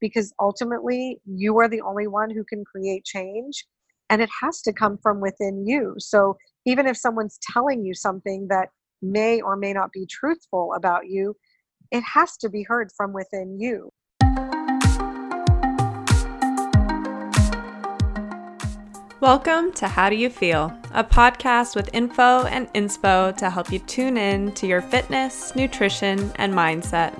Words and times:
because 0.00 0.32
ultimately 0.40 1.20
you 1.26 1.58
are 1.58 1.68
the 1.68 1.80
only 1.82 2.06
one 2.06 2.30
who 2.30 2.44
can 2.44 2.64
create 2.64 3.04
change 3.04 3.66
and 4.08 4.20
it 4.20 4.30
has 4.42 4.60
to 4.62 4.72
come 4.72 4.98
from 5.02 5.20
within 5.20 5.66
you. 5.66 5.94
So 5.98 6.36
even 6.66 6.86
if 6.86 6.96
someone's 6.96 7.38
telling 7.52 7.84
you 7.84 7.94
something 7.94 8.48
that 8.48 8.68
may 9.02 9.40
or 9.40 9.56
may 9.56 9.72
not 9.72 9.92
be 9.92 10.06
truthful 10.06 10.72
about 10.76 11.08
you, 11.08 11.36
it 11.90 12.02
has 12.02 12.36
to 12.38 12.48
be 12.48 12.62
heard 12.62 12.90
from 12.96 13.12
within 13.12 13.58
you. 13.60 13.90
Welcome 19.20 19.72
to 19.72 19.86
How 19.86 20.08
Do 20.08 20.16
You 20.16 20.30
Feel, 20.30 20.72
a 20.92 21.04
podcast 21.04 21.76
with 21.76 21.94
info 21.94 22.46
and 22.46 22.72
inspo 22.72 23.36
to 23.36 23.50
help 23.50 23.70
you 23.70 23.78
tune 23.80 24.16
in 24.16 24.52
to 24.52 24.66
your 24.66 24.80
fitness, 24.80 25.54
nutrition, 25.54 26.32
and 26.36 26.54
mindset. 26.54 27.14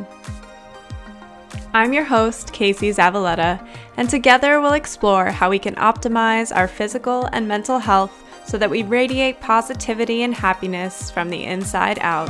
I'm 1.72 1.92
your 1.92 2.02
host, 2.02 2.52
Casey 2.52 2.90
Zavaletta, 2.90 3.64
and 3.96 4.10
together 4.10 4.60
we'll 4.60 4.72
explore 4.72 5.26
how 5.26 5.50
we 5.50 5.60
can 5.60 5.76
optimize 5.76 6.54
our 6.54 6.66
physical 6.66 7.26
and 7.26 7.46
mental 7.46 7.78
health 7.78 8.24
so 8.44 8.58
that 8.58 8.70
we 8.70 8.82
radiate 8.82 9.40
positivity 9.40 10.24
and 10.24 10.34
happiness 10.34 11.12
from 11.12 11.30
the 11.30 11.44
inside 11.44 12.00
out. 12.00 12.28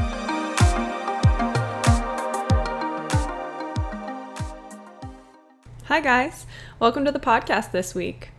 Hi, 5.85 6.03
guys. 6.03 6.45
Welcome 6.79 7.07
to 7.07 7.13
the 7.13 7.19
podcast 7.19 7.73
this 7.73 7.95
week. 7.95 8.33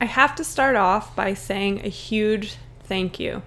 I 0.00 0.06
have 0.06 0.34
to 0.34 0.42
start 0.42 0.74
off 0.74 1.14
by 1.14 1.34
saying 1.34 1.82
a 1.84 1.88
huge 1.88 2.56
thank 2.82 3.20
you. 3.20 3.42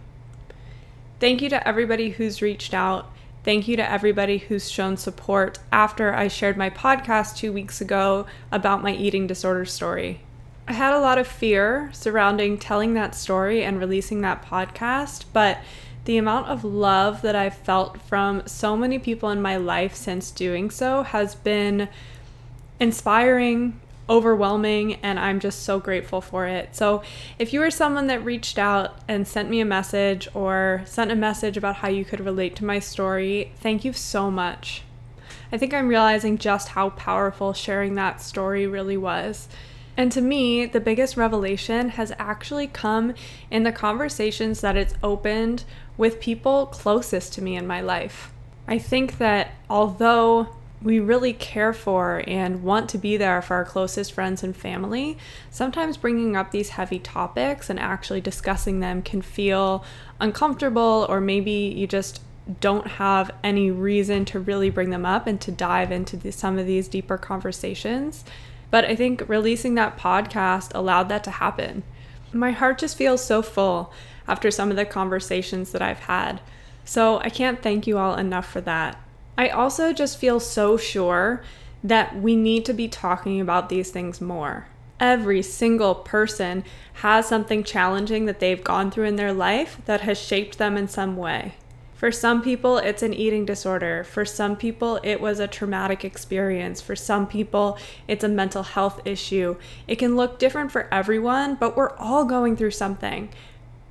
Thank 1.20 1.42
you 1.42 1.50
to 1.50 1.68
everybody 1.68 2.12
who's 2.12 2.42
reached 2.42 2.74
out. 2.74 3.12
Thank 3.44 3.68
you 3.68 3.78
to 3.78 3.90
everybody 3.90 4.40
who's 4.40 4.70
shown 4.70 4.98
support 4.98 5.60
after 5.72 6.14
I 6.14 6.28
shared 6.28 6.58
my 6.58 6.70
podcast 6.70 7.38
two 7.38 7.54
weeks 7.54 7.80
ago 7.80 8.26
about 8.52 8.84
my 8.84 8.94
eating 8.94 9.26
disorder 9.26 9.66
story. 9.66 10.22
I 10.68 10.74
had 10.74 10.94
a 10.94 11.00
lot 11.00 11.18
of 11.18 11.28
fear 11.28 11.90
surrounding 11.94 12.58
telling 12.58 12.94
that 12.96 13.16
story 13.16 13.64
and 13.64 13.80
releasing 13.80 14.20
that 14.22 14.44
podcast, 14.44 15.24
but 15.32 15.60
the 16.04 16.18
amount 16.18 16.48
of 16.48 16.64
love 16.66 17.22
that 17.22 17.36
I've 17.36 17.58
felt 17.58 18.02
from 18.02 18.46
so 18.46 18.76
many 18.76 19.00
people 19.00 19.30
in 19.30 19.42
my 19.42 19.56
life 19.56 19.96
since 19.96 20.30
doing 20.32 20.70
so 20.70 21.04
has 21.04 21.36
been 21.36 21.88
inspiring 22.80 23.80
overwhelming 24.10 24.96
and 24.96 25.20
I'm 25.20 25.40
just 25.40 25.64
so 25.64 25.80
grateful 25.80 26.22
for 26.22 26.46
it. 26.48 26.76
So, 26.76 27.02
if 27.40 27.54
you 27.54 27.60
were 27.60 27.72
someone 27.72 28.08
that 28.08 28.24
reached 28.24 28.58
out 28.58 29.00
and 29.08 29.28
sent 29.28 29.50
me 29.50 29.60
a 29.60 29.66
message 29.66 30.28
or 30.34 30.82
sent 30.86 31.12
a 31.12 31.16
message 31.16 31.58
about 31.58 31.78
how 31.78 31.90
you 31.90 32.06
could 32.06 32.20
relate 32.20 32.56
to 32.58 32.66
my 32.66 32.80
story, 32.80 33.52
thank 33.58 33.84
you 33.84 33.94
so 33.94 34.32
much. 34.32 34.84
I 35.52 35.58
think 35.58 35.74
I'm 35.74 35.88
realizing 35.88 36.38
just 36.38 36.70
how 36.70 36.90
powerful 36.92 37.54
sharing 37.54 37.96
that 37.96 38.22
story 38.22 38.68
really 38.68 38.98
was. 38.98 39.48
And 39.96 40.12
to 40.12 40.22
me, 40.22 40.66
the 40.68 40.80
biggest 40.80 41.18
revelation 41.18 41.90
has 41.90 42.14
actually 42.20 42.68
come 42.68 43.16
in 43.50 43.64
the 43.64 43.72
conversations 43.72 44.62
that 44.62 44.78
it's 44.78 44.94
opened 45.02 45.64
with 45.98 46.20
people 46.20 46.68
closest 46.68 47.34
to 47.34 47.42
me 47.42 47.56
in 47.56 47.66
my 47.66 47.82
life. 47.82 48.32
I 48.68 48.78
think 48.78 49.18
that 49.18 49.54
although 49.70 50.57
we 50.82 51.00
really 51.00 51.34
care 51.34 51.74
for 51.74 52.24
and 52.28 52.64
want 52.64 52.90
to 52.90 52.98
be 52.98 53.18
there 53.18 53.42
for 53.42 53.56
our 53.56 53.66
closest 53.66 54.14
friends 54.14 54.44
and 54.44 54.56
family, 54.56 55.18
sometimes 55.50 55.98
bringing 55.98 56.36
up 56.36 56.52
these 56.52 56.70
heavy 56.70 57.00
topics 57.00 57.70
and 57.70 57.80
actually 57.80 58.22
discussing 58.22 58.80
them 58.80 59.02
can 59.02 59.22
feel 59.22 59.84
uncomfortable, 60.20 61.06
or 61.10 61.20
maybe 61.20 61.52
you 61.52 61.88
just 61.88 62.22
don't 62.62 62.88
have 62.88 63.32
any 63.44 63.72
reason 63.72 64.24
to 64.26 64.40
really 64.40 64.70
bring 64.70 64.92
them 64.92 65.06
up 65.06 65.28
and 65.28 65.42
to 65.42 65.52
dive 65.52 65.92
into 65.92 66.16
the, 66.16 66.32
some 66.32 66.58
of 66.58 66.68
these 66.68 66.88
deeper 66.88 67.18
conversations. 67.18 68.24
But 68.70 68.86
I 68.86 68.96
think 68.96 69.28
releasing 69.28 69.76
that 69.76 69.98
podcast 69.98 70.72
allowed 70.76 71.10
that 71.10 71.24
to 71.26 71.32
happen. 71.32 71.84
My 72.32 72.52
heart 72.52 72.78
just 72.78 72.98
feels 72.98 73.24
so 73.24 73.42
full 73.42 73.92
after 74.28 74.52
some 74.52 74.70
of 74.70 74.78
the 74.78 74.86
conversations 74.86 75.72
that 75.72 75.82
I've 75.82 76.02
had. 76.02 76.40
So 76.86 77.20
I 77.20 77.30
can't 77.30 77.62
thank 77.62 77.88
you 77.88 77.98
all 77.98 78.16
enough 78.16 78.50
for 78.50 78.62
that. 78.62 78.98
I 79.38 79.50
also 79.50 79.94
just 79.94 80.18
feel 80.18 80.40
so 80.40 80.78
sure 80.78 81.44
that 81.84 82.20
we 82.20 82.36
need 82.36 82.66
to 82.66 82.74
be 82.74 82.88
talking 82.88 83.40
about 83.40 83.70
these 83.70 83.92
things 83.92 84.20
more. 84.20 84.68
Every 85.00 85.44
single 85.44 85.94
person 85.94 86.64
has 86.94 87.28
something 87.28 87.64
challenging 87.64 88.26
that 88.26 88.40
they've 88.40 88.64
gone 88.64 88.90
through 88.90 89.06
in 89.06 89.16
their 89.16 89.34
life 89.34 89.80
that 89.86 90.02
has 90.02 90.18
shaped 90.18 90.58
them 90.58 90.76
in 90.76 90.88
some 90.88 91.16
way. 91.16 91.54
For 91.94 92.12
some 92.12 92.42
people, 92.42 92.78
it's 92.78 93.04
an 93.04 93.14
eating 93.14 93.46
disorder. 93.46 94.04
For 94.04 94.26
some 94.26 94.56
people, 94.56 95.00
it 95.04 95.22
was 95.22 95.40
a 95.40 95.48
traumatic 95.48 96.04
experience. 96.04 96.82
For 96.82 96.96
some 96.96 97.28
people, 97.28 97.78
it's 98.08 98.24
a 98.24 98.30
mental 98.30 98.64
health 98.64 99.02
issue. 99.06 99.56
It 99.88 99.98
can 99.98 100.16
look 100.16 100.38
different 100.40 100.72
for 100.72 100.88
everyone, 100.92 101.56
but 101.56 101.76
we're 101.76 101.96
all 101.98 102.26
going 102.26 102.56
through 102.56 102.72
something. 102.72 103.30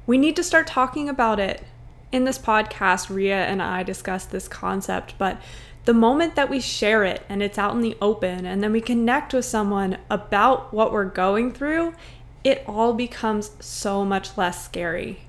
We 0.07 0.19
need 0.19 0.37
to 0.37 0.45
start 0.45 0.69
talking 0.69 1.09
about 1.09 1.41
it 1.41 1.65
in 2.13 2.25
this 2.25 2.39
podcast, 2.39 3.15
Ria 3.15 3.45
and 3.45 3.63
I 3.63 3.83
discussed 3.83 4.31
this 4.31 4.49
concept, 4.49 5.15
but 5.19 5.41
the 5.85 5.95
moment 5.95 6.35
that 6.35 6.51
we 6.51 6.61
share 6.61 7.05
it 7.05 7.23
and 7.29 7.43
it's 7.43 7.59
out 7.59 7.75
in 7.75 7.81
the 7.81 7.97
open 8.01 8.45
and 8.45 8.63
then 8.63 8.73
we 8.73 8.81
connect 8.81 9.33
with 9.33 9.45
someone 9.45 9.99
about 10.11 10.73
what 10.73 10.93
we're 10.93 11.05
going 11.05 11.53
through, 11.53 11.95
it 12.43 12.65
all 12.67 12.93
becomes 12.93 13.51
so 13.61 14.05
much 14.05 14.37
less 14.37 14.65
scary. 14.65 15.21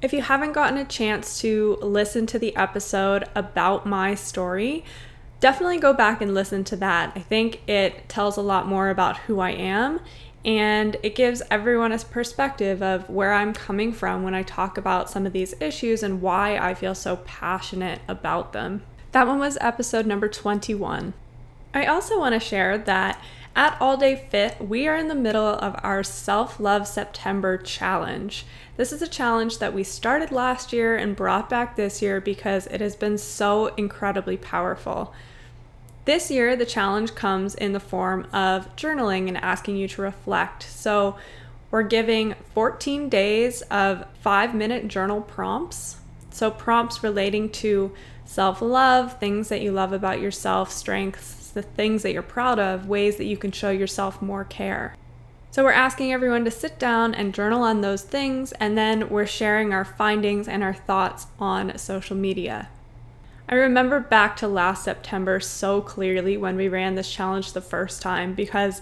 If 0.00 0.12
you 0.12 0.22
haven't 0.22 0.52
gotten 0.52 0.78
a 0.78 0.84
chance 0.84 1.40
to 1.40 1.78
listen 1.80 2.26
to 2.26 2.38
the 2.38 2.54
episode 2.56 3.24
about 3.36 3.86
my 3.86 4.16
story, 4.16 4.84
definitely 5.38 5.78
go 5.78 5.92
back 5.92 6.20
and 6.20 6.34
listen 6.34 6.64
to 6.64 6.76
that. 6.76 7.12
I 7.14 7.20
think 7.20 7.68
it 7.68 8.08
tells 8.08 8.36
a 8.36 8.42
lot 8.42 8.66
more 8.66 8.90
about 8.90 9.18
who 9.18 9.38
I 9.38 9.50
am 9.50 10.00
and 10.44 10.96
it 11.02 11.14
gives 11.14 11.42
everyone 11.50 11.92
a 11.92 11.98
perspective 11.98 12.82
of 12.82 13.08
where 13.08 13.32
I'm 13.32 13.52
coming 13.52 13.92
from 13.92 14.22
when 14.22 14.34
I 14.34 14.42
talk 14.42 14.76
about 14.76 15.08
some 15.08 15.26
of 15.26 15.32
these 15.32 15.54
issues 15.60 16.02
and 16.02 16.20
why 16.20 16.56
I 16.56 16.74
feel 16.74 16.94
so 16.94 17.16
passionate 17.16 18.00
about 18.08 18.52
them. 18.52 18.82
That 19.12 19.26
one 19.26 19.38
was 19.38 19.58
episode 19.60 20.06
number 20.06 20.28
21. 20.28 21.14
I 21.74 21.86
also 21.86 22.18
want 22.18 22.34
to 22.34 22.40
share 22.40 22.76
that 22.76 23.22
at 23.54 23.76
All 23.80 23.98
Day 23.98 24.26
Fit, 24.30 24.66
we 24.66 24.88
are 24.88 24.96
in 24.96 25.08
the 25.08 25.14
middle 25.14 25.44
of 25.44 25.78
our 25.82 26.02
Self 26.02 26.58
Love 26.58 26.88
September 26.88 27.58
challenge. 27.58 28.46
This 28.78 28.92
is 28.92 29.02
a 29.02 29.06
challenge 29.06 29.58
that 29.58 29.74
we 29.74 29.84
started 29.84 30.32
last 30.32 30.72
year 30.72 30.96
and 30.96 31.14
brought 31.14 31.50
back 31.50 31.76
this 31.76 32.00
year 32.00 32.18
because 32.18 32.66
it 32.68 32.80
has 32.80 32.96
been 32.96 33.18
so 33.18 33.66
incredibly 33.74 34.38
powerful. 34.38 35.12
This 36.04 36.32
year, 36.32 36.56
the 36.56 36.66
challenge 36.66 37.14
comes 37.14 37.54
in 37.54 37.72
the 37.72 37.80
form 37.80 38.26
of 38.32 38.74
journaling 38.74 39.28
and 39.28 39.36
asking 39.36 39.76
you 39.76 39.86
to 39.88 40.02
reflect. 40.02 40.64
So, 40.64 41.16
we're 41.70 41.84
giving 41.84 42.34
14 42.54 43.08
days 43.08 43.62
of 43.62 44.04
five 44.20 44.54
minute 44.54 44.88
journal 44.88 45.20
prompts. 45.20 45.98
So, 46.30 46.50
prompts 46.50 47.04
relating 47.04 47.50
to 47.50 47.92
self 48.24 48.60
love, 48.60 49.20
things 49.20 49.48
that 49.48 49.62
you 49.62 49.70
love 49.70 49.92
about 49.92 50.20
yourself, 50.20 50.72
strengths, 50.72 51.50
the 51.50 51.62
things 51.62 52.02
that 52.02 52.12
you're 52.12 52.22
proud 52.22 52.58
of, 52.58 52.88
ways 52.88 53.16
that 53.16 53.26
you 53.26 53.36
can 53.36 53.52
show 53.52 53.70
yourself 53.70 54.20
more 54.20 54.44
care. 54.44 54.96
So, 55.52 55.62
we're 55.62 55.70
asking 55.70 56.12
everyone 56.12 56.44
to 56.46 56.50
sit 56.50 56.80
down 56.80 57.14
and 57.14 57.32
journal 57.32 57.62
on 57.62 57.80
those 57.80 58.02
things, 58.02 58.50
and 58.52 58.76
then 58.76 59.08
we're 59.08 59.26
sharing 59.26 59.72
our 59.72 59.84
findings 59.84 60.48
and 60.48 60.64
our 60.64 60.74
thoughts 60.74 61.28
on 61.38 61.78
social 61.78 62.16
media. 62.16 62.68
I 63.52 63.56
remember 63.56 64.00
back 64.00 64.36
to 64.36 64.48
last 64.48 64.82
September 64.82 65.38
so 65.38 65.82
clearly 65.82 66.38
when 66.38 66.56
we 66.56 66.68
ran 66.68 66.94
this 66.94 67.12
challenge 67.12 67.52
the 67.52 67.60
first 67.60 68.00
time 68.00 68.32
because 68.32 68.80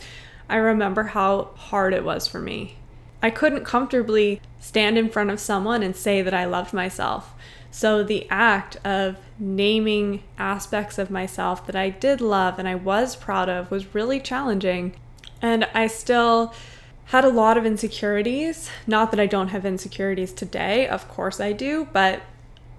I 0.48 0.58
remember 0.58 1.02
how 1.02 1.50
hard 1.56 1.92
it 1.92 2.04
was 2.04 2.28
for 2.28 2.38
me. 2.38 2.76
I 3.20 3.30
couldn't 3.30 3.64
comfortably 3.64 4.40
stand 4.60 4.96
in 4.96 5.10
front 5.10 5.30
of 5.30 5.40
someone 5.40 5.82
and 5.82 5.96
say 5.96 6.22
that 6.22 6.32
I 6.32 6.44
loved 6.44 6.72
myself. 6.72 7.34
So 7.72 8.04
the 8.04 8.28
act 8.30 8.76
of 8.86 9.16
naming 9.40 10.22
aspects 10.38 10.98
of 10.98 11.10
myself 11.10 11.66
that 11.66 11.74
I 11.74 11.90
did 11.90 12.20
love 12.20 12.56
and 12.56 12.68
I 12.68 12.76
was 12.76 13.16
proud 13.16 13.48
of 13.48 13.72
was 13.72 13.92
really 13.92 14.20
challenging. 14.20 14.94
And 15.42 15.64
I 15.74 15.88
still 15.88 16.54
had 17.06 17.24
a 17.24 17.28
lot 17.28 17.58
of 17.58 17.66
insecurities. 17.66 18.70
Not 18.86 19.10
that 19.10 19.18
I 19.18 19.26
don't 19.26 19.48
have 19.48 19.66
insecurities 19.66 20.32
today, 20.32 20.86
of 20.86 21.08
course 21.08 21.40
I 21.40 21.50
do, 21.50 21.88
but 21.92 22.22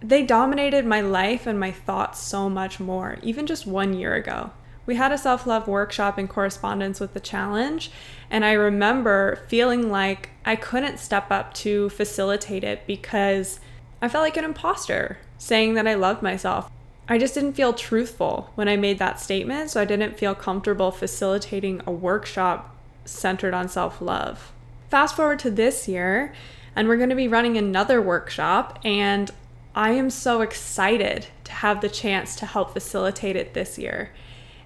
they 0.01 0.23
dominated 0.23 0.85
my 0.85 1.01
life 1.01 1.45
and 1.45 1.59
my 1.59 1.71
thoughts 1.71 2.19
so 2.19 2.49
much 2.49 2.79
more, 2.79 3.17
even 3.21 3.45
just 3.45 3.67
one 3.67 3.93
year 3.93 4.15
ago. 4.15 4.51
We 4.85 4.95
had 4.95 5.11
a 5.11 5.17
self 5.17 5.45
love 5.45 5.67
workshop 5.67 6.17
in 6.17 6.27
correspondence 6.27 6.99
with 6.99 7.13
the 7.13 7.19
challenge, 7.19 7.91
and 8.29 8.43
I 8.43 8.53
remember 8.53 9.39
feeling 9.47 9.91
like 9.91 10.29
I 10.43 10.55
couldn't 10.55 10.97
step 10.97 11.31
up 11.31 11.53
to 11.55 11.89
facilitate 11.89 12.63
it 12.63 12.87
because 12.87 13.59
I 14.01 14.09
felt 14.09 14.23
like 14.23 14.37
an 14.37 14.43
imposter 14.43 15.19
saying 15.37 15.75
that 15.75 15.87
I 15.87 15.93
loved 15.93 16.23
myself. 16.23 16.69
I 17.07 17.17
just 17.17 17.35
didn't 17.35 17.53
feel 17.53 17.73
truthful 17.73 18.51
when 18.55 18.67
I 18.67 18.77
made 18.77 18.97
that 18.99 19.19
statement, 19.19 19.69
so 19.69 19.81
I 19.81 19.85
didn't 19.85 20.17
feel 20.17 20.33
comfortable 20.33 20.91
facilitating 20.91 21.81
a 21.85 21.91
workshop 21.91 22.75
centered 23.05 23.53
on 23.53 23.69
self 23.69 24.01
love. 24.01 24.51
Fast 24.89 25.15
forward 25.15 25.39
to 25.39 25.51
this 25.51 25.87
year, 25.87 26.33
and 26.75 26.87
we're 26.87 26.97
going 26.97 27.09
to 27.09 27.15
be 27.15 27.27
running 27.27 27.57
another 27.57 28.01
workshop, 28.01 28.79
and 28.83 29.29
I 29.73 29.91
am 29.91 30.09
so 30.09 30.41
excited 30.41 31.27
to 31.45 31.51
have 31.51 31.79
the 31.79 31.89
chance 31.89 32.35
to 32.37 32.45
help 32.45 32.73
facilitate 32.73 33.37
it 33.37 33.53
this 33.53 33.77
year. 33.77 34.11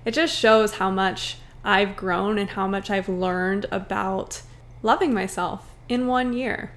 It 0.03 0.13
just 0.13 0.35
shows 0.35 0.75
how 0.75 0.89
much 0.89 1.37
I've 1.63 1.95
grown 1.95 2.39
and 2.39 2.51
how 2.51 2.67
much 2.67 2.89
I've 2.89 3.09
learned 3.09 3.67
about 3.71 4.41
loving 4.81 5.13
myself 5.13 5.71
in 5.87 6.07
one 6.07 6.33
year. 6.33 6.71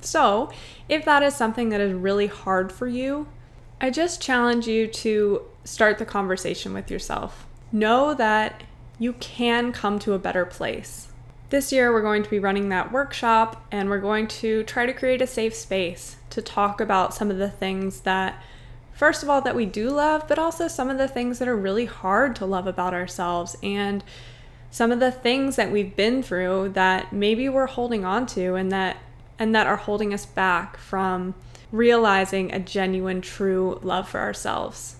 So, 0.00 0.50
if 0.88 1.04
that 1.04 1.22
is 1.22 1.36
something 1.36 1.68
that 1.68 1.80
is 1.80 1.92
really 1.92 2.26
hard 2.26 2.72
for 2.72 2.88
you, 2.88 3.28
I 3.80 3.90
just 3.90 4.20
challenge 4.20 4.66
you 4.66 4.88
to 4.88 5.42
start 5.64 5.98
the 5.98 6.04
conversation 6.04 6.74
with 6.74 6.90
yourself. 6.90 7.46
Know 7.70 8.12
that 8.14 8.64
you 8.98 9.12
can 9.14 9.72
come 9.72 10.00
to 10.00 10.14
a 10.14 10.18
better 10.18 10.44
place. 10.44 11.08
This 11.50 11.72
year, 11.72 11.92
we're 11.92 12.02
going 12.02 12.22
to 12.22 12.30
be 12.30 12.38
running 12.38 12.70
that 12.70 12.90
workshop 12.90 13.64
and 13.70 13.88
we're 13.88 14.00
going 14.00 14.26
to 14.28 14.64
try 14.64 14.86
to 14.86 14.92
create 14.92 15.22
a 15.22 15.26
safe 15.26 15.54
space 15.54 16.16
to 16.32 16.42
talk 16.42 16.80
about 16.80 17.14
some 17.14 17.30
of 17.30 17.38
the 17.38 17.50
things 17.50 18.00
that, 18.00 18.42
first 18.92 19.22
of 19.22 19.28
all, 19.28 19.40
that 19.42 19.54
we 19.54 19.66
do 19.66 19.90
love, 19.90 20.26
but 20.26 20.38
also 20.38 20.66
some 20.66 20.88
of 20.88 20.98
the 20.98 21.08
things 21.08 21.38
that 21.38 21.48
are 21.48 21.56
really 21.56 21.84
hard 21.84 22.34
to 22.36 22.46
love 22.46 22.66
about 22.66 22.94
ourselves 22.94 23.56
and 23.62 24.02
some 24.70 24.90
of 24.90 25.00
the 25.00 25.12
things 25.12 25.56
that 25.56 25.70
we've 25.70 25.94
been 25.94 26.22
through 26.22 26.70
that 26.70 27.12
maybe 27.12 27.48
we're 27.48 27.66
holding 27.66 28.04
on 28.04 28.26
to 28.26 28.54
and 28.54 28.72
that 28.72 28.96
and 29.38 29.54
that 29.54 29.66
are 29.66 29.76
holding 29.76 30.14
us 30.14 30.24
back 30.24 30.78
from 30.78 31.34
realizing 31.70 32.52
a 32.52 32.58
genuine 32.58 33.20
true 33.20 33.78
love 33.82 34.08
for 34.08 34.20
ourselves. 34.20 34.96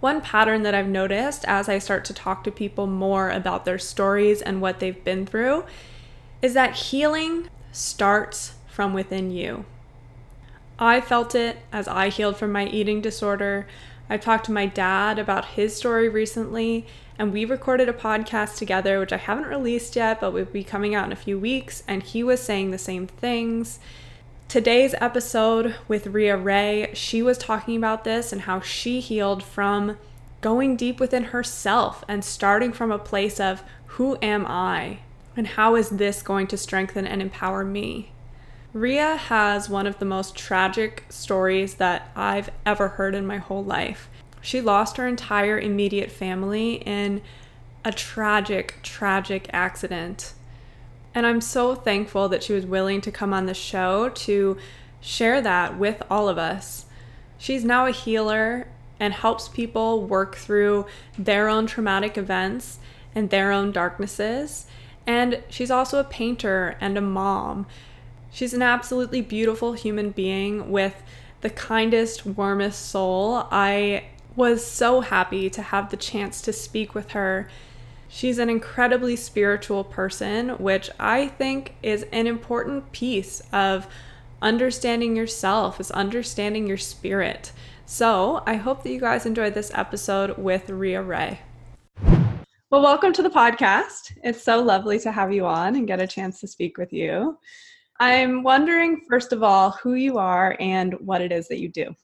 One 0.00 0.20
pattern 0.20 0.62
that 0.62 0.74
I've 0.74 0.88
noticed 0.88 1.44
as 1.44 1.68
I 1.68 1.78
start 1.78 2.04
to 2.06 2.14
talk 2.14 2.42
to 2.44 2.50
people 2.50 2.86
more 2.86 3.30
about 3.30 3.64
their 3.64 3.78
stories 3.78 4.42
and 4.42 4.60
what 4.60 4.80
they've 4.80 5.04
been 5.04 5.26
through 5.26 5.64
is 6.40 6.54
that 6.54 6.74
healing 6.74 7.48
starts 7.72 8.54
from 8.68 8.94
within 8.94 9.30
you. 9.30 9.64
I 10.78 11.00
felt 11.00 11.34
it 11.34 11.58
as 11.72 11.88
I 11.88 12.08
healed 12.08 12.36
from 12.36 12.52
my 12.52 12.66
eating 12.66 13.00
disorder. 13.00 13.66
I 14.08 14.16
talked 14.16 14.46
to 14.46 14.52
my 14.52 14.66
dad 14.66 15.18
about 15.18 15.46
his 15.46 15.76
story 15.76 16.08
recently, 16.08 16.86
and 17.18 17.32
we 17.32 17.44
recorded 17.44 17.88
a 17.88 17.92
podcast 17.92 18.56
together, 18.56 19.00
which 19.00 19.12
I 19.12 19.16
haven't 19.16 19.48
released 19.48 19.96
yet, 19.96 20.20
but 20.20 20.32
will 20.32 20.44
be 20.44 20.62
coming 20.62 20.94
out 20.94 21.06
in 21.06 21.12
a 21.12 21.16
few 21.16 21.38
weeks. 21.38 21.82
And 21.88 22.02
he 22.02 22.22
was 22.22 22.40
saying 22.40 22.70
the 22.70 22.78
same 22.78 23.08
things. 23.08 23.80
Today's 24.46 24.94
episode 25.00 25.74
with 25.88 26.06
Ria 26.06 26.36
Ray, 26.36 26.90
she 26.94 27.22
was 27.22 27.38
talking 27.38 27.76
about 27.76 28.04
this 28.04 28.32
and 28.32 28.42
how 28.42 28.60
she 28.60 29.00
healed 29.00 29.42
from 29.42 29.98
going 30.40 30.76
deep 30.76 31.00
within 31.00 31.24
herself 31.24 32.04
and 32.06 32.24
starting 32.24 32.72
from 32.72 32.92
a 32.92 32.98
place 32.98 33.40
of 33.40 33.62
who 33.86 34.16
am 34.22 34.46
I 34.46 35.00
and 35.36 35.48
how 35.48 35.74
is 35.74 35.90
this 35.90 36.22
going 36.22 36.46
to 36.46 36.56
strengthen 36.56 37.06
and 37.06 37.20
empower 37.20 37.64
me. 37.64 38.12
Ria 38.74 39.16
has 39.16 39.70
one 39.70 39.86
of 39.86 39.98
the 39.98 40.04
most 40.04 40.36
tragic 40.36 41.06
stories 41.08 41.74
that 41.74 42.10
I've 42.14 42.50
ever 42.66 42.88
heard 42.88 43.14
in 43.14 43.26
my 43.26 43.38
whole 43.38 43.64
life. 43.64 44.08
She 44.42 44.60
lost 44.60 44.98
her 44.98 45.06
entire 45.06 45.58
immediate 45.58 46.10
family 46.10 46.74
in 46.74 47.22
a 47.84 47.92
tragic, 47.92 48.80
tragic 48.82 49.48
accident. 49.52 50.34
And 51.14 51.26
I'm 51.26 51.40
so 51.40 51.74
thankful 51.74 52.28
that 52.28 52.42
she 52.42 52.52
was 52.52 52.66
willing 52.66 53.00
to 53.00 53.10
come 53.10 53.32
on 53.32 53.46
the 53.46 53.54
show 53.54 54.10
to 54.10 54.58
share 55.00 55.40
that 55.40 55.78
with 55.78 56.02
all 56.10 56.28
of 56.28 56.36
us. 56.36 56.84
She's 57.38 57.64
now 57.64 57.86
a 57.86 57.90
healer 57.90 58.68
and 59.00 59.14
helps 59.14 59.48
people 59.48 60.04
work 60.04 60.36
through 60.36 60.86
their 61.18 61.48
own 61.48 61.66
traumatic 61.66 62.18
events 62.18 62.78
and 63.14 63.30
their 63.30 63.50
own 63.50 63.72
darknesses. 63.72 64.66
And 65.06 65.42
she's 65.48 65.70
also 65.70 65.98
a 65.98 66.04
painter 66.04 66.76
and 66.80 66.98
a 66.98 67.00
mom. 67.00 67.66
She's 68.30 68.54
an 68.54 68.62
absolutely 68.62 69.20
beautiful 69.20 69.72
human 69.72 70.10
being 70.10 70.70
with 70.70 71.02
the 71.40 71.50
kindest, 71.50 72.26
warmest 72.26 72.88
soul. 72.88 73.46
I 73.50 74.04
was 74.36 74.64
so 74.64 75.00
happy 75.00 75.50
to 75.50 75.62
have 75.62 75.90
the 75.90 75.96
chance 75.96 76.40
to 76.42 76.52
speak 76.52 76.94
with 76.94 77.10
her 77.10 77.48
She's 78.10 78.38
an 78.38 78.48
incredibly 78.48 79.16
spiritual 79.16 79.84
person, 79.84 80.50
which 80.50 80.88
I 80.98 81.28
think 81.28 81.74
is 81.82 82.06
an 82.10 82.26
important 82.26 82.90
piece 82.90 83.42
of 83.52 83.86
understanding 84.40 85.14
yourself, 85.14 85.78
is 85.78 85.90
understanding 85.90 86.66
your 86.66 86.78
spirit. 86.78 87.52
So 87.84 88.42
I 88.46 88.54
hope 88.54 88.82
that 88.82 88.92
you 88.92 88.98
guys 88.98 89.26
enjoyed 89.26 89.52
this 89.52 89.70
episode 89.74 90.38
with 90.38 90.70
Ria 90.70 91.02
Ray. 91.02 91.40
Well, 92.70 92.82
welcome 92.82 93.12
to 93.12 93.22
the 93.22 93.28
podcast. 93.28 94.12
It's 94.24 94.42
so 94.42 94.62
lovely 94.62 94.98
to 95.00 95.12
have 95.12 95.30
you 95.30 95.44
on 95.44 95.76
and 95.76 95.86
get 95.86 96.00
a 96.00 96.06
chance 96.06 96.40
to 96.40 96.48
speak 96.48 96.78
with 96.78 96.94
you. 96.94 97.36
I'm 98.00 98.44
wondering, 98.44 99.02
first 99.08 99.32
of 99.32 99.42
all, 99.42 99.72
who 99.72 99.94
you 99.94 100.18
are 100.18 100.56
and 100.60 100.94
what 101.00 101.20
it 101.20 101.32
is 101.32 101.48
that 101.48 101.58
you 101.58 101.68
do. 101.68 101.94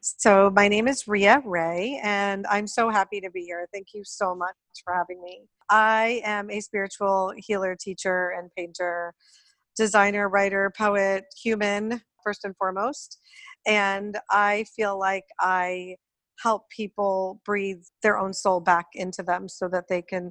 So, 0.00 0.50
my 0.54 0.68
name 0.68 0.86
is 0.86 1.08
Ria 1.08 1.42
Ray, 1.44 2.00
and 2.04 2.46
I'm 2.48 2.68
so 2.68 2.88
happy 2.88 3.20
to 3.20 3.30
be 3.30 3.42
here. 3.42 3.66
Thank 3.72 3.88
you 3.92 4.02
so 4.04 4.36
much 4.36 4.54
for 4.84 4.94
having 4.94 5.20
me. 5.20 5.42
I 5.68 6.22
am 6.24 6.48
a 6.50 6.60
spiritual 6.60 7.32
healer, 7.36 7.76
teacher, 7.78 8.32
and 8.38 8.50
painter, 8.56 9.14
designer, 9.76 10.28
writer, 10.28 10.72
poet, 10.78 11.24
human, 11.42 12.00
first 12.22 12.44
and 12.44 12.56
foremost. 12.56 13.18
And 13.66 14.16
I 14.30 14.64
feel 14.76 14.96
like 14.96 15.24
I 15.40 15.96
help 16.40 16.70
people 16.70 17.40
breathe 17.44 17.82
their 18.04 18.16
own 18.16 18.32
soul 18.32 18.60
back 18.60 18.86
into 18.94 19.24
them 19.24 19.48
so 19.48 19.68
that 19.68 19.88
they 19.88 20.02
can 20.02 20.30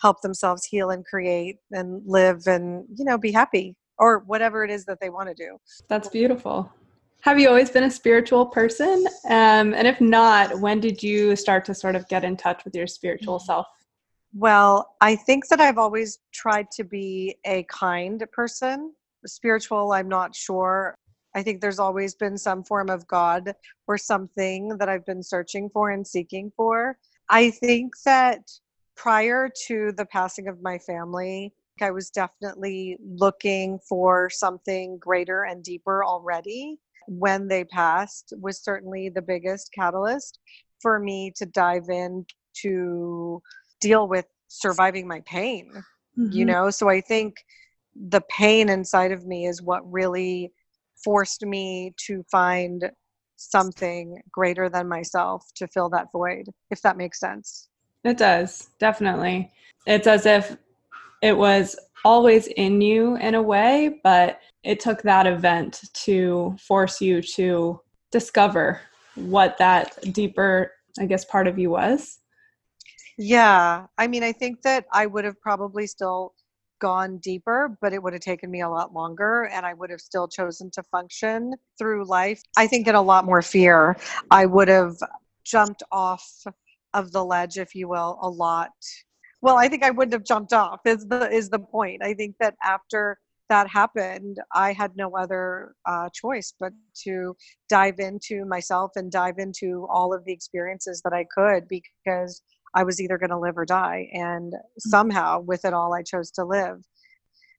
help 0.00 0.22
themselves 0.22 0.64
heal 0.64 0.88
and 0.88 1.04
create 1.04 1.58
and 1.70 2.02
live 2.06 2.46
and, 2.46 2.86
you 2.96 3.04
know, 3.04 3.18
be 3.18 3.32
happy 3.32 3.76
or 3.98 4.20
whatever 4.20 4.64
it 4.64 4.70
is 4.70 4.84
that 4.86 4.98
they 5.00 5.10
want 5.10 5.28
to 5.28 5.34
do. 5.34 5.56
That's 5.88 6.08
beautiful. 6.08 6.72
Have 7.22 7.38
you 7.38 7.48
always 7.48 7.70
been 7.70 7.84
a 7.84 7.90
spiritual 7.90 8.46
person? 8.46 9.06
Um, 9.26 9.74
and 9.74 9.86
if 9.86 10.00
not, 10.00 10.58
when 10.58 10.80
did 10.80 11.02
you 11.02 11.36
start 11.36 11.64
to 11.66 11.74
sort 11.74 11.94
of 11.94 12.08
get 12.08 12.24
in 12.24 12.36
touch 12.36 12.64
with 12.64 12.74
your 12.74 12.88
spiritual 12.88 13.38
mm. 13.38 13.42
self? 13.42 13.66
Well, 14.34 14.96
I 15.00 15.14
think 15.14 15.46
that 15.48 15.60
I've 15.60 15.78
always 15.78 16.18
tried 16.32 16.70
to 16.72 16.84
be 16.84 17.36
a 17.44 17.64
kind 17.64 18.24
person. 18.32 18.92
Spiritual, 19.24 19.92
I'm 19.92 20.08
not 20.08 20.34
sure. 20.34 20.96
I 21.34 21.42
think 21.42 21.60
there's 21.60 21.78
always 21.78 22.14
been 22.14 22.36
some 22.36 22.64
form 22.64 22.90
of 22.90 23.06
God 23.06 23.54
or 23.86 23.96
something 23.96 24.76
that 24.78 24.88
I've 24.88 25.06
been 25.06 25.22
searching 25.22 25.70
for 25.72 25.90
and 25.90 26.06
seeking 26.06 26.50
for. 26.56 26.98
I 27.28 27.50
think 27.50 27.92
that 28.04 28.40
prior 28.96 29.48
to 29.66 29.92
the 29.92 30.06
passing 30.06 30.48
of 30.48 30.60
my 30.60 30.78
family, 30.78 31.54
I 31.80 31.90
was 31.90 32.10
definitely 32.10 32.96
looking 33.02 33.78
for 33.88 34.30
something 34.30 34.98
greater 34.98 35.44
and 35.44 35.62
deeper 35.62 36.04
already. 36.04 36.78
When 37.08 37.48
they 37.48 37.64
passed 37.64 38.32
was 38.40 38.62
certainly 38.62 39.08
the 39.08 39.22
biggest 39.22 39.70
catalyst 39.72 40.38
for 40.80 40.98
me 40.98 41.32
to 41.36 41.46
dive 41.46 41.88
in 41.88 42.26
to 42.62 43.42
deal 43.80 44.06
with 44.06 44.26
surviving 44.48 45.08
my 45.08 45.20
pain 45.20 45.72
mm-hmm. 46.18 46.32
you 46.32 46.44
know? 46.44 46.70
So 46.70 46.88
i 46.88 47.00
think 47.00 47.36
the 47.94 48.22
pain 48.30 48.68
inside 48.70 49.12
of 49.12 49.26
me 49.26 49.46
is 49.46 49.60
what 49.60 49.90
really 49.90 50.50
forced 51.04 51.44
me 51.44 51.92
to 52.06 52.24
find 52.30 52.90
something 53.36 54.18
greater 54.30 54.70
than 54.70 54.88
myself 54.88 55.44
to 55.56 55.66
fill 55.68 55.90
that 55.90 56.06
void 56.12 56.48
if 56.70 56.80
that 56.82 56.96
makes 56.96 57.20
sense. 57.20 57.68
It 58.04 58.16
does 58.16 58.70
definitely. 58.78 59.52
It's 59.86 60.06
as 60.06 60.26
if 60.26 60.56
it 61.22 61.36
was 61.36 61.76
always 62.04 62.48
in 62.48 62.80
you 62.80 63.16
in 63.16 63.36
a 63.36 63.42
way 63.42 64.00
but 64.02 64.40
it 64.64 64.80
took 64.80 65.02
that 65.02 65.26
event 65.26 65.82
to 65.94 66.54
force 66.60 67.00
you 67.00 67.22
to 67.22 67.80
discover 68.10 68.80
what 69.14 69.56
that 69.58 69.96
deeper 70.12 70.72
i 70.98 71.06
guess 71.06 71.24
part 71.24 71.46
of 71.46 71.58
you 71.58 71.70
was. 71.70 72.18
Yeah. 73.18 73.86
I 73.98 74.08
mean 74.08 74.22
i 74.22 74.32
think 74.32 74.62
that 74.62 74.86
i 74.92 75.06
would 75.06 75.24
have 75.24 75.40
probably 75.40 75.86
still 75.86 76.34
gone 76.80 77.18
deeper 77.18 77.78
but 77.80 77.92
it 77.92 78.02
would 78.02 78.12
have 78.12 78.22
taken 78.22 78.50
me 78.50 78.62
a 78.62 78.68
lot 78.68 78.92
longer 78.92 79.44
and 79.52 79.64
i 79.64 79.72
would 79.72 79.88
have 79.88 80.00
still 80.00 80.26
chosen 80.26 80.68
to 80.72 80.82
function 80.82 81.54
through 81.78 82.04
life. 82.04 82.42
I 82.56 82.66
think 82.66 82.88
in 82.88 82.96
a 82.96 83.02
lot 83.02 83.24
more 83.24 83.42
fear. 83.42 83.96
I 84.30 84.46
would 84.46 84.68
have 84.68 84.96
jumped 85.44 85.84
off 85.92 86.44
of 86.94 87.12
the 87.12 87.24
ledge 87.24 87.58
if 87.58 87.74
you 87.74 87.88
will 87.88 88.18
a 88.20 88.28
lot 88.28 88.72
well 89.42 89.56
i 89.56 89.68
think 89.68 89.82
i 89.82 89.90
wouldn't 89.90 90.12
have 90.12 90.24
jumped 90.24 90.52
off 90.52 90.80
is 90.86 91.06
the 91.06 91.30
is 91.30 91.50
the 91.50 91.58
point 91.58 92.02
i 92.02 92.14
think 92.14 92.34
that 92.40 92.54
after 92.62 93.18
that 93.52 93.68
happened, 93.68 94.38
I 94.54 94.72
had 94.72 94.96
no 94.96 95.14
other 95.14 95.74
uh, 95.84 96.08
choice 96.14 96.54
but 96.58 96.72
to 97.04 97.36
dive 97.68 97.98
into 97.98 98.46
myself 98.46 98.92
and 98.96 99.12
dive 99.12 99.34
into 99.36 99.86
all 99.90 100.14
of 100.14 100.24
the 100.24 100.32
experiences 100.32 101.02
that 101.04 101.12
I 101.12 101.26
could 101.36 101.68
because 101.68 102.42
I 102.74 102.82
was 102.82 102.98
either 102.98 103.18
going 103.18 103.28
to 103.28 103.38
live 103.38 103.58
or 103.58 103.66
die. 103.66 104.08
And 104.14 104.54
mm-hmm. 104.54 104.88
somehow, 104.88 105.40
with 105.40 105.66
it 105.66 105.74
all, 105.74 105.92
I 105.92 106.02
chose 106.02 106.30
to 106.32 106.46
live. 106.46 106.78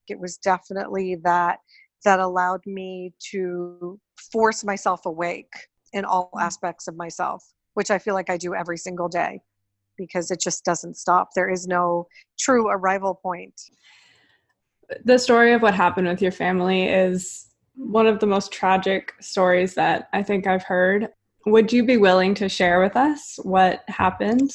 It 0.08 0.20
was 0.20 0.38
definitely 0.38 1.18
that 1.24 1.60
that 2.06 2.20
allowed 2.20 2.66
me 2.66 3.14
to 3.32 4.00
force 4.32 4.64
myself 4.64 5.06
awake 5.06 5.54
in 5.94 6.06
all 6.06 6.32
mm-hmm. 6.34 6.44
aspects 6.44 6.88
of 6.88 6.96
myself, 6.96 7.46
which 7.76 7.92
I 7.92 8.00
feel 8.00 8.16
like 8.16 8.32
I 8.32 8.38
do 8.38 8.56
every 8.56 8.80
single 8.80 9.10
day 9.10 9.42
because 9.98 10.32
it 10.32 10.40
just 10.42 10.66
doesn't 10.66 10.98
stop. 10.98 11.30
There 11.36 11.50
is 11.50 11.68
no 11.68 12.08
true 12.38 12.68
arrival 12.68 13.16
point 13.16 13.60
the 15.04 15.18
story 15.18 15.54
of 15.54 15.62
what 15.62 15.74
happened 15.74 16.08
with 16.08 16.22
your 16.22 16.32
family 16.32 16.88
is 16.88 17.48
one 17.76 18.08
of 18.08 18.20
the 18.20 18.28
most 18.28 18.52
tragic 18.52 19.14
stories 19.20 19.74
that 19.76 20.10
I 20.14 20.24
think 20.24 20.48
I've 20.48 20.64
heard. 20.64 21.10
Would 21.46 21.74
you 21.74 21.86
be 21.86 21.98
willing 21.98 22.34
to 22.36 22.48
share 22.48 22.82
with 22.82 22.96
us 22.96 23.40
what 23.44 23.84
happened? 23.88 24.52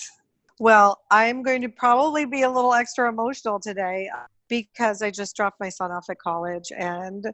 Well, 0.60 1.00
I'm 1.10 1.42
going 1.42 1.62
to 1.62 1.68
probably 1.68 2.24
be 2.24 2.42
a 2.42 2.50
little 2.50 2.74
extra 2.74 3.08
emotional 3.08 3.60
today 3.60 4.10
because 4.48 5.02
I 5.02 5.10
just 5.10 5.36
dropped 5.36 5.60
my 5.60 5.68
son 5.68 5.90
off 5.90 6.06
at 6.10 6.18
college 6.18 6.70
and 6.76 7.24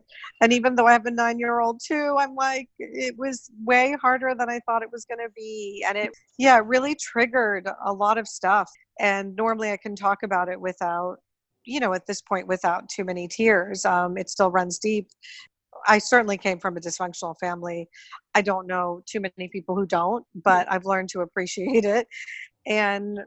and 0.41 0.53
even 0.53 0.75
though 0.75 0.87
I 0.87 0.93
have 0.93 1.07
a 1.07 1.11
9-year-old 1.11 1.81
too, 1.87 2.17
I'm 2.19 2.35
like 2.35 2.69
it 2.79 3.15
was 3.19 3.51
way 3.65 3.97
harder 4.01 4.35
than 4.39 4.51
I 4.51 4.61
thought 4.67 4.83
it 4.83 4.93
was 4.93 5.05
going 5.05 5.19
to 5.19 5.33
be 5.37 5.85
and 5.87 5.97
it 5.97 6.11
yeah, 6.39 6.61
really 6.65 6.97
triggered 7.01 7.69
a 7.85 7.93
lot 7.93 8.19
of 8.19 8.27
stuff 8.27 8.71
and 9.01 9.35
normally 9.37 9.71
I 9.71 9.77
can 9.77 9.97
talk 9.97 10.23
about 10.23 10.49
it 10.49 10.61
without 10.61 11.17
you 11.65 11.81
know 11.81 11.95
at 11.95 12.07
this 12.07 12.21
point 12.23 12.47
without 12.47 12.89
too 12.89 13.05
many 13.05 13.29
tears 13.29 13.85
um, 13.85 14.17
it 14.17 14.29
still 14.29 14.51
runs 14.51 14.79
deep 14.79 15.09
I 15.87 15.99
certainly 15.99 16.39
came 16.39 16.59
from 16.59 16.77
a 16.77 16.81
dysfunctional 16.81 17.35
family. 17.39 17.89
I 18.35 18.43
don't 18.43 18.67
know 18.67 19.03
too 19.07 19.21
many 19.21 19.49
people 19.49 19.75
who 19.75 19.87
don't, 19.87 20.25
but 20.35 20.71
I've 20.71 20.85
learned 20.85 21.11
to 21.11 21.21
appreciate 21.21 21.85
it. 21.85 22.07
And 22.67 23.21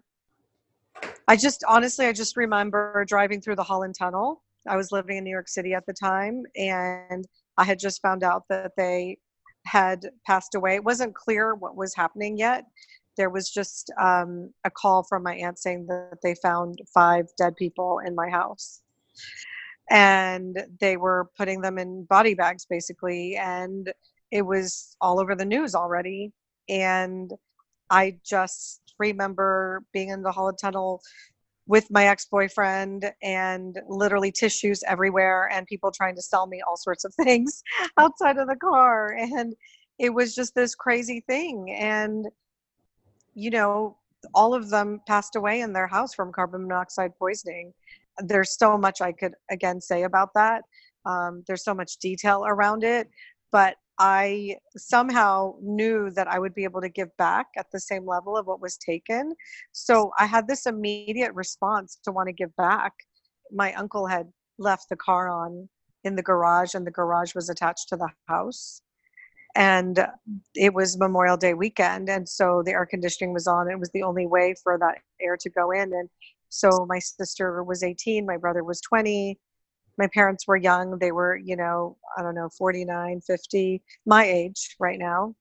I 1.27 1.35
just 1.35 1.63
honestly, 1.67 2.05
I 2.05 2.13
just 2.13 2.37
remember 2.37 3.03
driving 3.07 3.41
through 3.41 3.57
the 3.57 3.63
Holland 3.63 3.95
Tunnel. 3.97 4.43
I 4.67 4.77
was 4.77 4.91
living 4.91 5.17
in 5.17 5.23
New 5.23 5.31
York 5.31 5.49
City 5.49 5.73
at 5.73 5.85
the 5.85 5.93
time, 5.93 6.43
and 6.55 7.25
I 7.57 7.63
had 7.63 7.79
just 7.79 8.01
found 8.01 8.23
out 8.23 8.43
that 8.49 8.71
they 8.77 9.17
had 9.65 10.09
passed 10.25 10.55
away. 10.55 10.75
It 10.75 10.83
wasn't 10.83 11.15
clear 11.15 11.55
what 11.55 11.75
was 11.75 11.93
happening 11.95 12.37
yet. 12.37 12.65
There 13.17 13.29
was 13.29 13.49
just 13.49 13.91
um, 13.99 14.51
a 14.63 14.69
call 14.69 15.03
from 15.03 15.23
my 15.23 15.35
aunt 15.35 15.59
saying 15.59 15.87
that 15.87 16.19
they 16.23 16.35
found 16.35 16.79
five 16.93 17.25
dead 17.37 17.55
people 17.55 17.99
in 18.05 18.15
my 18.15 18.29
house. 18.29 18.81
And 19.89 20.63
they 20.79 20.97
were 20.97 21.29
putting 21.37 21.61
them 21.61 21.77
in 21.77 22.05
body 22.05 22.33
bags 22.33 22.65
basically. 22.65 23.35
And 23.37 23.91
it 24.31 24.43
was 24.43 24.95
all 25.01 25.19
over 25.19 25.35
the 25.35 25.45
news 25.45 25.75
already. 25.75 26.31
And 26.69 27.31
I 27.89 28.17
just 28.23 28.86
remember 28.99 29.83
being 29.93 30.09
in 30.09 30.21
the 30.21 30.31
Holland 30.31 30.57
Tunnel 30.61 31.01
with 31.67 31.85
my 31.91 32.07
ex-boyfriend 32.07 33.11
and 33.21 33.77
literally 33.89 34.31
tissues 34.31 34.83
everywhere 34.87 35.49
and 35.51 35.67
people 35.67 35.91
trying 35.91 36.15
to 36.15 36.21
sell 36.21 36.47
me 36.47 36.61
all 36.67 36.77
sorts 36.77 37.03
of 37.03 37.13
things 37.23 37.61
outside 37.97 38.37
of 38.37 38.47
the 38.47 38.55
car. 38.55 39.13
And 39.17 39.53
it 39.99 40.13
was 40.13 40.33
just 40.33 40.55
this 40.55 40.75
crazy 40.75 41.23
thing. 41.27 41.75
And 41.77 42.27
you 43.37 43.51
know 43.51 43.95
all 44.33 44.53
of 44.53 44.69
them 44.69 44.99
passed 45.07 45.35
away 45.35 45.61
in 45.61 45.71
their 45.71 45.87
house 45.87 46.13
from 46.13 46.33
carbon 46.33 46.63
monoxide 46.63 47.11
poisoning. 47.19 47.71
There's 48.17 48.57
so 48.57 48.77
much 48.77 48.99
i 48.99 49.11
could 49.11 49.33
again 49.51 49.79
say 49.79 50.03
about 50.03 50.29
that. 50.33 50.63
Um, 51.05 51.43
there's 51.47 51.63
so 51.63 51.73
much 51.73 51.97
detail 51.97 52.43
around 52.45 52.83
it. 52.83 53.07
But 53.51 53.75
I 53.99 54.57
somehow 54.75 55.55
knew 55.61 56.11
that 56.11 56.27
I 56.27 56.37
would 56.39 56.53
be 56.53 56.63
able 56.63 56.81
to 56.81 56.89
give 56.89 57.15
back 57.17 57.47
at 57.57 57.67
the 57.71 57.79
same 57.79 58.05
level 58.05 58.37
of 58.37 58.45
what 58.45 58.61
was 58.61 58.77
taken. 58.77 59.33
So 59.71 60.11
I 60.19 60.25
had 60.25 60.47
this 60.47 60.65
immediate 60.67 61.33
response 61.33 61.97
to 62.03 62.11
want 62.11 62.27
to 62.27 62.33
give 62.33 62.55
back. 62.55 62.93
My 63.51 63.73
uncle 63.73 64.05
had 64.05 64.27
left 64.59 64.89
the 64.89 64.95
car 64.95 65.29
on 65.29 65.67
in 66.03 66.15
the 66.15 66.21
garage, 66.21 66.75
and 66.75 66.85
the 66.85 66.91
garage 66.91 67.33
was 67.33 67.49
attached 67.49 67.89
to 67.89 67.97
the 67.97 68.09
house. 68.27 68.81
And 69.55 70.05
it 70.53 70.73
was 70.73 70.99
Memorial 70.99 71.37
Day 71.37 71.55
weekend, 71.55 72.09
and 72.09 72.29
so 72.29 72.61
the 72.63 72.71
air 72.71 72.85
conditioning 72.85 73.33
was 73.33 73.47
on. 73.47 73.71
It 73.71 73.79
was 73.79 73.89
the 73.91 74.03
only 74.03 74.27
way 74.27 74.53
for 74.61 74.77
that 74.77 74.99
air 75.19 75.37
to 75.37 75.49
go 75.49 75.71
in. 75.71 75.93
And 75.93 76.09
so 76.49 76.85
my 76.87 76.99
sister 76.99 77.63
was 77.63 77.81
18, 77.81 78.25
my 78.25 78.37
brother 78.37 78.63
was 78.63 78.79
20 78.81 79.39
my 79.97 80.07
parents 80.13 80.47
were 80.47 80.57
young 80.57 80.97
they 80.99 81.11
were 81.11 81.37
you 81.37 81.55
know 81.55 81.97
i 82.17 82.21
don't 82.21 82.35
know 82.35 82.49
49 82.57 83.21
50 83.21 83.81
my 84.05 84.23
age 84.25 84.75
right 84.79 84.99
now. 84.99 85.35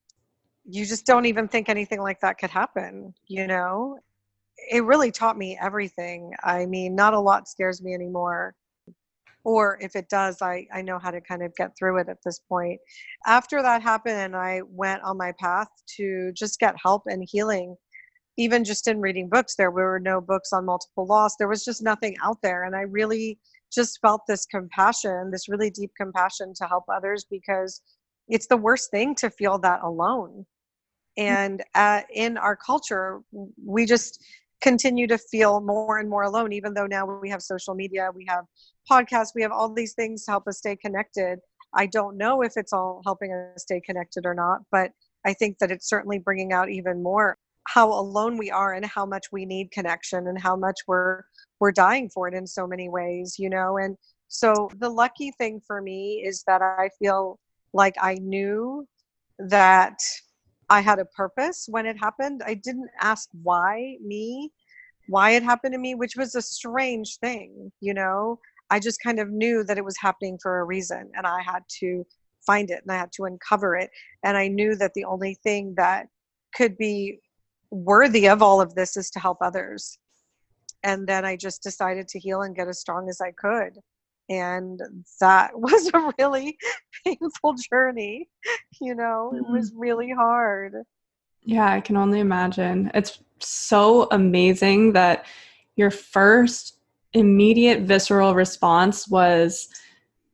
You 0.69 0.85
just 0.85 1.05
don't 1.05 1.25
even 1.25 1.47
think 1.47 1.69
anything 1.69 2.01
like 2.01 2.19
that 2.21 2.37
could 2.37 2.49
happen 2.49 3.13
you 3.27 3.47
know? 3.47 3.99
It 4.71 4.83
really 4.83 5.11
taught 5.11 5.37
me 5.37 5.57
everything. 5.61 6.33
I 6.43 6.65
mean 6.65 6.95
not 6.95 7.13
a 7.13 7.19
lot 7.19 7.47
scares 7.47 7.81
me 7.81 7.93
anymore. 7.93 8.55
Or 9.43 9.77
if 9.81 9.95
it 9.95 10.09
does 10.09 10.41
i 10.41 10.65
i 10.73 10.81
know 10.81 10.99
how 10.99 11.11
to 11.11 11.21
kind 11.21 11.43
of 11.43 11.55
get 11.55 11.71
through 11.77 11.99
it 11.99 12.09
at 12.09 12.17
this 12.25 12.39
point. 12.49 12.79
After 13.25 13.61
that 13.61 13.81
happened 13.81 14.17
and 14.17 14.35
i 14.35 14.61
went 14.67 15.03
on 15.03 15.17
my 15.17 15.31
path 15.39 15.69
to 15.97 16.31
just 16.33 16.59
get 16.59 16.75
help 16.83 17.03
and 17.07 17.23
healing. 17.31 17.75
Even 18.37 18.63
just 18.63 18.87
in 18.87 18.99
reading 18.99 19.29
books 19.29 19.55
there 19.55 19.71
were 19.71 19.99
no 19.99 20.19
books 20.19 20.51
on 20.53 20.65
multiple 20.65 21.05
loss. 21.07 21.35
There 21.37 21.47
was 21.47 21.63
just 21.63 21.81
nothing 21.83 22.15
out 22.23 22.41
there 22.41 22.63
and 22.65 22.75
i 22.75 22.81
really 22.81 23.39
just 23.73 23.99
felt 24.01 24.21
this 24.27 24.45
compassion, 24.45 25.29
this 25.31 25.49
really 25.49 25.69
deep 25.69 25.91
compassion 25.99 26.53
to 26.55 26.65
help 26.65 26.85
others 26.91 27.25
because 27.29 27.81
it's 28.27 28.47
the 28.47 28.57
worst 28.57 28.91
thing 28.91 29.15
to 29.15 29.29
feel 29.29 29.57
that 29.59 29.81
alone. 29.83 30.45
Mm. 31.19 31.23
And 31.23 31.63
uh, 31.75 32.01
in 32.13 32.37
our 32.37 32.55
culture, 32.55 33.21
we 33.63 33.85
just 33.85 34.23
continue 34.61 35.07
to 35.07 35.17
feel 35.17 35.61
more 35.61 35.99
and 35.99 36.09
more 36.09 36.23
alone, 36.23 36.51
even 36.51 36.73
though 36.73 36.87
now 36.87 37.05
we 37.05 37.29
have 37.29 37.41
social 37.41 37.75
media, 37.75 38.09
we 38.13 38.25
have 38.27 38.45
podcasts, 38.89 39.35
we 39.35 39.41
have 39.41 39.51
all 39.51 39.71
these 39.71 39.93
things 39.93 40.25
to 40.25 40.31
help 40.31 40.47
us 40.47 40.57
stay 40.57 40.75
connected. 40.75 41.39
I 41.73 41.85
don't 41.85 42.17
know 42.17 42.41
if 42.41 42.53
it's 42.55 42.73
all 42.73 43.01
helping 43.05 43.33
us 43.33 43.61
stay 43.61 43.81
connected 43.81 44.25
or 44.25 44.33
not, 44.33 44.61
but 44.71 44.91
I 45.25 45.33
think 45.33 45.59
that 45.59 45.71
it's 45.71 45.89
certainly 45.89 46.17
bringing 46.17 46.53
out 46.53 46.69
even 46.69 47.03
more 47.03 47.37
how 47.67 47.89
alone 47.89 48.37
we 48.37 48.49
are 48.49 48.73
and 48.73 48.85
how 48.85 49.05
much 49.05 49.25
we 49.31 49.45
need 49.45 49.71
connection 49.71 50.27
and 50.27 50.39
how 50.39 50.55
much 50.55 50.77
we're 50.87 51.23
we're 51.59 51.71
dying 51.71 52.09
for 52.09 52.27
it 52.27 52.33
in 52.33 52.45
so 52.45 52.67
many 52.67 52.89
ways 52.89 53.35
you 53.37 53.49
know 53.49 53.77
and 53.77 53.97
so 54.27 54.69
the 54.79 54.89
lucky 54.89 55.31
thing 55.37 55.61
for 55.65 55.81
me 55.81 56.23
is 56.25 56.43
that 56.47 56.61
i 56.61 56.89
feel 56.99 57.39
like 57.73 57.95
i 58.01 58.15
knew 58.15 58.85
that 59.39 59.99
i 60.69 60.81
had 60.81 60.99
a 60.99 61.05
purpose 61.05 61.65
when 61.69 61.85
it 61.85 61.97
happened. 61.97 62.41
I 62.45 62.55
didn't 62.55 62.89
ask 62.99 63.29
why 63.43 63.97
me 64.03 64.51
why 65.07 65.31
it 65.31 65.43
happened 65.43 65.73
to 65.73 65.79
me 65.79 65.95
which 65.95 66.15
was 66.17 66.35
a 66.35 66.41
strange 66.41 67.17
thing 67.17 67.71
you 67.79 67.93
know? 67.93 68.39
I 68.69 68.79
just 68.79 69.01
kind 69.01 69.19
of 69.19 69.29
knew 69.29 69.63
that 69.63 69.77
it 69.77 69.85
was 69.85 69.95
happening 69.97 70.37
for 70.41 70.59
a 70.59 70.65
reason 70.65 71.09
and 71.15 71.25
i 71.25 71.41
had 71.41 71.63
to 71.79 72.05
find 72.45 72.69
it 72.69 72.81
and 72.83 72.91
i 72.91 72.97
had 72.97 73.11
to 73.13 73.25
uncover 73.25 73.75
it. 73.75 73.89
And 74.23 74.37
i 74.37 74.47
knew 74.47 74.75
that 74.75 74.93
the 74.93 75.05
only 75.05 75.35
thing 75.43 75.73
that 75.77 76.07
could 76.55 76.77
be 76.77 77.19
worthy 77.71 78.27
of 78.27 78.41
all 78.41 78.61
of 78.61 78.75
this 78.75 78.97
is 78.97 79.09
to 79.11 79.19
help 79.19 79.37
others. 79.41 79.97
And 80.83 81.07
then 81.07 81.25
I 81.25 81.35
just 81.35 81.63
decided 81.63 82.07
to 82.09 82.19
heal 82.19 82.41
and 82.41 82.55
get 82.55 82.67
as 82.67 82.79
strong 82.79 83.09
as 83.09 83.19
I 83.21 83.31
could. 83.31 83.79
And 84.29 84.81
that 85.19 85.51
was 85.59 85.89
a 85.93 86.11
really 86.19 86.57
painful 87.05 87.55
journey. 87.71 88.29
You 88.81 88.95
know, 88.95 89.33
it 89.35 89.49
was 89.49 89.71
mm-hmm. 89.71 89.79
really 89.79 90.11
hard. 90.11 90.73
Yeah, 91.43 91.71
I 91.71 91.79
can 91.79 91.95
only 91.95 92.19
imagine. 92.19 92.91
It's 92.93 93.19
so 93.39 94.07
amazing 94.11 94.93
that 94.93 95.25
your 95.75 95.91
first 95.91 96.77
immediate 97.13 97.81
visceral 97.81 98.35
response 98.35 99.07
was, 99.07 99.69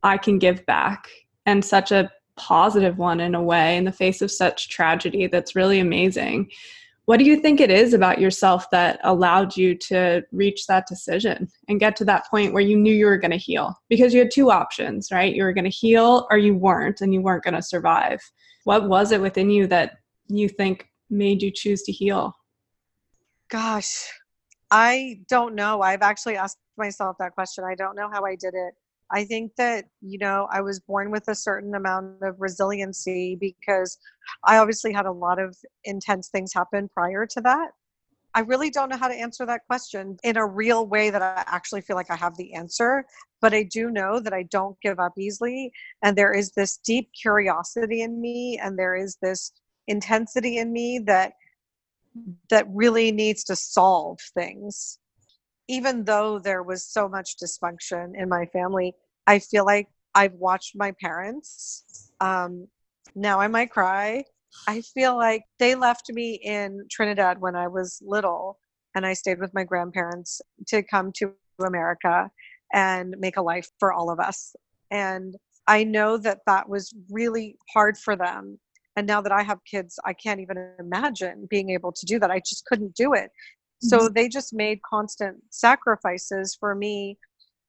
I 0.02 0.18
can 0.18 0.40
give 0.40 0.66
back, 0.66 1.08
and 1.46 1.64
such 1.64 1.92
a 1.92 2.12
positive 2.36 2.98
one 2.98 3.20
in 3.20 3.36
a 3.36 3.42
way 3.42 3.78
in 3.78 3.86
the 3.86 3.92
face 3.92 4.22
of 4.22 4.32
such 4.32 4.70
tragedy 4.70 5.28
that's 5.28 5.56
really 5.56 5.80
amazing. 5.80 6.50
What 7.06 7.20
do 7.20 7.26
you 7.26 7.36
think 7.36 7.60
it 7.60 7.70
is 7.70 7.94
about 7.94 8.22
yourself 8.22 8.70
that 8.72 9.00
allowed 9.04 9.58
you 9.58 9.76
to 9.90 10.24
reach 10.32 10.68
that 10.68 10.88
decision 10.88 11.50
and 11.68 11.80
get 11.80 11.98
to 11.98 12.06
that 12.06 12.30
point 12.30 12.54
where 12.54 12.64
you 12.64 12.78
knew 12.78 12.94
you 12.94 13.08
were 13.08 13.18
going 13.18 13.32
to 13.32 13.38
heal? 13.38 13.78
Because 13.90 14.14
you 14.14 14.20
had 14.20 14.32
two 14.32 14.52
options, 14.52 15.10
right? 15.12 15.36
You 15.36 15.44
were 15.44 15.52
going 15.52 15.66
to 15.66 15.70
heal 15.70 16.28
or 16.32 16.38
you 16.38 16.56
weren't, 16.56 17.02
and 17.02 17.14
you 17.14 17.22
weren't 17.22 17.44
going 17.44 17.56
to 17.56 17.62
survive. 17.62 18.22
What 18.64 18.88
was 18.88 19.12
it 19.12 19.20
within 19.20 19.50
you 19.50 19.68
that 19.68 19.98
you 20.30 20.48
think 20.48 20.88
made 21.10 21.42
you 21.42 21.52
choose 21.52 21.84
to 21.84 21.92
heal? 21.92 22.38
Gosh, 23.50 24.08
I 24.72 25.20
don't 25.28 25.56
know. 25.56 25.82
I've 25.82 26.02
actually 26.02 26.38
asked 26.38 26.58
myself 26.78 27.18
that 27.20 27.34
question. 27.34 27.66
I 27.66 27.76
don't 27.76 27.98
know 27.98 28.10
how 28.12 28.24
I 28.24 28.36
did 28.36 28.54
it. 28.54 28.74
I 29.14 29.26
think 29.26 29.52
that, 29.58 29.86
you 30.02 30.18
know, 30.18 30.48
I 30.52 30.62
was 30.62 30.80
born 30.80 31.12
with 31.12 31.28
a 31.28 31.36
certain 31.36 31.76
amount 31.76 32.24
of 32.24 32.36
resiliency 32.40 33.38
because 33.40 33.98
I 34.44 34.58
obviously 34.58 34.92
had 34.92 35.06
a 35.06 35.12
lot 35.12 35.40
of 35.40 35.56
intense 35.84 36.30
things 36.30 36.52
happen 36.54 36.90
prior 36.94 37.28
to 37.28 37.42
that. 37.42 37.72
I 38.36 38.40
really 38.40 38.72
don't 38.72 38.90
know 38.90 38.98
how 38.98 39.08
to 39.08 39.14
answer 39.14 39.46
that 39.46 39.62
question 39.68 40.18
in 40.24 40.38
a 40.38 40.48
real 40.48 40.88
way 40.88 41.12
that 41.12 41.22
I 41.22 41.44
actually 41.46 41.82
feel 41.82 41.96
like 41.96 42.10
I 42.10 42.16
have 42.16 42.36
the 42.36 42.56
answer, 42.56 43.06
but 43.40 43.54
I 43.54 43.62
do 43.62 43.92
know 43.92 44.20
that 44.20 44.34
I 44.34 44.44
don't 44.44 44.76
give 44.82 45.00
up 45.00 45.14
easily. 45.20 45.72
And 46.02 46.18
there 46.18 46.34
is 46.34 46.52
this 46.52 46.78
deep 46.78 47.12
curiosity 47.14 48.02
in 48.02 48.20
me, 48.20 48.60
and 48.62 48.80
there 48.80 48.96
is 48.96 49.18
this 49.22 49.52
intensity 49.88 50.58
in 50.58 50.74
me 50.74 51.00
that 51.06 51.34
that 52.50 52.66
really 52.70 53.12
needs 53.12 53.44
to 53.44 53.56
solve 53.56 54.20
things 54.34 54.98
even 55.68 56.04
though 56.04 56.40
there 56.40 56.64
was 56.64 56.86
so 56.86 57.08
much 57.08 57.38
dysfunction 57.38 58.14
in 58.16 58.28
my 58.30 58.46
family 58.48 58.94
I 59.28 59.40
feel 59.40 59.66
like 59.66 59.88
I've 60.16 60.34
watched 60.34 60.76
my 60.76 60.94
parents. 61.02 62.12
Um, 62.20 62.68
now 63.16 63.40
I 63.40 63.48
might 63.48 63.72
cry. 63.72 64.24
I 64.68 64.82
feel 64.82 65.16
like 65.16 65.44
they 65.60 65.76
left 65.76 66.12
me 66.12 66.40
in 66.44 66.86
Trinidad 66.92 67.40
when 67.40 67.56
I 67.56 67.68
was 67.68 68.02
little, 68.06 68.60
and 68.96 69.06
I 69.06 69.14
stayed 69.14 69.40
with 69.40 69.54
my 69.54 69.64
grandparents 69.64 70.42
to 70.68 70.84
come 70.84 71.12
to 71.18 71.34
America 71.66 72.30
and 72.74 73.16
make 73.18 73.38
a 73.38 73.42
life 73.42 73.70
for 73.80 73.94
all 73.94 74.10
of 74.10 74.20
us. 74.20 74.56
And 74.92 75.36
I 75.68 75.84
know 75.84 76.18
that 76.18 76.40
that 76.46 76.70
was 76.70 76.94
really 77.10 77.58
hard 77.74 77.98
for 77.98 78.16
them. 78.16 78.60
And 78.96 79.08
now 79.08 79.22
that 79.22 79.32
I 79.32 79.42
have 79.42 79.60
kids, 79.66 79.98
I 80.06 80.14
can't 80.14 80.40
even 80.40 80.70
imagine 80.80 81.48
being 81.50 81.72
able 81.72 81.92
to 81.92 82.06
do 82.06 82.20
that. 82.20 82.30
I 82.30 82.40
just 82.40 82.66
couldn't 82.66 82.96
do 82.96 83.14
it. 83.14 83.32
So 83.84 83.98
mm-hmm. 83.98 84.14
they 84.14 84.30
just 84.30 84.54
made 84.54 84.82
constant 84.82 85.38
sacrifices 85.50 86.56
for 86.58 86.74
me 86.74 87.18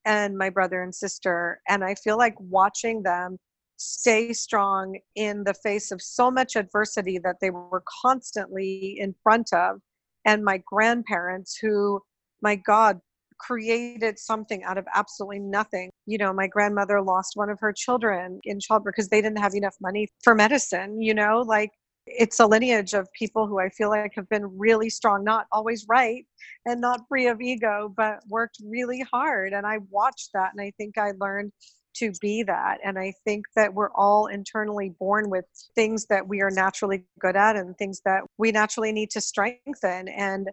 and 0.04 0.38
my 0.38 0.48
brother 0.48 0.82
and 0.82 0.94
sister. 0.94 1.60
And 1.68 1.82
I 1.82 1.96
feel 1.96 2.16
like 2.16 2.34
watching 2.38 3.02
them 3.02 3.38
stay 3.76 4.32
strong 4.32 4.98
in 5.16 5.42
the 5.42 5.54
face 5.54 5.90
of 5.90 6.00
so 6.00 6.30
much 6.30 6.54
adversity 6.54 7.18
that 7.18 7.36
they 7.40 7.50
were 7.50 7.82
constantly 8.02 8.96
in 8.98 9.14
front 9.22 9.52
of. 9.52 9.80
And 10.24 10.44
my 10.44 10.62
grandparents, 10.70 11.58
who, 11.60 12.00
my 12.40 12.54
God, 12.56 13.00
created 13.38 14.18
something 14.18 14.62
out 14.62 14.78
of 14.78 14.86
absolutely 14.94 15.40
nothing. 15.40 15.90
You 16.06 16.18
know, 16.18 16.32
my 16.32 16.46
grandmother 16.46 17.02
lost 17.02 17.32
one 17.34 17.50
of 17.50 17.58
her 17.60 17.72
children 17.72 18.38
in 18.44 18.60
childbirth 18.60 18.94
because 18.94 19.08
they 19.08 19.20
didn't 19.20 19.40
have 19.40 19.54
enough 19.54 19.74
money 19.82 20.08
for 20.22 20.34
medicine, 20.34 21.02
you 21.02 21.12
know, 21.12 21.42
like 21.44 21.70
it's 22.06 22.40
a 22.40 22.46
lineage 22.46 22.94
of 22.94 23.12
people 23.12 23.46
who 23.46 23.58
I 23.58 23.68
feel 23.68 23.88
like 23.88 24.12
have 24.14 24.28
been 24.28 24.58
really 24.58 24.90
strong, 24.90 25.24
not 25.24 25.46
always 25.52 25.86
right 25.88 26.24
and 26.66 26.80
not 26.80 27.00
free 27.08 27.26
of 27.28 27.40
ego, 27.40 27.92
but 27.96 28.20
worked 28.28 28.58
really 28.64 29.04
hard. 29.10 29.52
And 29.52 29.66
I 29.66 29.78
watched 29.90 30.30
that 30.34 30.52
and 30.52 30.60
I 30.60 30.72
think 30.76 30.98
I 30.98 31.12
learned 31.18 31.52
to 31.96 32.12
be 32.20 32.42
that. 32.42 32.78
And 32.84 32.98
I 32.98 33.12
think 33.24 33.44
that 33.56 33.72
we're 33.72 33.92
all 33.94 34.26
internally 34.26 34.90
born 34.98 35.30
with 35.30 35.44
things 35.74 36.06
that 36.06 36.26
we 36.26 36.42
are 36.42 36.50
naturally 36.50 37.04
good 37.20 37.36
at 37.36 37.56
and 37.56 37.76
things 37.78 38.00
that 38.04 38.22
we 38.36 38.52
naturally 38.52 38.92
need 38.92 39.10
to 39.10 39.20
strengthen. 39.20 40.08
And 40.08 40.48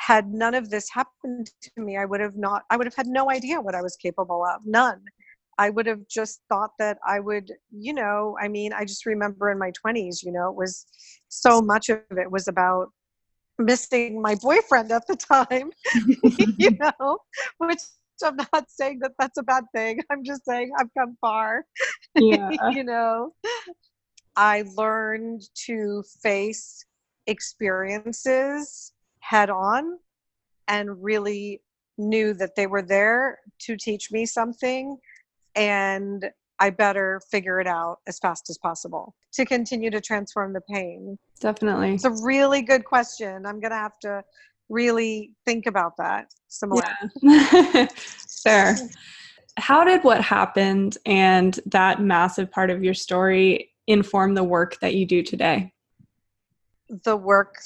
had 0.00 0.32
none 0.32 0.54
of 0.54 0.70
this 0.70 0.88
happened 0.90 1.50
to 1.62 1.70
me, 1.82 1.96
I 1.96 2.04
would 2.04 2.20
have 2.20 2.36
not, 2.36 2.62
I 2.70 2.76
would 2.76 2.86
have 2.86 2.94
had 2.94 3.06
no 3.06 3.30
idea 3.30 3.60
what 3.60 3.74
I 3.74 3.82
was 3.82 3.96
capable 3.96 4.44
of. 4.44 4.62
None. 4.64 5.02
I 5.58 5.70
would 5.70 5.86
have 5.86 6.06
just 6.08 6.40
thought 6.48 6.70
that 6.78 6.98
I 7.06 7.18
would, 7.18 7.50
you 7.70 7.92
know, 7.92 8.36
I 8.40 8.46
mean, 8.46 8.72
I 8.72 8.84
just 8.84 9.04
remember 9.04 9.50
in 9.50 9.58
my 9.58 9.72
20s, 9.84 10.22
you 10.22 10.30
know, 10.30 10.48
it 10.50 10.56
was 10.56 10.86
so 11.28 11.60
much 11.60 11.88
of 11.88 12.00
it 12.16 12.30
was 12.30 12.46
about 12.46 12.88
missing 13.58 14.22
my 14.22 14.36
boyfriend 14.36 14.92
at 14.92 15.06
the 15.08 15.16
time, 15.16 15.70
you 16.58 16.70
know, 17.00 17.18
which 17.58 17.80
I'm 18.24 18.36
not 18.52 18.70
saying 18.70 19.00
that 19.02 19.12
that's 19.18 19.38
a 19.38 19.42
bad 19.42 19.64
thing. 19.74 20.00
I'm 20.10 20.24
just 20.24 20.44
saying 20.44 20.72
I've 20.78 20.92
come 20.96 21.16
far. 21.20 21.64
Yeah. 22.14 22.50
you 22.72 22.84
know, 22.84 23.34
I 24.36 24.64
learned 24.76 25.42
to 25.66 26.04
face 26.22 26.84
experiences 27.26 28.92
head 29.20 29.50
on 29.50 29.98
and 30.68 31.02
really 31.02 31.60
knew 31.98 32.32
that 32.34 32.54
they 32.54 32.66
were 32.66 32.82
there 32.82 33.38
to 33.60 33.76
teach 33.76 34.10
me 34.12 34.24
something 34.24 34.96
and 35.58 36.30
I 36.60 36.70
better 36.70 37.20
figure 37.30 37.60
it 37.60 37.66
out 37.66 37.98
as 38.06 38.18
fast 38.18 38.48
as 38.48 38.58
possible 38.58 39.14
to 39.32 39.44
continue 39.44 39.90
to 39.90 40.00
transform 40.00 40.52
the 40.52 40.60
pain. 40.60 41.18
Definitely. 41.40 41.94
It's 41.94 42.04
a 42.04 42.10
really 42.22 42.62
good 42.62 42.84
question. 42.84 43.44
I'm 43.46 43.60
going 43.60 43.70
to 43.70 43.76
have 43.76 43.98
to 44.00 44.24
really 44.68 45.32
think 45.44 45.66
about 45.66 45.96
that 45.98 46.32
some 46.48 46.70
more. 46.70 46.82
Yeah. 47.22 47.86
Fair. 48.42 48.76
How 49.56 49.84
did 49.84 50.04
what 50.04 50.22
happened 50.22 50.98
and 51.06 51.58
that 51.66 52.00
massive 52.00 52.50
part 52.50 52.70
of 52.70 52.82
your 52.82 52.94
story 52.94 53.70
inform 53.86 54.34
the 54.34 54.44
work 54.44 54.78
that 54.80 54.94
you 54.94 55.06
do 55.06 55.22
today? 55.22 55.72
The 57.04 57.16
work 57.16 57.56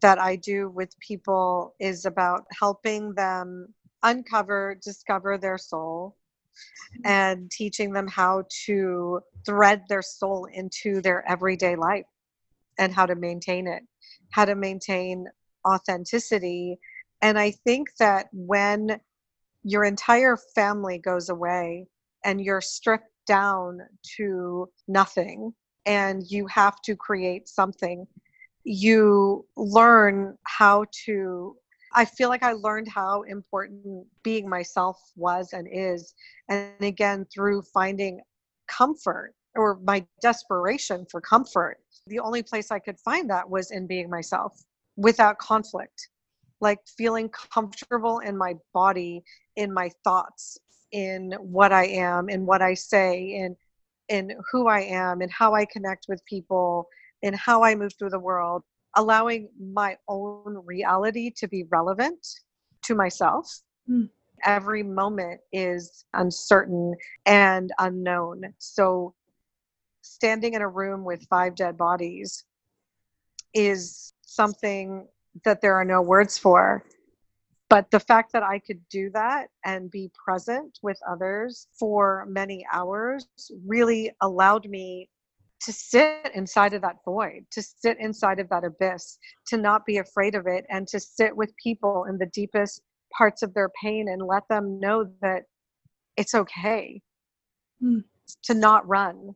that 0.00 0.18
I 0.18 0.36
do 0.36 0.68
with 0.70 0.98
people 1.00 1.74
is 1.80 2.04
about 2.04 2.44
helping 2.58 3.14
them 3.14 3.74
uncover, 4.02 4.78
discover 4.82 5.38
their 5.38 5.58
soul, 5.58 6.16
and 7.04 7.50
teaching 7.50 7.92
them 7.92 8.06
how 8.06 8.44
to 8.66 9.20
thread 9.44 9.82
their 9.88 10.02
soul 10.02 10.46
into 10.52 11.00
their 11.00 11.28
everyday 11.28 11.76
life 11.76 12.06
and 12.78 12.92
how 12.92 13.06
to 13.06 13.14
maintain 13.14 13.66
it, 13.66 13.82
how 14.30 14.44
to 14.44 14.54
maintain 14.54 15.26
authenticity. 15.66 16.78
And 17.22 17.38
I 17.38 17.50
think 17.50 17.88
that 17.98 18.28
when 18.32 19.00
your 19.62 19.84
entire 19.84 20.36
family 20.54 20.98
goes 20.98 21.28
away 21.28 21.86
and 22.24 22.40
you're 22.40 22.60
stripped 22.60 23.10
down 23.26 23.80
to 24.16 24.68
nothing 24.88 25.54
and 25.86 26.22
you 26.28 26.46
have 26.46 26.80
to 26.82 26.96
create 26.96 27.48
something, 27.48 28.06
you 28.64 29.46
learn 29.56 30.36
how 30.44 30.86
to 31.04 31.56
I 31.94 32.04
feel 32.04 32.28
like 32.28 32.42
I 32.42 32.52
learned 32.52 32.88
how 32.88 33.22
important 33.22 34.06
being 34.22 34.48
myself 34.48 34.98
was 35.16 35.52
and 35.52 35.68
is. 35.70 36.14
And 36.48 36.72
again, 36.80 37.26
through 37.32 37.62
finding 37.62 38.20
comfort 38.66 39.34
or 39.54 39.78
my 39.84 40.04
desperation 40.20 41.06
for 41.10 41.20
comfort, 41.20 41.78
the 42.08 42.18
only 42.18 42.42
place 42.42 42.70
I 42.70 42.80
could 42.80 42.98
find 42.98 43.30
that 43.30 43.48
was 43.48 43.70
in 43.70 43.86
being 43.86 44.10
myself 44.10 44.60
without 44.96 45.38
conflict, 45.38 46.08
like 46.60 46.80
feeling 46.98 47.30
comfortable 47.52 48.18
in 48.18 48.36
my 48.36 48.54
body, 48.72 49.22
in 49.56 49.72
my 49.72 49.90
thoughts, 50.02 50.58
in 50.90 51.32
what 51.40 51.72
I 51.72 51.86
am, 51.86 52.28
in 52.28 52.44
what 52.44 52.62
I 52.62 52.74
say, 52.74 53.36
in 53.36 53.56
in 54.10 54.36
who 54.52 54.66
I 54.68 54.80
am, 54.80 55.22
and 55.22 55.32
how 55.32 55.54
I 55.54 55.64
connect 55.64 56.06
with 56.08 56.22
people, 56.26 56.88
in 57.22 57.32
how 57.32 57.64
I 57.64 57.74
move 57.74 57.92
through 57.98 58.10
the 58.10 58.18
world 58.18 58.62
allowing 58.96 59.48
my 59.58 59.96
own 60.08 60.62
reality 60.64 61.30
to 61.36 61.48
be 61.48 61.64
relevant 61.64 62.26
to 62.82 62.94
myself. 62.94 63.60
Mm. 63.88 64.08
Every 64.44 64.82
moment 64.82 65.40
is 65.52 66.04
uncertain 66.12 66.94
and 67.24 67.72
unknown. 67.78 68.54
So, 68.58 69.14
standing 70.02 70.54
in 70.54 70.60
a 70.60 70.68
room 70.68 71.02
with 71.04 71.26
five 71.30 71.54
dead 71.54 71.78
bodies 71.78 72.44
is 73.54 74.12
something 74.26 75.06
that 75.44 75.60
there 75.60 75.74
are 75.74 75.84
no 75.84 76.02
words 76.02 76.36
for. 76.36 76.84
But 77.70 77.90
the 77.90 78.00
fact 78.00 78.32
that 78.32 78.42
I 78.42 78.58
could 78.58 78.86
do 78.88 79.10
that 79.14 79.48
and 79.64 79.90
be 79.90 80.10
present 80.22 80.78
with 80.82 80.98
others 81.08 81.66
for 81.78 82.26
many 82.28 82.66
hours 82.72 83.26
really 83.66 84.12
allowed 84.20 84.68
me 84.68 85.08
to 85.64 85.72
sit 85.72 86.30
inside 86.34 86.74
of 86.74 86.82
that 86.82 86.96
void, 87.04 87.46
to 87.50 87.62
sit 87.62 87.96
inside 87.98 88.38
of 88.38 88.48
that 88.50 88.64
abyss, 88.64 89.18
to 89.46 89.56
not 89.56 89.86
be 89.86 89.96
afraid 89.96 90.34
of 90.34 90.46
it, 90.46 90.64
and 90.68 90.86
to 90.88 91.00
sit 91.00 91.34
with 91.34 91.56
people 91.62 92.04
in 92.08 92.18
the 92.18 92.26
deepest 92.26 92.82
parts 93.16 93.42
of 93.42 93.54
their 93.54 93.70
pain 93.82 94.08
and 94.08 94.22
let 94.26 94.42
them 94.48 94.78
know 94.78 95.10
that 95.22 95.44
it's 96.16 96.34
okay 96.34 97.00
mm. 97.82 98.04
to 98.42 98.54
not 98.54 98.86
run, 98.86 99.30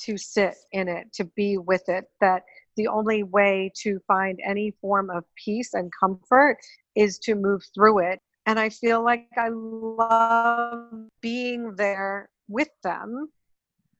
to 0.00 0.16
sit 0.16 0.54
in 0.72 0.88
it, 0.88 1.12
to 1.12 1.24
be 1.24 1.58
with 1.58 1.82
it, 1.88 2.04
that 2.20 2.42
the 2.76 2.86
only 2.86 3.22
way 3.22 3.70
to 3.82 4.00
find 4.06 4.40
any 4.44 4.72
form 4.80 5.10
of 5.10 5.24
peace 5.44 5.74
and 5.74 5.90
comfort 5.98 6.56
is 6.96 7.18
to 7.18 7.34
move 7.34 7.62
through 7.74 7.98
it. 7.98 8.20
And 8.46 8.58
I 8.58 8.70
feel 8.70 9.04
like 9.04 9.28
I 9.36 9.50
love 9.52 11.08
being 11.20 11.74
there 11.76 12.30
with 12.48 12.70
them 12.82 13.28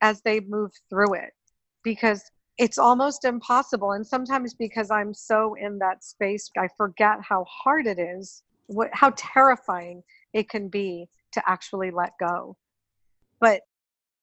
as 0.00 0.22
they 0.22 0.40
move 0.40 0.70
through 0.88 1.14
it 1.14 1.34
because 1.82 2.30
it's 2.58 2.78
almost 2.78 3.24
impossible. 3.24 3.92
And 3.92 4.06
sometimes 4.06 4.54
because 4.54 4.90
I'm 4.90 5.14
so 5.14 5.54
in 5.54 5.78
that 5.78 6.04
space, 6.04 6.50
I 6.58 6.68
forget 6.76 7.18
how 7.22 7.44
hard 7.44 7.86
it 7.86 7.98
is, 7.98 8.42
what, 8.66 8.90
how 8.92 9.12
terrifying 9.16 10.02
it 10.34 10.48
can 10.48 10.68
be 10.68 11.08
to 11.32 11.42
actually 11.46 11.90
let 11.90 12.12
go. 12.20 12.56
But 13.40 13.62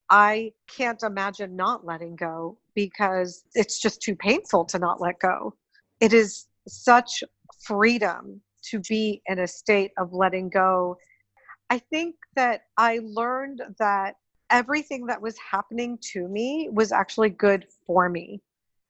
I 0.09 0.53
can't 0.69 1.01
imagine 1.03 1.55
not 1.55 1.85
letting 1.85 2.15
go 2.15 2.57
because 2.75 3.43
it's 3.55 3.81
just 3.81 4.01
too 4.01 4.15
painful 4.15 4.65
to 4.65 4.79
not 4.79 5.01
let 5.01 5.19
go. 5.19 5.55
It 5.99 6.13
is 6.13 6.47
such 6.67 7.23
freedom 7.63 8.41
to 8.69 8.79
be 8.87 9.21
in 9.25 9.39
a 9.39 9.47
state 9.47 9.91
of 9.97 10.13
letting 10.13 10.49
go. 10.49 10.97
I 11.69 11.79
think 11.79 12.15
that 12.35 12.61
I 12.77 12.99
learned 13.03 13.61
that 13.79 14.15
everything 14.49 15.05
that 15.07 15.21
was 15.21 15.35
happening 15.37 15.97
to 16.13 16.27
me 16.27 16.69
was 16.71 16.91
actually 16.91 17.29
good 17.29 17.65
for 17.85 18.09
me, 18.09 18.41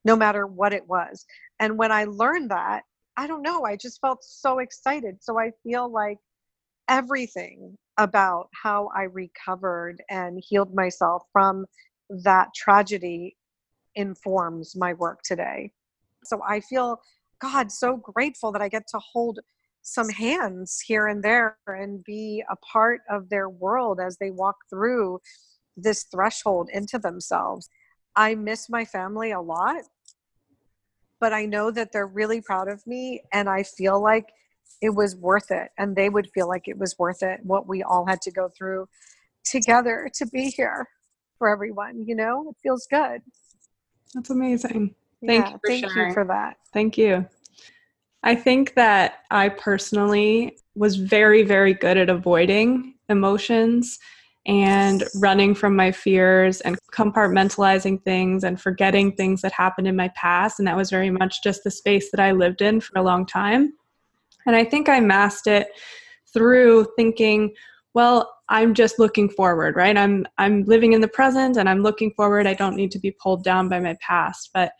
no 0.06 0.16
matter 0.16 0.48
what 0.48 0.74
it 0.74 0.88
was. 0.88 1.26
And 1.60 1.78
when 1.78 1.92
I 1.92 2.06
learned 2.06 2.52
that, 2.52 2.84
I 3.18 3.28
don't 3.28 3.42
know, 3.42 3.66
I 3.66 3.76
just 3.76 4.00
felt 4.00 4.24
so 4.24 4.60
excited. 4.60 5.18
So 5.22 5.40
I 5.40 5.52
feel 5.64 5.92
like 5.92 6.20
everything 6.88 7.78
about 7.98 8.50
how 8.54 8.90
I 8.96 9.04
recovered 9.04 10.02
and 10.10 10.42
healed 10.48 10.74
myself 10.76 11.24
from 11.34 11.66
that 12.10 12.50
tragedy 12.56 13.36
informs 13.96 14.76
my 14.76 14.94
work 14.94 15.22
today. 15.24 15.72
So 16.24 16.42
I 16.48 16.60
feel, 16.60 17.02
God, 17.42 17.72
so 17.72 17.98
grateful 17.98 18.52
that 18.52 18.62
I 18.62 18.70
get 18.70 18.88
to 18.90 19.00
hold 19.00 19.40
some 19.88 20.10
hands 20.10 20.82
here 20.86 21.08
and 21.08 21.24
there 21.24 21.58
and 21.66 22.04
be 22.04 22.44
a 22.50 22.56
part 22.58 23.00
of 23.10 23.30
their 23.30 23.50
world 23.50 24.02
as 24.02 24.18
they 24.18 24.32
walk 24.32 24.58
through 24.70 25.18
this 25.78 26.04
threshold 26.12 26.70
into 26.74 27.00
themselves. 27.00 27.70
I 28.14 28.36
miss 28.36 28.70
my 28.70 28.84
family 28.84 29.32
a 29.32 29.40
lot, 29.40 29.84
but 31.22 31.32
I 31.32 31.46
know 31.46 31.72
that 31.72 31.94
they're 31.94 32.06
really 32.06 32.42
proud 32.42 32.68
of 32.68 32.86
me 32.86 33.22
and 33.32 33.48
I 33.48 33.64
feel 33.64 34.02
like 34.02 34.26
it 34.82 34.90
was 34.90 35.16
worth 35.16 35.52
it 35.52 35.70
and 35.78 35.96
they 35.96 36.10
would 36.10 36.30
feel 36.34 36.50
like 36.50 36.68
it 36.68 36.78
was 36.78 36.94
worth 37.00 37.24
it 37.24 37.40
what 37.44 37.66
we 37.66 37.82
all 37.82 38.06
had 38.06 38.22
to 38.24 38.32
go 38.32 38.50
through 38.58 38.90
together 39.46 40.10
to 40.16 40.26
be 40.28 40.50
here 40.50 40.86
for 41.38 41.48
everyone, 41.48 42.04
you 42.06 42.16
know? 42.16 42.50
It 42.50 42.58
feels 42.62 42.86
good. 42.90 43.22
That's 44.14 44.32
amazing. 44.32 44.96
Thank 45.26 45.46
yeah, 45.46 45.54
you 45.54 45.60
for 45.60 45.70
thank 45.70 45.86
sharing. 45.86 46.10
you 46.10 46.14
for 46.14 46.26
that. 46.26 46.58
Thank 46.74 46.98
you. 46.98 47.26
I 48.28 48.36
think 48.36 48.74
that 48.74 49.24
I 49.32 49.48
personally 49.48 50.58
was 50.76 50.98
very, 50.98 51.44
very 51.44 51.74
good 51.74 51.96
at 51.96 52.10
avoiding 52.10 52.96
emotions 53.08 54.00
and 54.46 55.06
running 55.16 55.56
from 55.56 55.78
my 55.78 55.94
fears 55.94 56.60
and 56.60 56.78
compartmentalizing 56.92 58.04
things 58.04 58.44
and 58.44 58.60
forgetting 58.60 59.14
things 59.14 59.42
that 59.44 59.54
happened 59.54 59.88
in 59.88 59.96
my 59.96 60.10
past. 60.10 60.60
And 60.60 60.68
that 60.68 60.76
was 60.76 60.90
very 60.90 61.10
much 61.10 61.42
just 61.42 61.64
the 61.64 61.72
space 61.72 62.12
that 62.12 62.20
I 62.20 62.34
lived 62.34 62.62
in 62.62 62.82
for 62.82 63.00
a 63.00 63.02
long 63.02 63.26
time. 63.26 63.72
And 64.46 64.58
I 64.58 64.66
think 64.66 64.90
I 64.90 65.00
masked 65.00 65.48
it 65.48 65.70
through 66.34 66.86
thinking, 66.98 67.56
well, 67.94 68.30
I'm 68.50 68.74
just 68.74 69.00
looking 69.00 69.30
forward, 69.30 69.78
right? 69.78 69.98
I'm 69.98 70.28
I'm 70.38 70.66
living 70.66 70.92
in 70.92 71.00
the 71.00 71.08
present 71.08 71.56
and 71.56 71.70
I'm 71.70 71.82
looking 71.82 72.12
forward. 72.12 72.46
I 72.46 72.56
don't 72.56 72.76
need 72.76 72.92
to 72.92 73.00
be 73.00 73.12
pulled 73.12 73.46
down 73.46 73.70
by 73.70 73.80
my 73.80 73.96
past. 74.02 74.50
But 74.54 74.74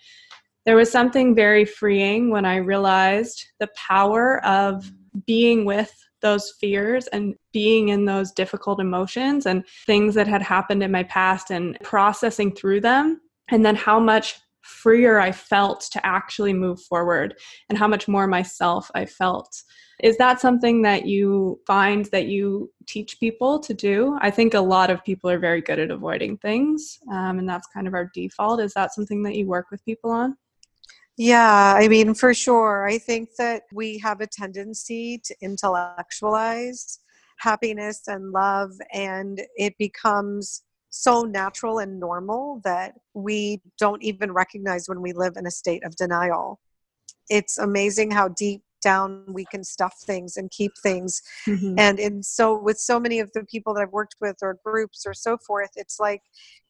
there 0.68 0.76
was 0.76 0.92
something 0.92 1.34
very 1.34 1.64
freeing 1.64 2.30
when 2.30 2.44
I 2.44 2.58
realized 2.58 3.42
the 3.62 3.70
power 3.78 4.46
of 4.46 4.92
being 5.26 5.64
with 5.64 5.96
those 6.22 6.54
fears 6.60 7.08
and 7.08 7.36
being 7.54 7.88
in 7.88 8.04
those 8.04 8.34
difficult 8.34 8.82
emotions 8.82 9.46
and 9.46 9.64
things 9.86 10.14
that 10.16 10.28
had 10.28 10.42
happened 10.42 10.84
in 10.84 10.92
my 10.92 11.04
past 11.04 11.52
and 11.52 11.78
processing 11.84 12.54
through 12.54 12.82
them 12.82 13.22
and 13.50 13.66
then 13.66 13.78
how 13.78 13.98
much 13.98 14.42
freer 14.60 15.20
I 15.20 15.32
felt 15.32 15.88
to 15.94 16.06
actually 16.06 16.52
move 16.52 16.82
forward 16.82 17.36
and 17.70 17.78
how 17.78 17.88
much 17.88 18.10
more 18.10 18.28
myself 18.28 18.92
I 18.94 19.06
felt. 19.06 19.64
Is 20.04 20.18
that 20.18 20.42
something 20.42 20.82
that 20.82 21.06
you 21.06 21.62
find 21.66 22.06
that 22.12 22.28
you 22.28 22.70
teach 22.88 23.22
people 23.22 23.58
to 23.60 23.74
do? 23.74 24.18
I 24.20 24.32
think 24.32 24.54
a 24.54 24.60
lot 24.60 24.90
of 24.90 25.04
people 25.06 25.30
are 25.30 25.40
very 25.40 25.62
good 25.62 25.80
at 25.80 25.92
avoiding 25.92 26.38
things, 26.38 27.00
um, 27.10 27.40
and 27.40 27.48
that's 27.48 27.68
kind 27.74 27.88
of 27.88 27.94
our 27.94 28.12
default. 28.14 28.60
Is 28.60 28.74
that 28.74 28.94
something 28.94 29.24
that 29.24 29.36
you 29.36 29.48
work 29.48 29.68
with 29.72 29.86
people 29.86 30.12
on? 30.12 30.36
Yeah, 31.18 31.74
I 31.76 31.88
mean, 31.88 32.14
for 32.14 32.34
sure. 32.34 32.88
I 32.88 33.00
think 33.00 33.30
that 33.40 33.64
we 33.74 33.98
have 34.00 34.22
a 34.22 34.28
tendency 34.28 35.20
to 35.26 35.36
intellectualize 35.42 37.00
happiness 37.40 38.04
and 38.08 38.32
love, 38.32 38.72
and 38.94 39.42
it 39.56 39.76
becomes 39.80 40.64
so 40.90 41.24
natural 41.24 41.80
and 41.80 42.00
normal 42.00 42.62
that 42.64 42.94
we 43.14 43.62
don't 43.80 44.04
even 44.04 44.32
recognize 44.32 44.88
when 44.88 45.02
we 45.02 45.12
live 45.12 45.34
in 45.38 45.46
a 45.48 45.52
state 45.52 45.84
of 45.84 45.96
denial. 45.96 46.60
It's 47.30 47.58
amazing 47.58 48.12
how 48.12 48.30
deep 48.30 48.62
down 48.82 49.26
we 49.28 49.46
can 49.46 49.64
stuff 49.64 49.96
things 50.06 50.38
and 50.38 50.52
keep 50.52 50.72
things. 50.84 51.22
Mm-hmm. 51.48 51.76
And 51.78 52.00
in 52.00 52.24
so 52.24 52.58
with 52.62 52.78
so 52.78 53.00
many 53.00 53.20
of 53.20 53.32
the 53.34 53.44
people 53.46 53.74
that 53.74 53.82
I've 53.82 53.92
worked 53.92 54.16
with 54.22 54.38
or 54.42 54.60
groups 54.64 55.04
or 55.06 55.14
so 55.14 55.38
forth, 55.46 55.72
it's 55.76 56.00
like 56.00 56.22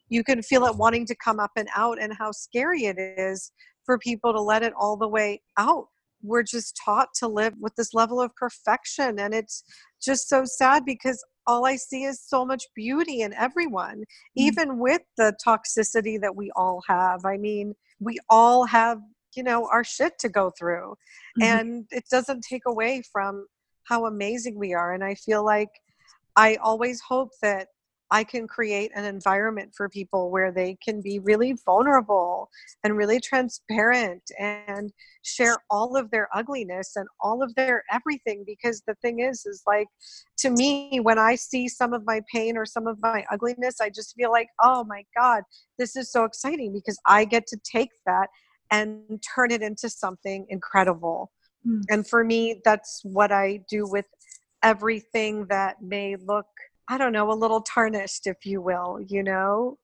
you 0.10 0.24
can 0.24 0.42
feel 0.42 0.66
it 0.66 0.76
wanting 0.76 1.06
to 1.06 1.16
come 1.16 1.40
up 1.40 1.52
and 1.58 1.68
out 1.76 2.02
and 2.02 2.14
how 2.18 2.32
scary 2.32 2.86
it 2.86 2.98
is 2.98 3.52
for 3.88 3.98
people 3.98 4.32
to 4.34 4.40
let 4.40 4.62
it 4.62 4.74
all 4.78 4.96
the 4.96 5.08
way 5.08 5.42
out. 5.58 5.88
We're 6.22 6.44
just 6.44 6.80
taught 6.84 7.10
to 7.20 7.28
live 7.28 7.54
with 7.60 7.74
this 7.76 7.96
level 7.96 8.22
of 8.22 8.36
perfection. 8.36 9.18
And 9.18 9.34
it's 9.34 9.64
just 10.00 10.30
so 10.30 10.44
sad 10.46 10.86
because 10.86 11.24
all 11.48 11.66
I 11.66 11.78
see 11.78 12.04
is 12.04 12.22
so 12.22 12.46
much 12.46 12.66
beauty 12.76 13.22
in 13.22 13.34
everyone, 13.34 14.00
mm-hmm. 14.02 14.42
even 14.44 14.78
with 14.78 15.02
the 15.16 15.34
toxicity 15.46 16.20
that 16.22 16.36
we 16.36 16.52
all 16.56 16.84
have. 16.88 17.26
I 17.26 17.38
mean, 17.38 17.74
we 18.00 18.20
all 18.30 18.66
have, 18.66 19.00
you 19.36 19.44
know, 19.44 19.68
our 19.72 19.84
shit 19.84 20.20
to 20.20 20.30
go 20.30 20.52
through. 20.60 20.96
Mm-hmm. 21.40 21.44
And 21.44 21.86
it 21.92 22.04
doesn't 22.12 22.42
take 22.42 22.64
away 22.68 23.02
from 23.12 23.48
how 23.86 24.06
amazing 24.06 24.60
we 24.60 24.74
are. 24.74 24.94
And 24.94 25.04
I 25.04 25.16
feel 25.16 25.46
like 25.46 25.70
I 26.36 26.56
always 26.56 27.00
hope 27.00 27.30
that 27.42 27.68
I 28.10 28.24
can 28.24 28.48
create 28.48 28.92
an 28.96 29.04
environment 29.04 29.74
for 29.76 29.90
people 29.90 30.32
where 30.32 30.52
they 30.52 30.78
can 30.84 31.02
be 31.02 31.20
really 31.20 31.56
vulnerable 31.66 32.50
and 32.84 32.96
really 32.96 33.20
transparent 33.20 34.24
and 34.40 34.92
share 35.24 35.58
all 35.70 35.98
of 35.98 36.10
their 36.10 36.30
ugliness 36.34 36.96
and 36.96 37.08
all 37.20 37.44
of 37.44 37.54
their 37.56 37.84
everything 37.92 38.44
because 38.46 38.82
the 38.88 38.96
thing 38.96 39.20
is 39.20 39.46
is 39.46 39.62
like 39.68 39.88
to 40.38 40.50
me 40.50 41.00
when 41.02 41.20
I 41.20 41.36
see 41.36 41.68
some 41.68 41.94
of 41.94 42.06
my 42.06 42.22
pain 42.34 42.56
or 42.58 42.66
some 42.66 42.88
of 42.88 42.98
my 43.02 43.26
ugliness 43.32 43.82
I 43.82 43.90
just 43.90 44.16
feel 44.16 44.32
like 44.32 44.48
oh 44.64 44.86
my 44.86 45.04
god 45.16 45.44
this 45.78 45.96
is 45.96 46.12
so 46.12 46.24
exciting 46.24 46.74
because 46.74 46.98
I 47.06 47.26
get 47.26 47.46
to 47.48 47.58
take 47.70 47.92
that 48.06 48.28
and 48.72 49.22
turn 49.36 49.52
it 49.52 49.62
into 49.62 49.90
something 49.90 50.46
incredible. 50.50 51.32
Mm. 51.66 51.82
And 51.90 52.08
for 52.08 52.24
me 52.24 52.62
that's 52.64 53.02
what 53.04 53.32
I 53.32 53.62
do 53.70 53.86
with 53.86 54.06
everything 54.64 55.46
that 55.48 55.82
may 55.82 56.16
look 56.16 56.48
I 56.90 56.98
don't 56.98 57.12
know, 57.12 57.32
a 57.32 57.34
little 57.34 57.62
tarnished, 57.62 58.28
if 58.28 58.46
you 58.46 58.62
will, 58.62 59.00
you 59.08 59.24
know? 59.24 59.78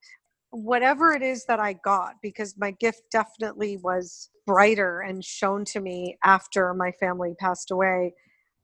Whatever 0.50 1.12
it 1.12 1.22
is 1.22 1.44
that 1.46 1.60
I 1.60 1.74
got, 1.74 2.14
because 2.22 2.54
my 2.56 2.70
gift 2.70 3.02
definitely 3.10 3.76
was 3.76 4.30
brighter 4.46 5.00
and 5.00 5.24
shown 5.24 5.64
to 5.66 5.80
me 5.80 6.16
after 6.24 6.72
my 6.74 6.92
family 6.92 7.34
passed 7.38 7.70
away. 7.70 8.14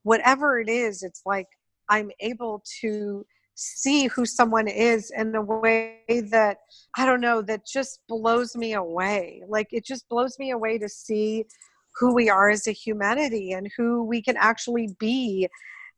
Whatever 0.04 0.58
it 0.60 0.68
is, 0.68 1.02
it's 1.02 1.22
like 1.26 1.48
I'm 1.88 2.10
able 2.20 2.62
to 2.80 3.26
see 3.56 4.06
who 4.06 4.24
someone 4.24 4.68
is 4.68 5.12
in 5.14 5.34
a 5.34 5.42
way 5.42 5.98
that 6.30 6.58
I 6.96 7.04
don't 7.04 7.20
know, 7.20 7.42
that 7.42 7.66
just 7.66 8.00
blows 8.08 8.56
me 8.56 8.72
away. 8.72 9.42
Like 9.46 9.68
it 9.70 9.84
just 9.84 10.08
blows 10.08 10.38
me 10.38 10.50
away 10.52 10.78
to 10.78 10.88
see 10.88 11.44
who 11.98 12.14
we 12.14 12.30
are 12.30 12.48
as 12.48 12.66
a 12.66 12.72
humanity 12.72 13.52
and 13.52 13.68
who 13.76 14.02
we 14.04 14.22
can 14.22 14.36
actually 14.38 14.96
be 14.98 15.48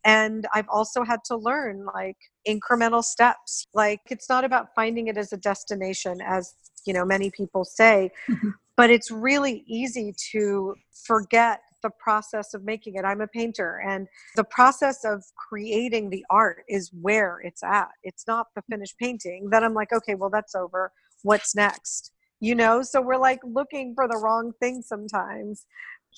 and 0.04 0.46
i've 0.54 0.68
also 0.68 1.04
had 1.04 1.20
to 1.24 1.36
learn 1.36 1.84
like 1.94 2.16
incremental 2.48 3.02
steps. 3.04 3.66
Like 3.74 4.00
it's 4.10 4.28
not 4.28 4.44
about 4.44 4.74
finding 4.74 5.08
it 5.08 5.16
as 5.16 5.32
a 5.32 5.36
destination 5.36 6.20
as 6.20 6.54
you 6.86 6.92
know 6.92 7.04
many 7.04 7.30
people 7.30 7.64
say 7.64 8.10
mm-hmm. 8.28 8.50
but 8.76 8.90
it's 8.90 9.10
really 9.10 9.64
easy 9.66 10.14
to 10.32 10.74
forget 11.06 11.60
the 11.82 11.90
process 11.98 12.54
of 12.54 12.62
making 12.62 12.94
it. 12.94 13.04
I'm 13.04 13.20
a 13.20 13.26
painter 13.26 13.82
and 13.84 14.06
the 14.36 14.44
process 14.44 15.04
of 15.04 15.24
creating 15.36 16.10
the 16.10 16.24
art 16.30 16.62
is 16.68 16.92
where 17.00 17.40
it's 17.42 17.64
at. 17.64 17.88
It's 18.04 18.24
not 18.28 18.46
the 18.54 18.62
finished 18.70 18.96
painting. 18.98 19.48
Then 19.50 19.64
i'm 19.64 19.74
like 19.74 19.92
okay 19.92 20.14
well 20.14 20.30
that's 20.30 20.54
over. 20.54 20.92
What's 21.22 21.54
next? 21.54 22.12
You 22.40 22.56
know? 22.56 22.82
So 22.82 23.00
we're 23.00 23.18
like 23.18 23.40
looking 23.44 23.94
for 23.94 24.08
the 24.08 24.18
wrong 24.18 24.52
thing 24.60 24.82
sometimes. 24.82 25.66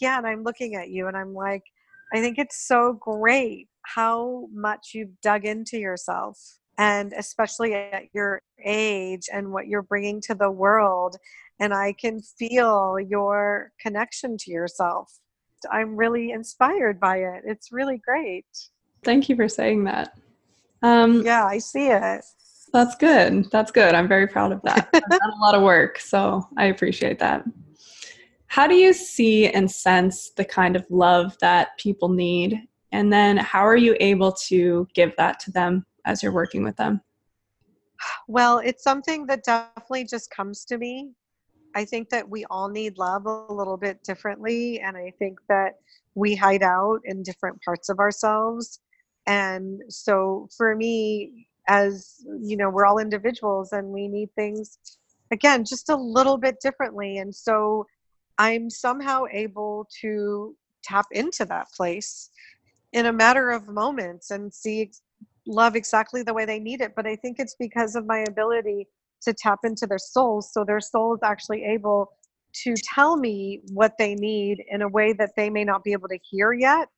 Yeah 0.01 0.19
and 0.19 0.27
i'm 0.27 0.43
looking 0.43 0.75
at 0.75 0.89
you 0.89 1.07
and 1.07 1.17
i'm 1.17 1.35
like 1.35 1.63
i 2.15 2.21
think 2.21 2.39
it's 2.39 2.67
so 2.67 2.93
great 2.95 3.69
how 3.83 4.49
much 4.53 4.93
you've 4.95 5.21
dug 5.23 5.45
into 5.45 5.79
yourself 5.79 6.39
and 6.79 7.13
especially 7.17 7.75
at 7.75 8.05
your 8.13 8.41
age 8.65 9.29
and 9.33 9.53
what 9.53 9.67
you're 9.67 9.83
bringing 9.83 10.21
to 10.21 10.35
the 10.35 10.51
world 10.51 11.17
and 11.61 11.75
i 11.75 11.93
can 11.93 12.21
feel 12.39 12.99
your 12.99 13.73
connection 13.81 14.37
to 14.39 14.51
yourself. 14.51 15.21
I'm 15.71 15.97
really 15.97 16.33
inspired 16.33 17.01
by 17.01 17.19
it. 17.19 17.43
It's 17.47 17.73
really 17.73 17.99
great. 17.99 18.45
Thank 19.03 19.31
you 19.31 19.37
for 19.37 19.49
saying 19.49 19.85
that. 19.85 20.19
Um, 20.83 21.23
yeah 21.23 21.47
i 21.47 21.59
see 21.59 21.89
it. 21.89 22.25
That's 22.73 22.97
good. 22.97 23.51
That's 23.51 23.71
good. 23.71 23.95
I'm 23.95 24.09
very 24.09 24.27
proud 24.27 24.53
of 24.53 24.61
that. 24.63 24.89
I've 24.95 25.09
done 25.09 25.31
a 25.31 25.41
lot 25.41 25.55
of 25.55 25.63
work 25.63 25.99
so 25.99 26.47
i 26.57 26.67
appreciate 26.67 27.19
that 27.21 27.45
how 28.55 28.69
do 28.69 28.77
you 28.77 28.93
see 28.93 29.49
and 29.49 29.69
sense 29.69 30.31
the 30.37 30.45
kind 30.45 30.77
of 30.77 30.87
love 30.89 31.37
that 31.41 31.77
people 31.77 32.09
need 32.09 32.57
and 32.93 33.13
then 33.13 33.37
how 33.37 33.67
are 33.67 33.77
you 33.77 33.97
able 33.99 34.31
to 34.31 34.87
give 34.95 35.13
that 35.17 35.41
to 35.41 35.51
them 35.51 35.85
as 36.05 36.23
you're 36.23 36.31
working 36.31 36.63
with 36.63 36.77
them? 36.77 37.01
Well, 38.29 38.59
it's 38.59 38.85
something 38.85 39.27
that 39.27 39.43
definitely 39.43 40.05
just 40.05 40.31
comes 40.31 40.65
to 40.67 40.79
me. 40.79 41.11
I 41.75 41.85
think 41.85 42.11
that 42.11 42.29
we 42.29 42.45
all 42.45 42.69
need 42.69 42.97
love 42.97 43.27
a 43.27 43.53
little 43.53 43.77
bit 43.77 44.05
differently. 44.05 44.79
And 44.79 44.97
I 44.97 45.13
think 45.19 45.41
that 45.49 45.73
we 46.15 46.37
hide 46.37 46.63
out 46.63 47.01
in 47.07 47.25
different 47.25 47.61
parts 47.61 47.89
of 47.89 47.99
ourselves. 47.99 48.79
And 49.27 49.81
so 49.89 50.49
for 50.57 50.77
me, 50.77 51.49
as 51.67 52.25
you 52.41 52.57
know, 52.57 52.71
we're 52.71 52.87
all 52.87 52.99
individuals 52.99 53.73
and 53.73 53.89
we 53.89 54.07
need 54.07 54.29
things, 54.37 54.79
again, 55.33 55.65
just 55.65 55.89
a 55.89 55.97
little 55.97 56.37
bit 56.37 56.61
differently. 56.61 57.19
And 57.19 57.35
so 57.35 57.85
I'm 58.39 58.71
somehow 58.71 59.25
able 59.31 59.89
to 60.01 60.57
tap 60.83 61.07
into 61.13 61.45
that 61.47 61.69
place 61.77 62.31
in 62.93 63.07
a 63.07 63.13
matter 63.13 63.51
of 63.51 63.69
moments 63.69 64.31
and 64.31 64.53
see 64.53 64.91
love 65.47 65.77
exactly 65.77 66.23
the 66.23 66.35
way 66.35 66.45
they 66.45 66.59
need 66.59 66.81
it. 66.81 66.95
But 66.95 67.07
I 67.07 67.17
think 67.17 67.39
it's 67.39 67.57
because 67.59 67.97
of 67.97 68.07
my 68.07 68.25
ability 68.29 68.89
to 69.23 69.35
tap 69.35 69.61
into 69.65 69.87
their 69.87 69.99
souls. 69.99 70.53
So 70.53 70.65
their 70.65 70.81
soul 70.81 71.15
is 71.15 71.21
actually 71.23 71.65
able 71.65 72.13
to 72.63 72.75
tell 72.95 73.17
me 73.17 73.61
what 73.73 73.95
they 73.99 74.15
need 74.15 74.63
in 74.69 74.83
a 74.83 74.89
way 74.89 75.13
that 75.15 75.31
they 75.37 75.51
may 75.51 75.65
not 75.65 75.83
be 75.83 75.93
able 75.93 76.09
to 76.09 76.19
hear 76.23 76.53
yet. 76.53 76.89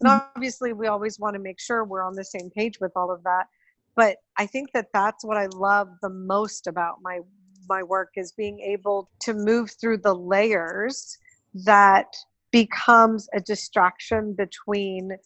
And 0.00 0.10
mm-hmm. 0.10 0.26
obviously, 0.36 0.72
we 0.72 0.88
always 0.88 1.18
want 1.18 1.34
to 1.34 1.40
make 1.40 1.58
sure 1.58 1.84
we're 1.84 2.04
on 2.04 2.14
the 2.14 2.24
same 2.24 2.50
page 2.50 2.78
with 2.80 2.92
all 2.96 3.10
of 3.10 3.22
that. 3.24 3.46
But 3.94 4.18
I 4.36 4.46
think 4.46 4.72
that 4.72 4.88
that's 4.92 5.24
what 5.24 5.38
I 5.38 5.46
love 5.54 5.88
the 6.02 6.10
most 6.10 6.66
about 6.66 6.96
my 7.02 7.20
my 7.68 7.82
work 7.82 8.10
is 8.16 8.32
being 8.32 8.60
able 8.60 9.10
to 9.20 9.34
move 9.34 9.70
through 9.80 9.98
the 9.98 10.14
layers 10.14 11.18
that 11.54 12.14
becomes 12.50 13.28
a 13.34 13.40
distraction 13.40 14.32
between 14.32 15.16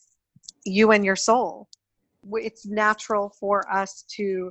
you 0.64 0.92
and 0.92 1.05
your 1.05 1.16
soul. 1.16 1.68
It's 2.33 2.66
natural 2.66 3.33
for 3.40 3.70
us 3.72 4.05
to 4.16 4.50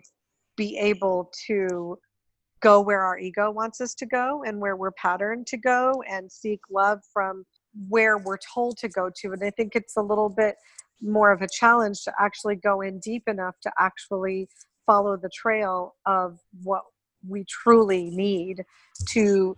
be 0.55 0.77
able 0.77 1.31
to 1.47 1.97
go 2.61 2.81
where 2.81 3.03
our 3.03 3.17
ego 3.17 3.51
wants 3.51 3.79
us 3.79 3.93
to 3.95 4.05
go 4.05 4.43
and 4.45 4.59
where 4.59 4.75
we're 4.75 4.91
patterned 4.91 5.47
to 5.47 5.57
go 5.57 6.03
and 6.09 6.31
seek 6.31 6.59
love 6.69 6.99
from 7.13 7.45
where 7.87 8.17
we're 8.17 8.37
told 8.53 8.77
to 8.77 8.89
go 8.89 9.09
to. 9.21 9.31
And 9.31 9.43
I 9.43 9.51
think 9.51 9.75
it's 9.75 9.95
a 9.95 10.01
little 10.01 10.29
bit 10.29 10.55
more 11.01 11.31
of 11.31 11.41
a 11.41 11.47
challenge 11.47 12.03
to 12.03 12.13
actually 12.19 12.57
go 12.57 12.81
in 12.81 12.99
deep 12.99 13.27
enough 13.27 13.55
to 13.61 13.71
actually 13.79 14.49
follow 14.85 15.15
the 15.15 15.29
trail 15.29 15.95
of 16.05 16.39
what 16.63 16.83
we 17.27 17.43
truly 17.45 18.09
need 18.09 18.65
to 19.09 19.57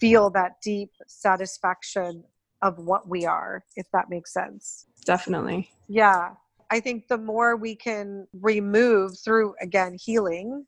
feel 0.00 0.30
that 0.30 0.60
deep 0.62 0.90
satisfaction 1.06 2.24
of 2.62 2.78
what 2.78 3.08
we 3.08 3.24
are, 3.24 3.64
if 3.76 3.86
that 3.92 4.10
makes 4.10 4.32
sense. 4.32 4.86
Definitely. 5.04 5.70
Yeah. 5.88 6.30
I 6.70 6.80
think 6.80 7.08
the 7.08 7.18
more 7.18 7.56
we 7.56 7.74
can 7.74 8.26
remove 8.32 9.18
through, 9.18 9.54
again, 9.60 9.96
healing 9.98 10.66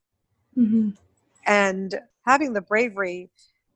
mm-hmm. 0.57 0.91
and 1.47 2.01
having 2.27 2.53
the 2.53 2.63
bravery 2.63 3.29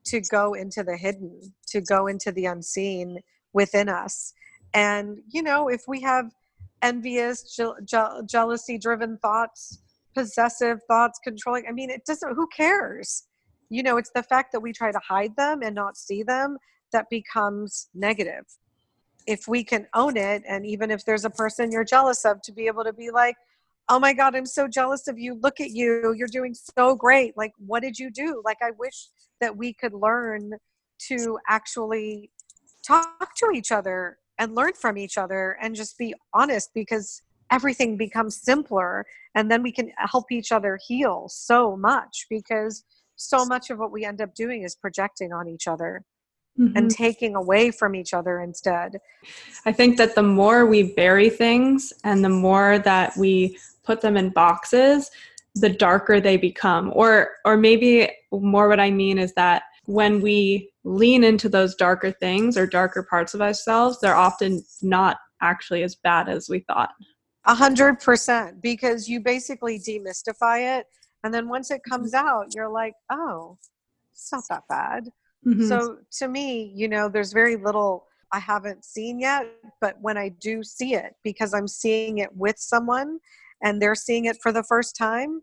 to 0.04 0.20
go 0.20 0.54
into 0.54 0.82
the 0.82 0.96
hidden, 0.96 1.40
to 1.68 1.80
go 1.80 2.06
into 2.06 2.32
the 2.32 2.46
unseen 2.46 3.20
within 3.52 3.88
us. 3.88 4.32
And, 4.72 5.18
you 5.28 5.42
know, 5.42 5.68
if 5.68 5.82
we 5.86 6.00
have 6.02 6.32
envious, 6.82 7.54
je- 7.54 7.84
je- 7.84 8.22
jealousy 8.26 8.78
driven 8.78 9.18
thoughts, 9.18 9.80
possessive 10.14 10.80
thoughts, 10.88 11.18
controlling, 11.22 11.66
I 11.68 11.72
mean, 11.72 11.90
it 11.90 12.04
doesn't, 12.06 12.34
who 12.34 12.46
cares? 12.56 13.24
You 13.70 13.82
know, 13.82 13.96
it's 13.96 14.10
the 14.14 14.22
fact 14.22 14.52
that 14.52 14.60
we 14.60 14.72
try 14.72 14.92
to 14.92 15.00
hide 15.06 15.36
them 15.36 15.62
and 15.62 15.74
not 15.74 15.96
see 15.96 16.22
them 16.22 16.58
that 16.92 17.06
becomes 17.10 17.88
negative. 17.94 18.44
If 19.26 19.48
we 19.48 19.64
can 19.64 19.86
own 19.94 20.16
it, 20.16 20.42
and 20.46 20.66
even 20.66 20.90
if 20.90 21.04
there's 21.04 21.24
a 21.24 21.30
person 21.30 21.72
you're 21.72 21.84
jealous 21.84 22.24
of, 22.24 22.42
to 22.42 22.52
be 22.52 22.66
able 22.66 22.84
to 22.84 22.92
be 22.92 23.10
like, 23.10 23.36
oh 23.88 23.98
my 23.98 24.12
God, 24.12 24.34
I'm 24.34 24.46
so 24.46 24.68
jealous 24.68 25.08
of 25.08 25.18
you. 25.18 25.38
Look 25.42 25.60
at 25.60 25.70
you. 25.70 26.14
You're 26.16 26.28
doing 26.28 26.54
so 26.54 26.94
great. 26.94 27.36
Like, 27.36 27.52
what 27.58 27.82
did 27.82 27.98
you 27.98 28.10
do? 28.10 28.42
Like, 28.44 28.58
I 28.62 28.70
wish 28.78 29.08
that 29.40 29.56
we 29.56 29.72
could 29.74 29.92
learn 29.92 30.52
to 31.08 31.38
actually 31.48 32.30
talk 32.86 33.34
to 33.36 33.50
each 33.54 33.72
other 33.72 34.18
and 34.38 34.54
learn 34.54 34.72
from 34.72 34.96
each 34.96 35.18
other 35.18 35.56
and 35.60 35.74
just 35.74 35.98
be 35.98 36.14
honest 36.32 36.70
because 36.74 37.22
everything 37.54 37.96
becomes 37.96 38.36
simpler 38.36 39.06
and 39.36 39.50
then 39.50 39.62
we 39.62 39.70
can 39.70 39.90
help 39.96 40.32
each 40.32 40.50
other 40.50 40.78
heal 40.88 41.26
so 41.28 41.76
much 41.76 42.26
because 42.28 42.84
so 43.16 43.44
much 43.44 43.70
of 43.70 43.78
what 43.78 43.92
we 43.92 44.04
end 44.04 44.20
up 44.20 44.34
doing 44.34 44.62
is 44.62 44.74
projecting 44.74 45.32
on 45.32 45.46
each 45.48 45.68
other 45.68 46.04
mm-hmm. 46.58 46.76
and 46.76 46.90
taking 46.90 47.36
away 47.36 47.70
from 47.70 47.94
each 47.94 48.12
other 48.12 48.40
instead. 48.40 48.98
I 49.66 49.72
think 49.72 49.96
that 49.98 50.16
the 50.16 50.22
more 50.22 50.66
we 50.66 50.94
bury 50.94 51.30
things 51.30 51.92
and 52.02 52.24
the 52.24 52.28
more 52.28 52.80
that 52.80 53.16
we 53.16 53.56
put 53.84 54.00
them 54.00 54.16
in 54.16 54.30
boxes, 54.30 55.10
the 55.54 55.70
darker 55.70 56.20
they 56.20 56.36
become. 56.36 56.90
Or 56.94 57.30
or 57.44 57.56
maybe 57.56 58.10
more 58.32 58.68
what 58.68 58.80
I 58.80 58.90
mean 58.90 59.18
is 59.18 59.32
that 59.34 59.62
when 59.86 60.20
we 60.20 60.70
lean 60.82 61.22
into 61.22 61.48
those 61.48 61.76
darker 61.76 62.10
things 62.10 62.56
or 62.56 62.66
darker 62.66 63.06
parts 63.08 63.34
of 63.34 63.40
ourselves, 63.40 64.00
they're 64.00 64.16
often 64.16 64.64
not 64.82 65.18
actually 65.40 65.82
as 65.82 65.94
bad 65.94 66.28
as 66.28 66.48
we 66.48 66.60
thought. 66.60 66.90
A 67.46 67.54
hundred 67.54 68.00
percent, 68.00 68.62
because 68.62 69.08
you 69.08 69.20
basically 69.20 69.78
demystify 69.78 70.78
it, 70.78 70.86
and 71.24 71.32
then 71.32 71.48
once 71.48 71.70
it 71.70 71.82
comes 71.88 72.14
out, 72.14 72.54
you're 72.54 72.68
like, 72.68 72.94
oh, 73.10 73.58
it's 74.12 74.32
not 74.32 74.44
that 74.48 74.62
bad. 74.68 75.08
Mm-hmm. 75.46 75.68
So 75.68 75.98
to 76.18 76.28
me, 76.28 76.72
you 76.74 76.88
know, 76.88 77.08
there's 77.08 77.32
very 77.32 77.56
little 77.56 78.06
I 78.32 78.38
haven't 78.40 78.84
seen 78.84 79.20
yet, 79.20 79.46
but 79.80 79.96
when 80.00 80.16
I 80.16 80.30
do 80.30 80.64
see 80.64 80.94
it, 80.94 81.14
because 81.22 81.54
I'm 81.54 81.68
seeing 81.68 82.18
it 82.18 82.34
with 82.34 82.58
someone 82.58 83.20
and 83.62 83.80
they're 83.80 83.94
seeing 83.94 84.24
it 84.24 84.38
for 84.42 84.50
the 84.50 84.64
first 84.64 84.96
time, 84.96 85.42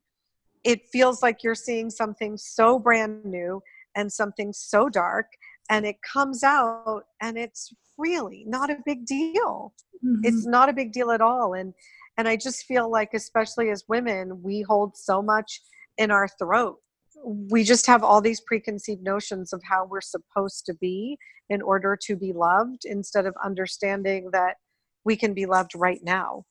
it 0.64 0.90
feels 0.92 1.24
like 1.24 1.44
you're 1.44 1.56
seeing 1.56 1.90
something 1.90 2.38
so 2.38 2.78
brand 2.78 3.24
new 3.24 3.62
and 3.96 4.12
something 4.12 4.52
so 4.54 4.90
dark 4.90 5.28
and 5.72 5.86
it 5.86 5.96
comes 6.14 6.44
out 6.44 7.04
and 7.22 7.38
it's 7.38 7.74
really 7.98 8.44
not 8.48 8.70
a 8.70 8.78
big 8.86 9.06
deal. 9.06 9.74
Mm-hmm. 10.04 10.22
it's 10.24 10.48
not 10.48 10.68
a 10.68 10.74
big 10.74 10.92
deal 10.92 11.12
at 11.12 11.22
all 11.22 11.54
and 11.54 11.76
and 12.18 12.28
i 12.28 12.36
just 12.36 12.66
feel 12.66 12.90
like 12.90 13.14
especially 13.14 13.70
as 13.70 13.84
women 13.88 14.42
we 14.42 14.64
hold 14.64 14.98
so 14.98 15.22
much 15.22 15.62
in 15.98 16.12
our 16.12 16.28
throat. 16.28 16.78
We 17.24 17.64
just 17.64 17.86
have 17.88 18.04
all 18.04 18.22
these 18.22 18.42
preconceived 18.42 19.04
notions 19.04 19.54
of 19.54 19.62
how 19.64 19.86
we're 19.86 20.02
supposed 20.02 20.66
to 20.66 20.74
be 20.74 21.18
in 21.50 21.62
order 21.62 21.98
to 22.08 22.16
be 22.16 22.34
loved 22.34 22.86
instead 22.86 23.26
of 23.26 23.36
understanding 23.44 24.30
that 24.32 24.56
we 25.04 25.16
can 25.16 25.34
be 25.34 25.46
loved 25.46 25.72
right 25.76 26.00
now. 26.04 26.44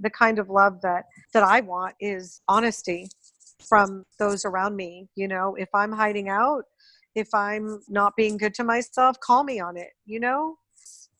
The 0.00 0.10
kind 0.10 0.38
of 0.38 0.48
love 0.48 0.80
that 0.82 1.04
that 1.34 1.42
i 1.42 1.60
want 1.60 1.94
is 2.00 2.40
honesty 2.48 3.08
from 3.68 4.04
those 4.18 4.44
around 4.44 4.74
me 4.74 5.08
you 5.14 5.28
know? 5.28 5.54
If 5.54 5.68
i'm 5.74 5.92
hiding 5.92 6.28
out 6.28 6.64
if 7.14 7.28
i'm 7.34 7.80
not 7.88 8.14
being 8.16 8.36
good 8.36 8.54
to 8.54 8.64
myself 8.64 9.18
call 9.20 9.44
me 9.44 9.60
on 9.60 9.76
it 9.76 9.90
you 10.06 10.20
know? 10.20 10.56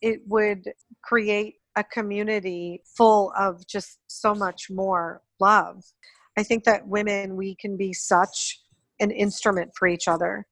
It 0.00 0.20
would 0.26 0.64
create 1.02 1.56
a 1.76 1.84
community 1.84 2.82
full 2.96 3.32
of 3.38 3.66
just 3.66 3.98
so 4.06 4.34
much 4.34 4.70
more 4.70 5.22
love. 5.40 5.82
I 6.36 6.42
think 6.42 6.64
that 6.64 6.86
women 6.86 7.36
we 7.36 7.56
can 7.56 7.76
be 7.76 7.92
such 7.92 8.60
an 9.00 9.10
instrument 9.10 9.72
for 9.76 9.88
each 9.88 10.06
other. 10.06 10.46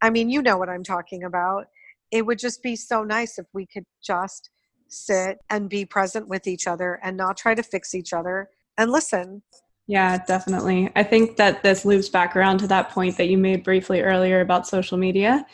I 0.00 0.10
mean 0.10 0.30
you 0.30 0.42
know 0.42 0.56
what 0.56 0.68
i'm 0.68 0.84
talking 0.84 1.24
about. 1.24 1.66
It 2.10 2.26
would 2.26 2.38
just 2.38 2.62
be 2.62 2.76
so 2.76 3.02
nice 3.02 3.38
if 3.38 3.46
we 3.52 3.66
could 3.66 3.86
just 4.04 4.50
sit 4.88 5.38
and 5.50 5.70
be 5.70 5.84
present 5.84 6.28
with 6.28 6.46
each 6.46 6.66
other 6.66 7.00
and 7.02 7.16
not 7.16 7.36
try 7.36 7.54
to 7.54 7.62
fix 7.62 7.94
each 7.94 8.12
other. 8.12 8.50
And 8.76 8.90
listen 8.90 9.42
yeah, 9.86 10.24
definitely. 10.26 10.90
I 10.94 11.02
think 11.02 11.36
that 11.36 11.62
this 11.62 11.84
loops 11.84 12.08
back 12.08 12.36
around 12.36 12.58
to 12.58 12.66
that 12.68 12.90
point 12.90 13.16
that 13.16 13.28
you 13.28 13.36
made 13.36 13.64
briefly 13.64 14.00
earlier 14.00 14.40
about 14.40 14.66
social 14.66 14.96
media 14.96 15.44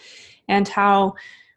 and 0.48 0.68
how 0.68 1.14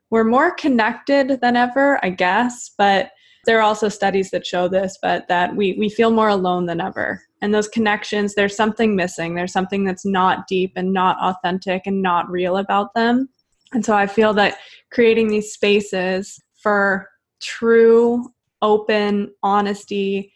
we're 0.09 0.23
more 0.23 0.51
connected 0.51 1.39
than 1.41 1.55
ever, 1.55 2.03
I 2.03 2.09
guess, 2.09 2.71
but 2.77 3.11
there 3.45 3.57
are 3.57 3.63
also 3.63 3.89
studies 3.89 4.29
that 4.31 4.45
show 4.45 4.67
this, 4.67 4.97
but 5.01 5.27
that 5.27 5.55
we, 5.55 5.73
we 5.73 5.89
feel 5.89 6.11
more 6.11 6.29
alone 6.29 6.65
than 6.65 6.79
ever. 6.79 7.21
And 7.41 7.53
those 7.53 7.67
connections, 7.67 8.35
there's 8.35 8.55
something 8.55 8.95
missing. 8.95 9.33
There's 9.33 9.53
something 9.53 9.83
that's 9.83 10.05
not 10.05 10.47
deep 10.47 10.73
and 10.75 10.93
not 10.93 11.17
authentic 11.19 11.83
and 11.85 12.01
not 12.01 12.29
real 12.29 12.57
about 12.57 12.93
them. 12.93 13.29
And 13.73 13.83
so 13.83 13.95
I 13.95 14.05
feel 14.05 14.33
that 14.35 14.57
creating 14.91 15.29
these 15.29 15.51
spaces 15.51 16.39
for 16.61 17.07
true, 17.41 18.29
open 18.61 19.33
honesty, 19.41 20.33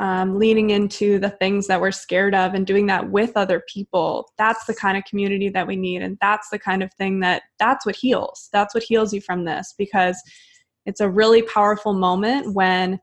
um, 0.00 0.38
leaning 0.38 0.70
into 0.70 1.18
the 1.18 1.28
things 1.28 1.66
that 1.66 1.78
we're 1.78 1.92
scared 1.92 2.34
of 2.34 2.54
and 2.54 2.66
doing 2.66 2.86
that 2.86 3.10
with 3.10 3.36
other 3.36 3.62
people. 3.68 4.32
That's 4.38 4.64
the 4.64 4.74
kind 4.74 4.96
of 4.96 5.04
community 5.04 5.50
that 5.50 5.66
we 5.66 5.76
need 5.76 6.00
and 6.00 6.16
that's 6.22 6.48
the 6.48 6.58
kind 6.58 6.82
of 6.82 6.90
thing 6.94 7.20
that 7.20 7.42
that's 7.58 7.84
what 7.84 7.96
heals. 7.96 8.48
That's 8.50 8.74
what 8.74 8.82
heals 8.82 9.12
you 9.12 9.20
from 9.20 9.44
this 9.44 9.74
because 9.76 10.20
it's 10.86 11.00
a 11.00 11.10
really 11.10 11.42
powerful 11.42 11.92
moment 11.92 12.54
when 12.54 12.98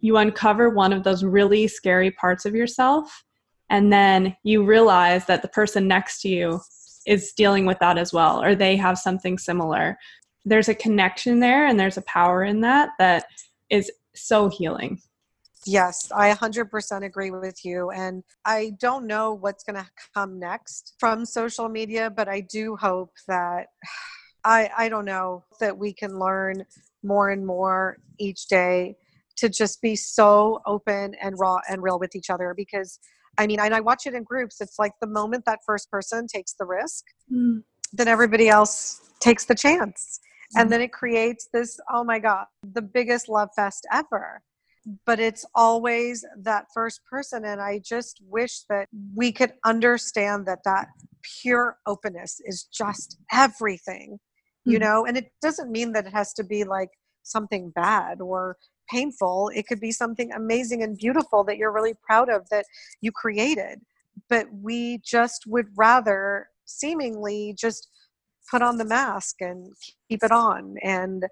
you 0.00 0.18
uncover 0.18 0.68
one 0.68 0.92
of 0.92 1.02
those 1.02 1.24
really 1.24 1.66
scary 1.66 2.10
parts 2.10 2.44
of 2.44 2.54
yourself 2.54 3.24
and 3.70 3.90
then 3.90 4.36
you 4.42 4.66
realize 4.66 5.24
that 5.24 5.40
the 5.40 5.48
person 5.48 5.88
next 5.88 6.20
to 6.20 6.28
you 6.28 6.60
is 7.06 7.32
dealing 7.32 7.64
with 7.64 7.78
that 7.78 7.96
as 7.96 8.12
well 8.12 8.44
or 8.44 8.54
they 8.54 8.76
have 8.76 8.98
something 8.98 9.38
similar. 9.38 9.96
There's 10.44 10.68
a 10.68 10.74
connection 10.74 11.40
there 11.40 11.64
and 11.66 11.80
there's 11.80 11.96
a 11.96 12.02
power 12.02 12.44
in 12.44 12.60
that 12.60 12.90
that 12.98 13.24
is 13.70 13.90
so 14.14 14.50
healing 14.50 15.00
Yes, 15.66 16.10
I 16.14 16.32
100% 16.32 17.04
agree 17.04 17.30
with 17.30 17.64
you. 17.64 17.90
And 17.90 18.22
I 18.44 18.74
don't 18.80 19.06
know 19.06 19.34
what's 19.34 19.64
going 19.64 19.76
to 19.76 19.88
come 20.14 20.38
next 20.38 20.94
from 20.98 21.24
social 21.24 21.68
media, 21.68 22.10
but 22.10 22.28
I 22.28 22.40
do 22.40 22.76
hope 22.76 23.12
that 23.28 23.68
I, 24.46 24.70
I 24.76 24.88
don't 24.90 25.06
know 25.06 25.44
that 25.60 25.78
we 25.78 25.94
can 25.94 26.18
learn 26.18 26.66
more 27.02 27.30
and 27.30 27.46
more 27.46 27.96
each 28.18 28.46
day 28.46 28.96
to 29.36 29.48
just 29.48 29.80
be 29.80 29.96
so 29.96 30.60
open 30.66 31.14
and 31.14 31.38
raw 31.38 31.60
and 31.68 31.82
real 31.82 31.98
with 31.98 32.14
each 32.14 32.28
other 32.28 32.52
because 32.54 32.98
I 33.38 33.46
mean, 33.46 33.58
and 33.58 33.74
I 33.74 33.80
watch 33.80 34.06
it 34.06 34.14
in 34.14 34.22
groups. 34.22 34.60
It's 34.60 34.78
like 34.78 34.92
the 35.00 35.06
moment 35.06 35.44
that 35.46 35.60
first 35.66 35.90
person 35.90 36.26
takes 36.26 36.52
the 36.52 36.64
risk, 36.64 37.04
mm. 37.32 37.62
then 37.92 38.06
everybody 38.06 38.48
else 38.48 39.00
takes 39.18 39.44
the 39.44 39.54
chance. 39.54 40.20
Mm. 40.54 40.60
And 40.60 40.72
then 40.72 40.80
it 40.80 40.92
creates 40.92 41.48
this, 41.52 41.80
oh 41.92 42.04
my 42.04 42.18
God, 42.18 42.46
the 42.62 42.82
biggest 42.82 43.28
love 43.28 43.48
fest 43.56 43.86
ever 43.90 44.42
but 45.06 45.18
it's 45.18 45.44
always 45.54 46.24
that 46.38 46.66
first 46.74 47.00
person 47.10 47.44
and 47.44 47.60
i 47.60 47.80
just 47.84 48.20
wish 48.28 48.60
that 48.68 48.88
we 49.14 49.32
could 49.32 49.52
understand 49.64 50.46
that 50.46 50.58
that 50.64 50.88
pure 51.40 51.78
openness 51.86 52.40
is 52.44 52.64
just 52.72 53.18
everything 53.32 54.18
you 54.64 54.78
mm-hmm. 54.78 54.84
know? 54.84 55.06
And 55.06 55.16
it 55.16 55.32
doesn't 55.42 55.70
mean 55.70 55.92
that 55.92 56.06
it 56.06 56.12
has 56.12 56.32
to 56.34 56.44
be 56.44 56.64
like 56.64 56.90
something 57.22 57.70
bad 57.74 58.20
or 58.20 58.56
painful. 58.90 59.50
It 59.54 59.66
could 59.66 59.80
be 59.80 59.92
something 59.92 60.32
amazing 60.32 60.82
and 60.82 60.96
beautiful 60.96 61.44
that 61.44 61.56
you're 61.56 61.72
really 61.72 61.94
proud 62.02 62.28
of 62.28 62.48
that 62.50 62.66
you 63.00 63.12
created. 63.12 63.80
But 64.28 64.46
we 64.52 65.00
just 65.04 65.46
would 65.46 65.66
rather 65.76 66.48
seemingly 66.64 67.54
just 67.58 67.88
put 68.50 68.62
on 68.62 68.78
the 68.78 68.84
mask 68.84 69.36
and 69.40 69.72
keep 70.08 70.22
it 70.22 70.30
on. 70.30 70.76
And 70.82 71.24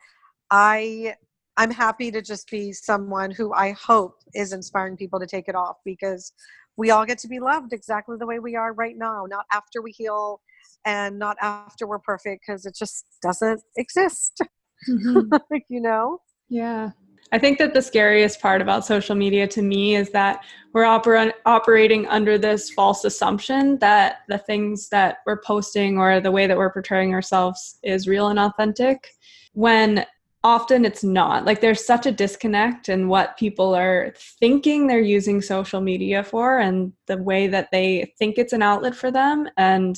i 0.50 1.14
I'm 1.56 1.70
happy 1.70 2.10
to 2.10 2.22
just 2.22 2.50
be 2.50 2.72
someone 2.72 3.30
who 3.30 3.52
I 3.52 3.72
hope 3.72 4.16
is 4.34 4.52
inspiring 4.52 4.96
people 4.96 5.20
to 5.20 5.26
take 5.26 5.48
it 5.48 5.54
off 5.54 5.76
because 5.84 6.32
we 6.76 6.90
all 6.90 7.04
get 7.04 7.18
to 7.18 7.28
be 7.28 7.40
loved 7.40 7.72
exactly 7.72 8.16
the 8.18 8.26
way 8.26 8.38
we 8.38 8.56
are 8.56 8.72
right 8.72 8.96
now, 8.96 9.26
not 9.28 9.44
after 9.52 9.82
we 9.82 9.92
heal 9.92 10.40
and 10.86 11.18
not 11.18 11.36
after 11.42 11.86
we're 11.86 11.98
perfect 11.98 12.44
because 12.46 12.64
it 12.66 12.74
just 12.74 13.04
doesn't 13.22 13.60
exist. 13.76 14.40
mm-hmm. 14.88 15.36
you 15.68 15.80
know 15.80 16.18
yeah 16.48 16.90
I 17.30 17.38
think 17.38 17.58
that 17.58 17.72
the 17.72 17.80
scariest 17.80 18.42
part 18.42 18.60
about 18.60 18.84
social 18.84 19.14
media 19.14 19.48
to 19.48 19.62
me 19.62 19.96
is 19.96 20.10
that 20.10 20.44
we're 20.74 20.84
oper- 20.84 21.32
operating 21.46 22.06
under 22.08 22.36
this 22.36 22.68
false 22.70 23.04
assumption 23.04 23.78
that 23.78 24.18
the 24.28 24.36
things 24.36 24.90
that 24.90 25.18
we're 25.24 25.40
posting 25.40 25.96
or 25.96 26.20
the 26.20 26.30
way 26.30 26.46
that 26.46 26.58
we're 26.58 26.72
portraying 26.72 27.14
ourselves 27.14 27.78
is 27.82 28.06
real 28.06 28.28
and 28.28 28.38
authentic 28.38 29.08
when 29.54 30.04
often 30.44 30.84
it's 30.84 31.04
not. 31.04 31.44
Like 31.44 31.60
there's 31.60 31.84
such 31.84 32.06
a 32.06 32.12
disconnect 32.12 32.88
in 32.88 33.08
what 33.08 33.36
people 33.36 33.74
are 33.74 34.12
thinking 34.40 34.86
they're 34.86 35.00
using 35.00 35.40
social 35.40 35.80
media 35.80 36.24
for 36.24 36.58
and 36.58 36.92
the 37.06 37.16
way 37.16 37.46
that 37.46 37.68
they 37.70 38.12
think 38.18 38.38
it's 38.38 38.52
an 38.52 38.62
outlet 38.62 38.94
for 38.94 39.10
them 39.10 39.48
and 39.56 39.96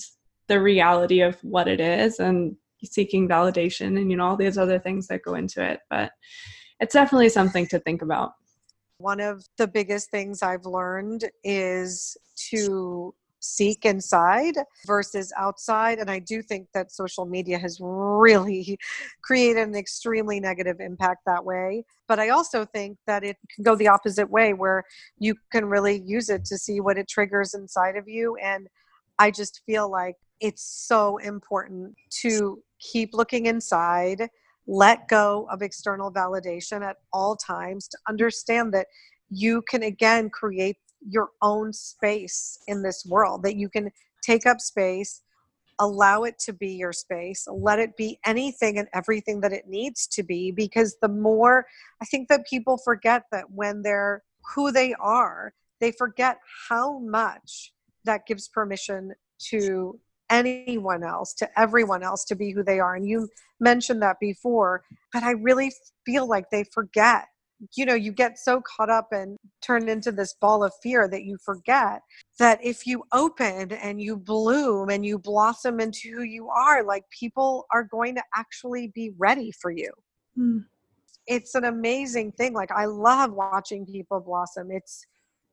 the 0.49 0.61
reality 0.61 1.21
of 1.21 1.39
what 1.43 1.69
it 1.69 1.81
is 1.81 2.19
and 2.19 2.57
seeking 2.85 3.27
validation 3.27 3.99
and 3.99 4.11
you 4.11 4.17
know 4.17 4.27
all 4.27 4.37
these 4.37 4.59
other 4.59 4.79
things 4.79 5.07
that 5.09 5.23
go 5.23 5.35
into 5.35 5.63
it. 5.63 5.81
But 5.89 6.13
it's 6.81 6.93
definitely 6.93 7.31
something 7.31 7.67
to 7.69 7.79
think 7.79 8.03
about. 8.03 8.33
One 8.99 9.21
of 9.21 9.45
the 9.57 9.67
biggest 9.67 10.11
things 10.11 10.43
I've 10.43 10.67
learned 10.67 11.29
is 11.43 12.17
to 12.51 13.15
seek 13.45 13.85
inside 13.85 14.55
versus 14.87 15.33
outside. 15.37 15.99
And 15.99 16.11
I 16.11 16.19
do 16.19 16.43
think 16.43 16.69
that 16.75 16.93
social 16.93 17.27
media 17.27 17.59
has 17.59 17.79
really 17.81 18.79
created 19.23 19.69
an 19.69 19.75
extremely 19.75 20.41
negative 20.41 20.81
impact 20.81 21.21
that 21.27 21.45
way. 21.45 21.85
But 22.09 22.19
I 22.19 22.31
also 22.31 22.65
think 22.65 22.99
that 23.07 23.25
it 23.25 23.37
can 23.55 23.63
go 23.63 23.77
the 23.77 23.89
opposite 23.89 24.31
way 24.31 24.55
where 24.55 24.85
you 25.19 25.35
can 25.53 25.67
really 25.67 26.03
use 26.05 26.29
it 26.29 26.45
to 26.47 26.59
see 26.59 26.81
what 26.81 26.99
it 26.99 27.09
triggers 27.09 27.55
inside 27.55 27.97
of 27.97 28.09
you. 28.09 28.37
And 28.37 28.69
I 29.19 29.31
just 29.31 29.63
feel 29.67 29.91
like 29.91 30.17
it's 30.41 30.87
so 30.87 31.19
important 31.19 31.95
to 32.23 32.63
keep 32.81 33.15
looking 33.15 33.47
inside 33.47 34.29
let 34.67 35.09
go 35.09 35.47
of 35.51 35.63
external 35.63 36.11
validation 36.11 36.83
at 36.83 36.97
all 37.13 37.37
times 37.37 37.89
to 37.89 37.99
understand 38.09 38.73
that 38.73 38.87
you 39.31 39.63
can 39.63 39.83
again 39.83 40.31
create 40.31 40.77
your 41.09 41.31
own 41.43 41.73
space 41.73 42.59
in 42.67 42.83
this 42.83 43.05
world 43.07 43.43
that 43.43 43.57
you 43.57 43.69
can 43.69 43.91
take 44.23 44.47
up 44.47 44.61
space 44.61 45.23
allow 45.81 46.23
it 46.23 46.39
to 46.39 46.53
be 46.53 46.69
your 46.69 46.93
space 46.93 47.47
let 47.51 47.79
it 47.79 47.97
be 47.97 48.19
anything 48.25 48.79
and 48.79 48.89
everything 48.95 49.41
that 49.41 49.53
it 49.53 49.67
needs 49.67 50.07
to 50.07 50.23
be 50.23 50.53
because 50.53 50.97
the 51.03 51.09
more 51.09 51.67
i 52.01 52.05
think 52.05 52.29
that 52.29 52.47
people 52.49 52.79
forget 52.79 53.25
that 53.33 53.45
when 53.51 53.83
they're 53.83 54.23
who 54.55 54.71
they 54.71 54.95
are 55.01 55.53
they 55.81 55.91
forget 55.91 56.39
how 56.69 56.99
much 57.01 57.73
that 58.05 58.27
gives 58.27 58.49
permission 58.49 59.13
to 59.39 59.99
anyone 60.31 61.03
else 61.03 61.35
to 61.35 61.61
everyone 61.61 62.03
else 62.03 62.25
to 62.25 62.35
be 62.35 62.51
who 62.51 62.63
they 62.63 62.81
are. 62.81 62.95
And 62.95 63.07
you 63.07 63.29
mentioned 63.61 64.03
that 64.03 64.19
before 64.21 64.83
but 65.13 65.23
i 65.23 65.31
really 65.31 65.73
feel 66.05 66.29
like 66.29 66.51
they 66.51 66.65
forget 66.65 67.27
you 67.75 67.87
know 67.87 67.95
you 67.95 68.13
get 68.13 68.39
so 68.39 68.61
caught 68.63 68.91
up 68.91 69.09
and 69.13 69.39
turned 69.63 69.89
into 69.89 70.11
this 70.13 70.35
ball 70.41 70.65
of 70.65 70.73
fear 70.83 71.09
that 71.09 71.25
you 71.25 71.37
forget 71.45 72.01
that 72.39 72.59
if 72.63 72.87
you 72.87 73.03
open 73.13 73.73
and 73.73 74.01
you 74.01 74.17
bloom 74.17 74.91
and 74.91 75.07
you 75.07 75.19
blossom 75.19 75.81
into 75.81 76.11
who 76.11 76.23
you 76.23 76.49
are 76.49 76.83
like 76.85 77.05
people 77.11 77.67
are 77.73 77.85
going 77.85 78.15
to 78.15 78.23
actually 78.35 78.91
be 78.95 79.13
ready 79.19 79.53
for 79.61 79.71
you. 79.71 79.91
Mm. 80.39 80.65
it's 81.29 81.55
an 81.55 81.65
amazing 81.65 82.33
thing 82.33 82.53
like 82.55 82.73
i 82.73 82.87
love 82.87 83.33
watching 83.33 83.87
people 83.87 84.21
blossom. 84.21 84.71
It's 84.71 85.07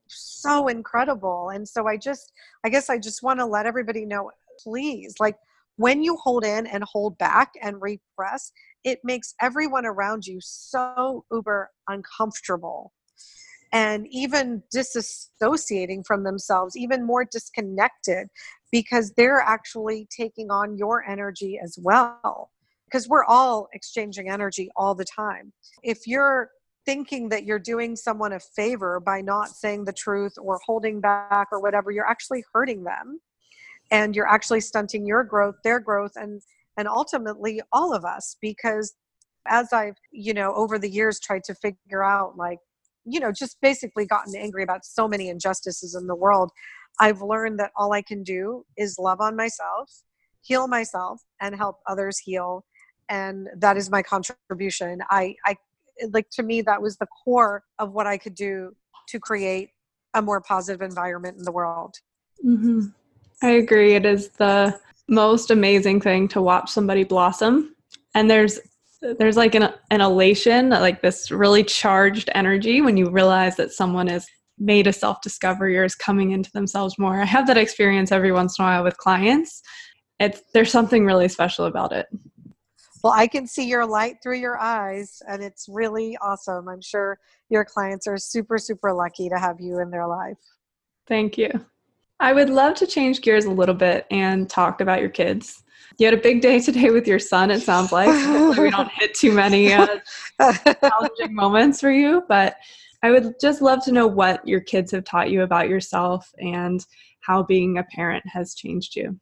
so 0.07 0.67
incredible. 0.67 1.49
And 1.53 1.67
so 1.67 1.87
i 1.87 1.97
just 1.97 2.31
i 2.63 2.69
guess 2.69 2.89
i 2.89 2.97
just 2.97 3.23
want 3.23 3.39
to 3.39 3.45
let 3.45 3.65
everybody 3.65 4.05
know 4.05 4.31
please 4.59 5.15
like 5.19 5.35
when 5.77 6.03
you 6.03 6.15
hold 6.17 6.43
in 6.43 6.67
and 6.67 6.83
hold 6.83 7.17
back 7.17 7.53
and 7.61 7.81
repress 7.81 8.51
it 8.83 8.99
makes 9.03 9.33
everyone 9.41 9.85
around 9.85 10.25
you 10.25 10.39
so 10.41 11.25
uber 11.31 11.69
uncomfortable 11.87 12.91
and 13.73 14.05
even 14.09 14.63
disassociating 14.75 16.05
from 16.05 16.23
themselves, 16.23 16.75
even 16.75 17.05
more 17.05 17.25
disconnected 17.25 18.27
because 18.71 19.13
they're 19.15 19.39
actually 19.39 20.07
taking 20.15 20.51
on 20.51 20.77
your 20.77 21.05
energy 21.07 21.59
as 21.61 21.77
well. 21.81 22.51
Because 22.85 23.07
we're 23.07 23.23
all 23.23 23.69
exchanging 23.73 24.29
energy 24.29 24.69
all 24.75 24.93
the 24.93 25.05
time. 25.05 25.53
If 25.83 26.05
you're 26.05 26.49
thinking 26.85 27.29
that 27.29 27.45
you're 27.45 27.59
doing 27.59 27.95
someone 27.95 28.33
a 28.33 28.39
favor 28.39 28.99
by 28.99 29.21
not 29.21 29.49
saying 29.49 29.85
the 29.85 29.93
truth 29.93 30.33
or 30.37 30.59
holding 30.65 30.99
back 30.99 31.47
or 31.51 31.61
whatever, 31.61 31.91
you're 31.91 32.09
actually 32.09 32.43
hurting 32.53 32.83
them 32.83 33.21
and 33.91 34.15
you're 34.15 34.27
actually 34.27 34.61
stunting 34.61 35.05
your 35.05 35.23
growth, 35.23 35.55
their 35.63 35.79
growth, 35.79 36.13
and 36.15 36.41
and 36.77 36.87
ultimately 36.87 37.61
all 37.71 37.93
of 37.93 38.05
us 38.05 38.37
because 38.41 38.93
as 39.47 39.73
I've, 39.73 39.95
you 40.11 40.33
know, 40.33 40.53
over 40.53 40.77
the 40.77 40.89
years 40.89 41.19
tried 41.19 41.43
to 41.45 41.55
figure 41.55 42.03
out 42.03 42.37
like, 42.37 42.59
you 43.05 43.19
know, 43.19 43.31
just 43.31 43.57
basically 43.61 44.05
gotten 44.05 44.35
angry 44.35 44.63
about 44.63 44.85
so 44.85 45.07
many 45.07 45.29
injustices 45.29 45.95
in 45.95 46.07
the 46.07 46.15
world, 46.15 46.51
I've 46.99 47.21
learned 47.21 47.59
that 47.59 47.71
all 47.75 47.93
I 47.93 48.01
can 48.01 48.23
do 48.23 48.63
is 48.77 48.97
love 48.99 49.19
on 49.21 49.35
myself, 49.35 49.89
heal 50.41 50.67
myself, 50.67 51.21
and 51.39 51.55
help 51.55 51.77
others 51.87 52.19
heal. 52.19 52.63
And 53.09 53.49
that 53.57 53.77
is 53.77 53.89
my 53.89 54.03
contribution. 54.03 55.01
I, 55.09 55.35
I 55.45 55.55
like 56.11 56.29
to 56.33 56.43
me 56.43 56.61
that 56.61 56.81
was 56.81 56.97
the 56.97 57.07
core 57.23 57.63
of 57.79 57.93
what 57.93 58.07
I 58.07 58.17
could 58.17 58.35
do 58.35 58.73
to 59.09 59.19
create 59.19 59.69
a 60.13 60.21
more 60.21 60.41
positive 60.41 60.81
environment 60.81 61.37
in 61.37 61.43
the 61.43 61.51
world. 61.51 61.95
Mm-hmm. 62.45 62.87
I 63.41 63.49
agree. 63.51 63.95
It 63.95 64.05
is 64.05 64.29
the 64.29 64.79
most 65.11 65.51
amazing 65.51 66.01
thing 66.01 66.27
to 66.29 66.41
watch 66.41 66.71
somebody 66.71 67.03
blossom. 67.03 67.75
And 68.15 68.29
there's 68.29 68.59
there's 69.01 69.37
like 69.37 69.55
an, 69.55 69.73
an 69.89 69.99
elation, 69.99 70.69
like 70.69 71.01
this 71.01 71.31
really 71.31 71.63
charged 71.63 72.29
energy 72.35 72.81
when 72.81 72.97
you 72.97 73.09
realize 73.09 73.55
that 73.57 73.71
someone 73.71 74.07
has 74.07 74.27
made 74.59 74.85
a 74.85 74.93
self 74.93 75.21
discovery 75.21 75.77
or 75.77 75.83
is 75.83 75.95
coming 75.95 76.31
into 76.31 76.51
themselves 76.51 76.97
more. 76.99 77.19
I 77.19 77.25
have 77.25 77.47
that 77.47 77.57
experience 77.57 78.11
every 78.11 78.31
once 78.31 78.57
in 78.57 78.65
a 78.65 78.67
while 78.67 78.83
with 78.83 78.97
clients. 78.97 79.61
It's 80.19 80.41
there's 80.53 80.71
something 80.71 81.05
really 81.05 81.27
special 81.27 81.65
about 81.65 81.91
it. 81.93 82.07
Well, 83.03 83.13
I 83.13 83.25
can 83.25 83.47
see 83.47 83.67
your 83.67 83.87
light 83.87 84.17
through 84.21 84.37
your 84.37 84.59
eyes, 84.59 85.23
and 85.27 85.41
it's 85.41 85.65
really 85.67 86.15
awesome. 86.21 86.69
I'm 86.69 86.81
sure 86.81 87.19
your 87.49 87.65
clients 87.65 88.05
are 88.05 88.19
super, 88.19 88.59
super 88.59 88.93
lucky 88.93 89.29
to 89.29 89.39
have 89.39 89.59
you 89.59 89.79
in 89.79 89.89
their 89.89 90.05
life. 90.05 90.37
Thank 91.07 91.39
you. 91.39 91.49
I 92.21 92.33
would 92.33 92.51
love 92.51 92.75
to 92.75 92.85
change 92.85 93.21
gears 93.21 93.45
a 93.45 93.49
little 93.49 93.73
bit 93.73 94.05
and 94.11 94.47
talk 94.47 94.79
about 94.79 94.99
your 94.99 95.09
kids. 95.09 95.63
You 95.97 96.05
had 96.05 96.13
a 96.13 96.21
big 96.21 96.39
day 96.39 96.59
today 96.59 96.91
with 96.91 97.07
your 97.07 97.17
son, 97.17 97.49
it 97.49 97.63
sounds 97.63 97.91
like. 97.91 98.09
we 98.57 98.69
don't 98.69 98.91
hit 98.91 99.15
too 99.15 99.33
many 99.33 99.73
uh, 99.73 99.97
challenging 100.39 101.33
moments 101.33 101.81
for 101.81 101.89
you, 101.89 102.23
but 102.29 102.57
I 103.01 103.09
would 103.09 103.33
just 103.41 103.63
love 103.63 103.83
to 103.85 103.91
know 103.91 104.05
what 104.05 104.47
your 104.47 104.59
kids 104.59 104.91
have 104.91 105.03
taught 105.03 105.31
you 105.31 105.41
about 105.41 105.67
yourself 105.67 106.31
and 106.37 106.85
how 107.21 107.41
being 107.41 107.79
a 107.79 107.83
parent 107.83 108.23
has 108.27 108.53
changed 108.53 108.95
you. 108.95 109.19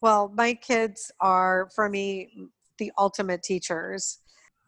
Well, 0.00 0.32
my 0.34 0.54
kids 0.54 1.12
are, 1.20 1.70
for 1.76 1.88
me, 1.88 2.48
the 2.78 2.90
ultimate 2.98 3.44
teachers. 3.44 4.18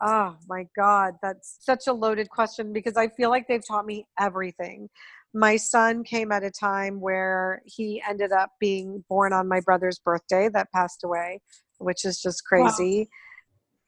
Oh 0.01 0.37
my 0.49 0.67
God, 0.77 1.15
that's 1.23 1.59
such 1.61 1.89
a 1.89 1.93
loaded 1.93 2.31
question 2.31 2.73
because 2.73 2.97
I 2.97 3.09
feel 3.09 3.31
like 3.31 3.49
they've 3.49 3.67
taught 3.67 3.87
me 3.87 4.07
everything 4.21 4.89
my 5.35 5.57
son 5.57 6.05
came 6.05 6.31
at 6.31 6.45
a 6.45 6.51
time 6.51 7.01
where 7.01 7.63
he 7.65 8.03
ended 8.07 8.33
up 8.33 8.51
being 8.61 9.05
born 9.09 9.33
on 9.33 9.49
my 9.49 9.61
brother's 9.61 9.99
birthday 9.99 10.49
that 10.51 10.71
passed 10.73 11.05
away, 11.05 11.41
which 11.79 12.05
is 12.05 12.21
just 12.21 12.45
crazy. 12.45 13.01
Wow. 13.01 13.07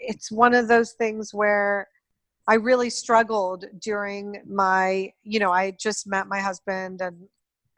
It's 0.00 0.32
one 0.32 0.54
of 0.54 0.68
those 0.68 0.92
things 0.92 1.32
where 1.32 1.88
I 2.46 2.54
really 2.54 2.90
struggled 2.90 3.64
during 3.80 4.42
my, 4.46 5.12
you 5.22 5.38
know, 5.38 5.50
I 5.50 5.72
just 5.78 6.06
met 6.06 6.28
my 6.28 6.40
husband 6.40 7.00
and 7.00 7.16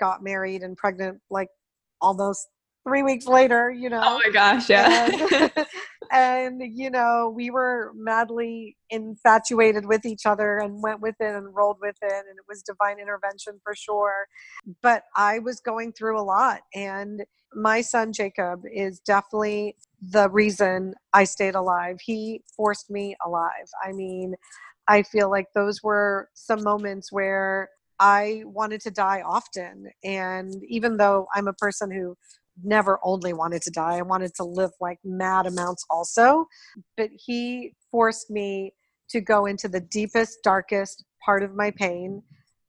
got 0.00 0.22
married 0.22 0.62
and 0.62 0.76
pregnant 0.76 1.20
like 1.30 1.48
almost 2.00 2.48
three 2.86 3.02
weeks 3.02 3.26
later, 3.26 3.70
you 3.70 3.88
oh 3.88 3.90
know. 3.90 4.02
Oh 4.04 4.20
my 4.24 4.30
gosh, 4.30 4.68
yeah. 4.70 5.08
And, 5.12 5.52
and, 6.10 6.60
you 6.60 6.90
know, 6.90 7.32
we 7.34 7.50
were 7.50 7.92
madly 7.94 8.76
infatuated 8.90 9.86
with 9.86 10.04
each 10.04 10.26
other 10.26 10.58
and 10.58 10.82
went 10.82 11.00
with 11.00 11.16
it 11.20 11.34
and 11.34 11.54
rolled 11.54 11.78
with 11.80 11.96
it, 12.02 12.12
and 12.12 12.38
it 12.38 12.44
was 12.48 12.62
divine 12.62 12.98
intervention 12.98 13.60
for 13.64 13.74
sure. 13.74 14.26
But 14.82 15.04
I 15.16 15.38
was 15.38 15.60
going 15.60 15.92
through 15.92 16.18
a 16.18 16.22
lot, 16.22 16.60
and 16.74 17.24
my 17.54 17.80
son 17.80 18.12
Jacob 18.12 18.62
is 18.72 19.00
definitely 19.00 19.76
the 20.00 20.28
reason 20.30 20.94
I 21.12 21.24
stayed 21.24 21.54
alive. 21.54 21.98
He 22.04 22.42
forced 22.56 22.90
me 22.90 23.16
alive. 23.24 23.68
I 23.82 23.92
mean, 23.92 24.34
I 24.88 25.02
feel 25.02 25.30
like 25.30 25.46
those 25.54 25.82
were 25.82 26.28
some 26.34 26.62
moments 26.62 27.10
where 27.10 27.70
I 27.98 28.42
wanted 28.44 28.82
to 28.82 28.90
die 28.90 29.22
often. 29.24 29.90
And 30.04 30.54
even 30.68 30.96
though 30.98 31.28
I'm 31.34 31.48
a 31.48 31.54
person 31.54 31.90
who 31.90 32.16
never 32.62 32.98
only 33.02 33.32
wanted 33.32 33.62
to 33.62 33.70
die. 33.70 33.96
I 33.96 34.02
wanted 34.02 34.34
to 34.36 34.44
live 34.44 34.70
like 34.80 34.98
mad 35.04 35.46
amounts 35.46 35.84
also. 35.90 36.46
But 36.96 37.10
he 37.12 37.74
forced 37.90 38.30
me 38.30 38.72
to 39.10 39.20
go 39.20 39.46
into 39.46 39.68
the 39.68 39.80
deepest, 39.80 40.38
darkest 40.42 41.04
part 41.24 41.42
of 41.42 41.54
my 41.54 41.70
pain 41.70 42.22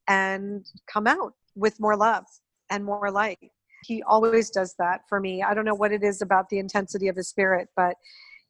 and 0.08 0.66
come 0.92 1.08
out 1.08 1.34
with 1.56 1.80
more 1.80 1.96
love 1.96 2.26
and 2.70 2.84
more 2.84 3.12
light. 3.12 3.52
He 3.84 4.04
always 4.04 4.50
does 4.50 4.76
that 4.80 5.02
for 5.08 5.20
me. 5.20 5.44
I 5.44 5.54
don't 5.54 5.66
know 5.66 5.76
what 5.76 5.92
it 5.92 6.04
is 6.04 6.22
about 6.22 6.50
the 6.50 6.60
intensity 6.60 7.08
of 7.08 7.16
his 7.16 7.30
spirit, 7.30 7.70
but 7.76 7.96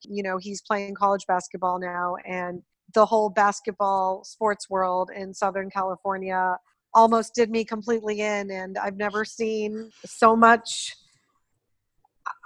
you 0.02 0.22
know, 0.22 0.38
he's 0.38 0.62
playing 0.62 0.94
college 0.94 1.26
basketball 1.26 1.78
now 1.78 2.16
and 2.26 2.62
the 2.94 3.04
whole 3.04 3.28
basketball 3.28 4.24
sports 4.24 4.70
world 4.70 5.10
in 5.14 5.34
Southern 5.34 5.70
California 5.70 6.56
almost 6.94 7.34
did 7.34 7.50
me 7.50 7.64
completely 7.64 8.20
in 8.20 8.50
and 8.50 8.78
I've 8.78 8.96
never 8.96 9.24
seen 9.24 9.90
so 10.06 10.34
much 10.34 10.96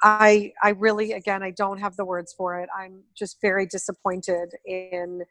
I 0.03 0.53
I 0.63 0.71
really 0.71 1.13
again 1.13 1.43
I 1.43 1.51
don't 1.53 1.79
have 1.79 1.97
the 1.97 2.05
words 2.05 2.33
for 2.37 2.59
it. 2.61 2.69
I'm 2.77 3.03
just 3.17 3.39
very 3.41 3.67
disappointed 3.67 4.55
in 4.67 5.23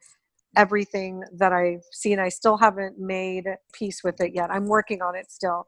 everything 0.58 1.24
that 1.38 1.54
I've 1.54 1.84
seen. 1.92 2.20
I 2.20 2.30
still 2.30 2.58
haven't 2.58 3.00
made 3.00 3.46
peace 3.74 4.04
with 4.04 4.22
it 4.22 4.34
yet. 4.36 4.52
I'm 4.52 4.68
working 4.68 5.02
on 5.02 5.16
it 5.16 5.32
still. 5.32 5.68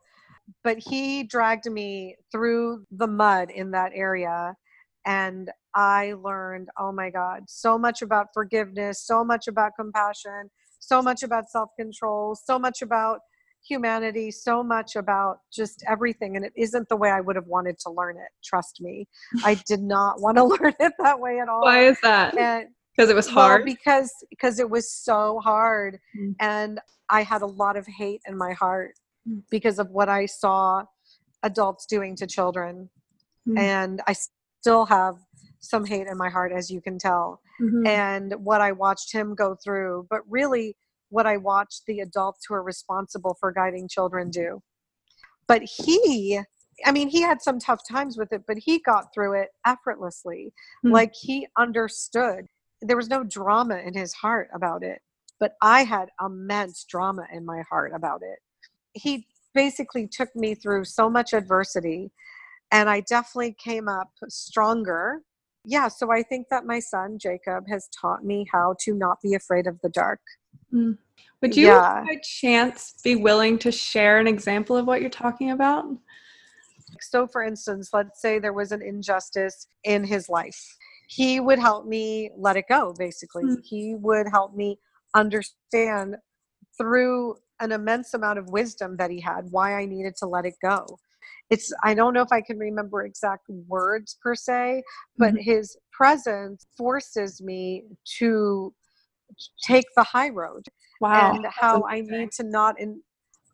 But 0.64 0.78
he 0.80 1.24
dragged 1.24 1.70
me 1.72 2.18
through 2.32 2.86
the 2.92 3.08
mud 3.08 3.52
in 3.52 3.72
that 3.72 3.92
area 3.96 4.56
and 5.06 5.50
I 5.76 6.14
learned, 6.14 6.70
oh 6.80 6.92
my 6.92 7.10
God, 7.10 7.44
so 7.48 7.78
much 7.78 8.02
about 8.02 8.28
forgiveness, 8.34 9.06
so 9.06 9.24
much 9.24 9.48
about 9.48 9.74
compassion, 9.80 10.50
so 10.80 11.02
much 11.02 11.24
about 11.24 11.50
self 11.50 11.70
control, 11.80 12.36
so 12.36 12.60
much 12.60 12.82
about 12.82 13.20
humanity, 13.68 14.32
so 14.32 14.64
much 14.64 14.96
about 14.96 15.38
just 15.52 15.84
everything. 15.88 16.36
And 16.36 16.46
it 16.46 16.54
isn't 16.56 16.90
the 16.90 16.96
way 16.96 17.10
I 17.10 17.22
would 17.22 17.36
have 17.36 17.48
wanted 17.48 17.80
to 17.80 17.90
learn 17.90 18.18
it. 18.18 18.30
Trust 18.44 18.80
me. 18.82 19.08
I 19.44 19.56
did 19.68 19.82
not 19.82 20.22
want 20.22 20.38
to 20.38 20.44
learn 20.44 20.74
it 20.80 20.94
that 21.00 21.20
way 21.20 21.40
at 21.40 21.50
all. 21.50 21.62
Why 21.62 21.86
is 21.86 21.98
that? 22.02 22.36
because 22.96 23.10
it 23.10 23.16
was 23.16 23.28
hard. 23.28 23.62
Well, 23.62 23.66
because 23.66 24.12
because 24.30 24.60
it 24.60 24.70
was 24.70 24.92
so 24.92 25.40
hard, 25.44 26.00
mm. 26.18 26.36
and 26.40 26.80
I 27.10 27.24
had 27.24 27.42
a 27.42 27.48
lot 27.48 27.76
of 27.76 27.88
hate 27.88 28.22
in 28.28 28.38
my 28.38 28.54
heart 28.54 28.94
mm. 29.28 29.42
because 29.50 29.80
of 29.80 29.90
what 29.90 30.10
I 30.10 30.26
saw 30.26 30.84
adults 31.44 31.86
doing 31.86 32.16
to 32.18 32.28
children, 32.28 32.90
mm. 33.48 33.58
and 33.58 34.02
I 34.08 34.16
still 34.62 34.86
have 34.86 35.16
some 35.60 35.86
hate 35.86 36.08
in 36.08 36.18
my 36.18 36.30
heart, 36.30 36.52
as 36.52 36.70
you 36.70 36.82
can 36.82 37.00
tell, 37.00 37.42
mm-hmm. 37.62 37.88
and 37.88 38.34
what 38.38 38.62
I 38.62 38.74
watched 38.74 39.14
him 39.14 39.34
go 39.34 39.56
through. 39.64 40.08
But 40.10 40.22
really, 40.30 40.76
what 41.14 41.28
I 41.28 41.38
watched 41.38 41.84
the 41.86 42.00
adults 42.00 42.46
who 42.48 42.56
are 42.56 42.64
responsible 42.64 43.38
for 43.40 43.52
guiding 43.52 43.88
children 43.88 44.32
do. 44.32 44.64
But 45.48 45.62
he, 45.62 46.40
I 46.84 46.92
mean, 46.92 47.08
he 47.08 47.22
had 47.22 47.40
some 47.40 47.60
tough 47.60 47.82
times 47.88 48.18
with 48.18 48.34
it, 48.34 48.42
but 48.48 48.58
he 48.58 48.80
got 48.80 49.14
through 49.14 49.34
it 49.40 49.50
effortlessly. 49.64 50.54
Mm-hmm. 50.84 50.92
Like 50.92 51.14
he 51.14 51.48
understood. 51.56 52.48
There 52.82 52.98
was 52.98 53.10
no 53.10 53.24
drama 53.24 53.78
in 53.78 53.94
his 53.94 54.12
heart 54.14 54.50
about 54.56 54.82
it, 54.82 55.02
but 55.40 55.54
I 55.62 55.84
had 55.84 56.10
immense 56.20 56.84
drama 56.84 57.28
in 57.32 57.46
my 57.46 57.62
heart 57.70 57.92
about 57.94 58.22
it. 58.24 58.40
He 58.94 59.28
basically 59.54 60.08
took 60.08 60.36
me 60.36 60.56
through 60.56 60.86
so 60.86 61.12
much 61.12 61.34
adversity, 61.34 62.12
and 62.72 62.90
I 62.90 63.02
definitely 63.02 63.56
came 63.64 63.88
up 63.88 64.10
stronger. 64.30 65.22
Yeah, 65.64 65.90
so 65.90 66.12
I 66.12 66.24
think 66.24 66.48
that 66.50 66.66
my 66.66 66.80
son 66.80 67.20
Jacob 67.20 67.66
has 67.70 67.88
taught 68.02 68.26
me 68.26 68.48
how 68.52 68.76
to 68.82 68.96
not 68.96 69.20
be 69.22 69.36
afraid 69.36 69.68
of 69.68 69.80
the 69.82 69.90
dark. 69.90 70.20
Mm. 70.74 70.98
Would 71.42 71.58
you, 71.58 71.68
yeah. 71.68 72.04
by 72.08 72.18
chance, 72.24 72.96
be 73.04 73.16
willing 73.16 73.58
to 73.60 73.72
share 73.72 74.18
an 74.18 74.28
example 74.28 74.78
of 74.78 74.88
what 74.88 75.02
you're 75.02 75.10
talking 75.10 75.52
about? 75.52 75.86
So, 77.02 77.28
for 77.28 77.44
instance, 77.44 77.90
let's 77.92 78.22
say 78.22 78.40
there 78.40 78.54
was 78.54 78.72
an 78.72 78.82
injustice 78.82 79.68
in 79.84 80.06
his 80.06 80.30
life. 80.30 80.78
He 81.08 81.40
would 81.40 81.60
help 81.60 81.86
me 81.86 82.30
let 82.38 82.56
it 82.56 82.66
go, 82.70 82.94
basically. 82.98 83.44
Mm. 83.44 83.58
He 83.64 83.96
would 83.96 84.28
help 84.32 84.56
me 84.56 84.80
understand 85.14 86.16
through 86.78 87.36
an 87.60 87.72
immense 87.72 88.14
amount 88.14 88.40
of 88.40 88.50
wisdom 88.50 88.96
that 88.98 89.12
he 89.12 89.20
had 89.20 89.46
why 89.52 89.76
I 89.76 89.86
needed 89.86 90.16
to 90.20 90.26
let 90.26 90.46
it 90.46 90.56
go. 90.62 90.86
It's, 91.50 91.72
I 91.84 91.94
don't 91.94 92.14
know 92.14 92.22
if 92.22 92.32
I 92.32 92.42
can 92.42 92.58
remember 92.58 93.04
exact 93.04 93.48
words 93.68 94.18
per 94.24 94.34
se, 94.34 94.84
but 95.18 95.34
mm-hmm. 95.34 95.44
his 95.44 95.78
presence 95.92 96.66
forces 96.78 97.42
me 97.42 97.84
to 98.18 98.74
take 99.62 99.86
the 99.96 100.04
high 100.04 100.30
road 100.30 100.64
wow, 101.02 101.32
and 101.32 101.46
how 101.50 101.84
i 101.90 102.02
need 102.02 102.32
to 102.32 102.44
not 102.44 102.80
in 102.80 103.02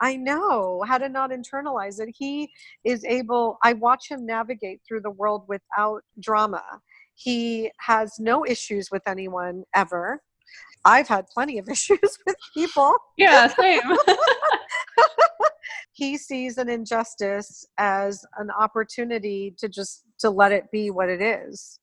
i 0.02 0.16
know 0.16 0.84
how 0.88 0.98
to 0.98 1.10
not 1.10 1.32
internalize 1.32 2.00
it. 2.00 2.10
He 2.18 2.50
is 2.84 3.04
able 3.06 3.58
i 3.64 3.74
watch 3.74 4.10
him 4.10 4.26
navigate 4.26 4.82
through 4.88 5.02
the 5.02 5.12
world 5.12 5.44
without 5.48 6.02
drama. 6.20 6.64
He 7.16 7.70
has 7.80 8.14
no 8.18 8.46
issues 8.46 8.90
with 8.92 9.02
anyone 9.06 9.64
ever. 9.76 10.22
I've 10.86 11.10
had 11.10 11.26
plenty 11.34 11.58
of 11.58 11.68
issues 11.76 12.18
with 12.26 12.36
people. 12.56 12.94
Yeah 13.18 13.48
same. 13.48 13.82
He 16.00 16.18
sees 16.18 16.58
an 16.58 16.70
injustice 16.70 17.68
as 17.78 18.26
an 18.38 18.50
opportunity 18.58 19.54
to 19.58 19.68
just 19.68 20.06
to 20.20 20.30
let 20.30 20.54
it 20.54 20.72
be 20.72 20.92
what 20.92 21.10
it 21.10 21.22
is. 21.22 21.82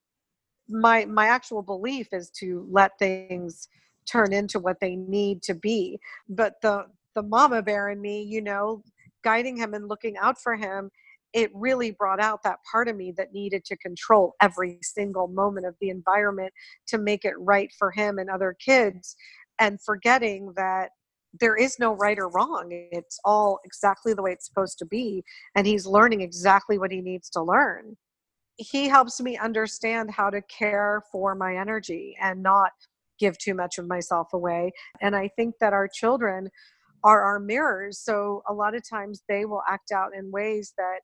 My 0.70 1.04
my 1.04 1.26
actual 1.26 1.62
belief 1.62 2.08
is 2.12 2.30
to 2.38 2.66
let 2.70 2.92
things 2.98 3.68
turn 4.10 4.32
into 4.32 4.58
what 4.58 4.80
they 4.80 4.96
need 4.96 5.42
to 5.42 5.54
be. 5.54 5.98
But 6.28 6.54
the 6.62 6.86
the 7.14 7.22
mama 7.22 7.62
bear 7.62 7.88
in 7.88 8.00
me 8.00 8.22
you 8.22 8.42
know 8.42 8.82
guiding 9.24 9.56
him 9.56 9.74
and 9.74 9.88
looking 9.88 10.16
out 10.18 10.40
for 10.40 10.54
him 10.54 10.90
it 11.32 11.50
really 11.54 11.90
brought 11.90 12.20
out 12.20 12.42
that 12.44 12.58
part 12.70 12.88
of 12.88 12.96
me 12.96 13.12
that 13.16 13.32
needed 13.32 13.64
to 13.64 13.76
control 13.76 14.34
every 14.40 14.78
single 14.82 15.28
moment 15.28 15.66
of 15.66 15.74
the 15.80 15.90
environment 15.90 16.52
to 16.86 16.98
make 16.98 17.24
it 17.24 17.34
right 17.38 17.70
for 17.78 17.90
him 17.90 18.18
and 18.18 18.30
other 18.30 18.56
kids 18.58 19.16
and 19.58 19.78
forgetting 19.82 20.52
that 20.56 20.90
there 21.38 21.56
is 21.56 21.78
no 21.78 21.92
right 21.92 22.18
or 22.18 22.28
wrong. 22.28 22.68
It's 22.70 23.18
all 23.24 23.58
exactly 23.64 24.14
the 24.14 24.22
way 24.22 24.32
it's 24.32 24.46
supposed 24.46 24.78
to 24.78 24.86
be 24.86 25.24
and 25.54 25.66
he's 25.66 25.86
learning 25.86 26.22
exactly 26.22 26.78
what 26.78 26.92
he 26.92 27.00
needs 27.00 27.28
to 27.30 27.42
learn. 27.42 27.96
He 28.56 28.88
helps 28.88 29.20
me 29.20 29.36
understand 29.36 30.10
how 30.10 30.30
to 30.30 30.40
care 30.42 31.02
for 31.12 31.34
my 31.34 31.56
energy 31.56 32.16
and 32.20 32.42
not 32.42 32.70
give 33.18 33.38
too 33.38 33.54
much 33.54 33.78
of 33.78 33.86
myself 33.88 34.28
away. 34.32 34.72
And 35.00 35.16
I 35.16 35.28
think 35.36 35.54
that 35.60 35.72
our 35.72 35.88
children 35.92 36.48
are 37.04 37.22
our 37.22 37.38
mirrors. 37.38 38.00
So 38.00 38.42
a 38.48 38.52
lot 38.52 38.74
of 38.74 38.82
times 38.88 39.22
they 39.28 39.44
will 39.44 39.62
act 39.68 39.92
out 39.92 40.10
in 40.16 40.30
ways 40.30 40.72
that 40.76 41.00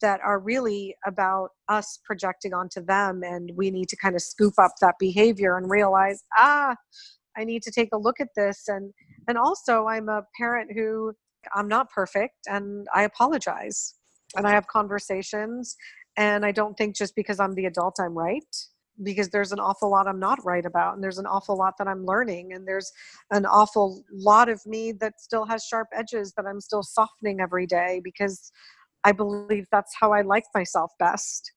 that 0.00 0.20
are 0.20 0.38
really 0.38 0.94
about 1.06 1.50
us 1.68 1.98
projecting 2.04 2.52
onto 2.52 2.84
them 2.84 3.22
and 3.22 3.50
we 3.56 3.70
need 3.70 3.88
to 3.88 3.96
kind 3.96 4.14
of 4.14 4.20
scoop 4.20 4.54
up 4.58 4.72
that 4.80 4.94
behavior 4.98 5.56
and 5.56 5.70
realize 5.70 6.22
ah 6.36 6.76
i 7.36 7.44
need 7.44 7.62
to 7.62 7.70
take 7.70 7.88
a 7.92 7.98
look 7.98 8.20
at 8.20 8.28
this 8.36 8.64
and 8.68 8.92
and 9.28 9.38
also 9.38 9.86
i'm 9.86 10.08
a 10.08 10.22
parent 10.38 10.70
who 10.74 11.12
i'm 11.54 11.68
not 11.68 11.90
perfect 11.90 12.34
and 12.46 12.86
i 12.94 13.04
apologize 13.04 13.94
and 14.36 14.46
i 14.46 14.50
have 14.50 14.66
conversations 14.66 15.76
and 16.16 16.44
i 16.44 16.52
don't 16.52 16.76
think 16.76 16.94
just 16.94 17.14
because 17.16 17.40
i'm 17.40 17.54
the 17.54 17.64
adult 17.66 17.96
i'm 17.98 18.16
right 18.16 18.44
because 19.02 19.28
there's 19.28 19.52
an 19.52 19.60
awful 19.60 19.90
lot 19.90 20.06
I'm 20.06 20.18
not 20.18 20.44
right 20.44 20.64
about, 20.64 20.94
and 20.94 21.02
there's 21.04 21.18
an 21.18 21.26
awful 21.26 21.56
lot 21.56 21.74
that 21.78 21.88
I'm 21.88 22.04
learning, 22.04 22.52
and 22.52 22.66
there's 22.66 22.92
an 23.30 23.46
awful 23.46 24.02
lot 24.12 24.48
of 24.48 24.64
me 24.66 24.92
that 25.00 25.20
still 25.20 25.44
has 25.46 25.64
sharp 25.64 25.88
edges 25.94 26.32
that 26.36 26.46
I'm 26.46 26.60
still 26.60 26.82
softening 26.82 27.40
every 27.40 27.66
day 27.66 28.00
because 28.02 28.50
I 29.04 29.12
believe 29.12 29.66
that's 29.70 29.94
how 29.98 30.12
I 30.12 30.22
like 30.22 30.44
myself 30.54 30.92
best. 30.98 31.52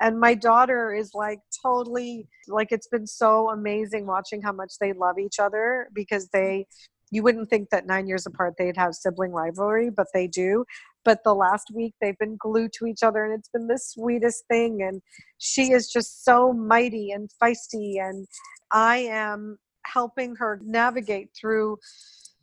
And 0.00 0.18
my 0.18 0.34
daughter 0.34 0.94
is 0.94 1.10
like 1.14 1.40
totally 1.62 2.28
like 2.48 2.68
it's 2.70 2.88
been 2.88 3.06
so 3.06 3.50
amazing 3.50 4.06
watching 4.06 4.40
how 4.40 4.52
much 4.52 4.74
they 4.80 4.92
love 4.92 5.18
each 5.18 5.38
other 5.38 5.88
because 5.94 6.28
they 6.32 6.66
you 7.10 7.22
wouldn't 7.22 7.50
think 7.50 7.70
that 7.70 7.86
nine 7.86 8.06
years 8.06 8.26
apart 8.26 8.54
they'd 8.56 8.76
have 8.76 8.94
sibling 8.94 9.32
rivalry, 9.32 9.90
but 9.90 10.06
they 10.14 10.26
do. 10.26 10.64
But 11.04 11.24
the 11.24 11.34
last 11.34 11.70
week 11.74 11.94
they've 12.00 12.18
been 12.18 12.36
glued 12.38 12.72
to 12.74 12.86
each 12.86 13.02
other 13.02 13.24
and 13.24 13.38
it's 13.38 13.48
been 13.48 13.66
the 13.66 13.78
sweetest 13.78 14.44
thing 14.48 14.82
and 14.82 15.00
she 15.38 15.72
is 15.72 15.90
just 15.90 16.24
so 16.24 16.52
mighty 16.52 17.10
and 17.10 17.30
feisty 17.42 18.00
and 18.00 18.26
i 18.72 18.98
am 18.98 19.58
helping 19.86 20.36
her 20.36 20.60
navigate 20.62 21.30
through 21.38 21.78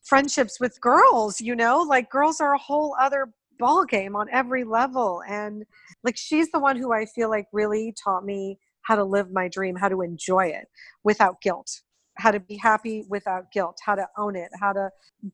friendships 0.04 0.60
with 0.60 0.82
girls 0.82 1.40
you 1.40 1.56
know? 1.56 1.82
Like 1.82 2.10
girls 2.10 2.42
are 2.42 2.54
a 2.56 2.60
whole 2.60 2.96
other 3.00 3.30
ball 3.60 3.86
game 3.86 4.16
on 4.16 4.28
every 4.32 4.64
level 4.64 5.22
and 5.28 5.64
like 6.04 6.18
she's 6.18 6.50
the 6.52 6.60
one 6.60 6.78
who 6.78 6.94
i 6.94 7.06
feel 7.06 7.30
like 7.30 7.46
really 7.52 7.94
taught 8.04 8.24
me 8.24 8.58
how 8.84 8.96
to 8.96 9.04
live 9.04 9.32
my 9.32 9.48
dream 9.48 9.76
how 9.76 9.90
to 9.90 10.02
enjoy 10.02 10.46
it 10.46 10.68
without 11.04 11.42
guilt 11.42 11.82
how 12.18 12.32
to 12.32 12.40
be 12.40 12.58
happy 12.58 13.06
without 13.10 13.52
guilt, 13.52 13.78
how 13.86 13.96
to 13.96 14.08
own 14.18 14.36
it, 14.36 14.50
how 14.60 14.74
to 14.74 14.90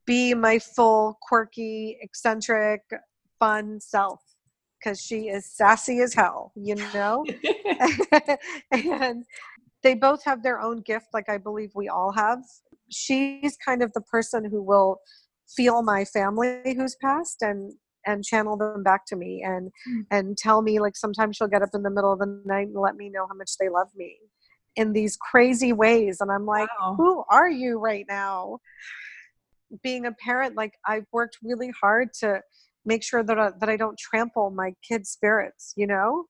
be 0.05 0.33
my 0.33 0.59
full, 0.59 1.17
quirky, 1.21 1.97
eccentric, 2.01 2.81
fun 3.39 3.79
self 3.79 4.19
because 4.79 4.99
she 4.99 5.29
is 5.29 5.45
sassy 5.45 6.01
as 6.01 6.13
hell, 6.13 6.51
you 6.55 6.75
know? 6.93 7.25
and 8.71 9.23
they 9.81 9.93
both 9.93 10.23
have 10.23 10.43
their 10.43 10.59
own 10.59 10.81
gift, 10.81 11.07
like 11.13 11.29
I 11.29 11.37
believe 11.37 11.71
we 11.75 11.87
all 11.87 12.11
have. 12.11 12.39
She's 12.89 13.57
kind 13.57 13.81
of 13.81 13.91
the 13.93 14.01
person 14.01 14.45
who 14.45 14.61
will 14.61 14.99
feel 15.55 15.83
my 15.83 16.05
family 16.05 16.61
who's 16.75 16.95
passed 17.01 17.41
and 17.41 17.73
and 18.05 18.23
channel 18.23 18.57
them 18.57 18.83
back 18.83 19.05
to 19.05 19.15
me 19.15 19.43
and 19.45 19.71
mm. 19.89 20.05
and 20.09 20.37
tell 20.37 20.61
me 20.61 20.79
like 20.79 20.95
sometimes 20.95 21.35
she'll 21.35 21.47
get 21.47 21.61
up 21.61 21.69
in 21.73 21.83
the 21.83 21.89
middle 21.89 22.11
of 22.11 22.19
the 22.19 22.41
night 22.45 22.67
and 22.67 22.75
let 22.75 22.95
me 22.95 23.09
know 23.09 23.27
how 23.27 23.35
much 23.35 23.51
they 23.59 23.69
love 23.69 23.87
me 23.95 24.17
in 24.75 24.93
these 24.93 25.17
crazy 25.17 25.73
ways 25.73 26.21
and 26.21 26.31
i'm 26.31 26.45
like 26.45 26.69
wow. 26.79 26.95
who 26.97 27.23
are 27.29 27.49
you 27.49 27.79
right 27.79 28.05
now 28.07 28.57
being 29.81 30.05
a 30.05 30.11
parent 30.11 30.55
like 30.55 30.73
i've 30.85 31.05
worked 31.11 31.37
really 31.43 31.71
hard 31.81 32.13
to 32.13 32.41
make 32.85 33.01
sure 33.01 33.23
that 33.23 33.39
I, 33.39 33.51
that 33.61 33.69
I 33.69 33.77
don't 33.77 33.97
trample 33.97 34.49
my 34.49 34.73
kids' 34.85 35.09
spirits, 35.09 35.73
you 35.77 35.87
know? 35.87 36.25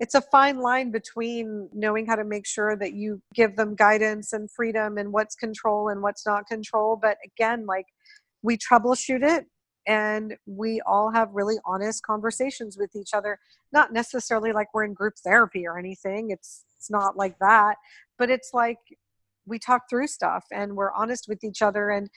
it's 0.00 0.14
a 0.14 0.20
fine 0.20 0.58
line 0.58 0.90
between 0.90 1.68
knowing 1.72 2.06
how 2.06 2.14
to 2.14 2.24
make 2.24 2.46
sure 2.46 2.76
that 2.76 2.92
you 2.92 3.20
give 3.34 3.56
them 3.56 3.74
guidance 3.74 4.32
and 4.32 4.50
freedom 4.50 4.96
and 4.96 5.12
what's 5.12 5.34
control 5.34 5.88
and 5.88 6.02
what's 6.02 6.24
not 6.24 6.46
control 6.46 6.96
but 7.00 7.16
again 7.24 7.66
like 7.66 7.86
we 8.42 8.56
troubleshoot 8.56 9.22
it 9.22 9.46
and 9.86 10.36
we 10.46 10.80
all 10.86 11.10
have 11.10 11.28
really 11.32 11.56
honest 11.64 12.02
conversations 12.04 12.76
with 12.78 12.94
each 12.94 13.10
other 13.12 13.38
not 13.72 13.92
necessarily 13.92 14.52
like 14.52 14.68
we're 14.72 14.84
in 14.84 14.94
group 14.94 15.14
therapy 15.24 15.66
or 15.66 15.78
anything 15.78 16.30
it's 16.30 16.64
it's 16.78 16.90
not 16.90 17.16
like 17.16 17.38
that 17.40 17.76
but 18.18 18.30
it's 18.30 18.50
like 18.54 18.78
we 19.46 19.58
talk 19.58 19.82
through 19.88 20.06
stuff 20.06 20.44
and 20.52 20.76
we're 20.76 20.92
honest 20.92 21.26
with 21.28 21.42
each 21.42 21.62
other 21.62 21.90
and 21.90 22.08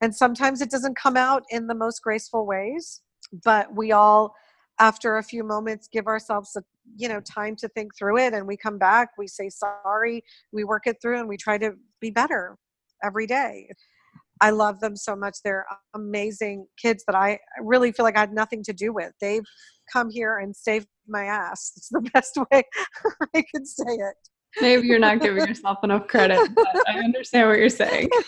and 0.00 0.14
sometimes 0.14 0.60
it 0.60 0.70
doesn't 0.70 0.96
come 0.96 1.16
out 1.16 1.44
in 1.50 1.66
the 1.66 1.74
most 1.74 2.02
graceful 2.02 2.46
ways 2.46 3.00
but 3.44 3.74
we 3.74 3.92
all 3.92 4.34
after 4.78 5.18
a 5.18 5.22
few 5.22 5.44
moments 5.44 5.88
give 5.92 6.06
ourselves 6.06 6.56
a 6.56 6.62
you 6.96 7.08
know 7.08 7.20
time 7.20 7.54
to 7.54 7.68
think 7.68 7.96
through 7.96 8.18
it 8.18 8.34
and 8.34 8.46
we 8.46 8.56
come 8.56 8.78
back 8.78 9.10
we 9.16 9.26
say 9.26 9.48
sorry 9.48 10.22
we 10.52 10.64
work 10.64 10.86
it 10.86 10.96
through 11.00 11.18
and 11.18 11.28
we 11.28 11.36
try 11.36 11.56
to 11.56 11.72
be 12.00 12.10
better 12.10 12.56
every 13.02 13.26
day 13.26 13.68
i 14.40 14.50
love 14.50 14.80
them 14.80 14.96
so 14.96 15.14
much 15.14 15.36
they're 15.44 15.66
amazing 15.94 16.66
kids 16.80 17.04
that 17.06 17.16
i 17.16 17.38
really 17.62 17.92
feel 17.92 18.04
like 18.04 18.16
i 18.16 18.20
had 18.20 18.32
nothing 18.32 18.62
to 18.62 18.72
do 18.72 18.92
with 18.92 19.12
they've 19.20 19.44
come 19.92 20.10
here 20.10 20.38
and 20.38 20.54
saved 20.54 20.86
my 21.08 21.24
ass 21.24 21.72
it's 21.76 21.88
the 21.88 22.00
best 22.14 22.38
way 22.50 22.62
i 23.34 23.44
could 23.54 23.66
say 23.66 23.92
it 23.92 24.14
maybe 24.60 24.86
you're 24.86 24.98
not 24.98 25.20
giving 25.20 25.46
yourself 25.46 25.78
enough 25.82 26.06
credit 26.06 26.40
but 26.54 26.88
i 26.88 26.98
understand 26.98 27.48
what 27.48 27.58
you're 27.58 27.68
saying 27.68 28.08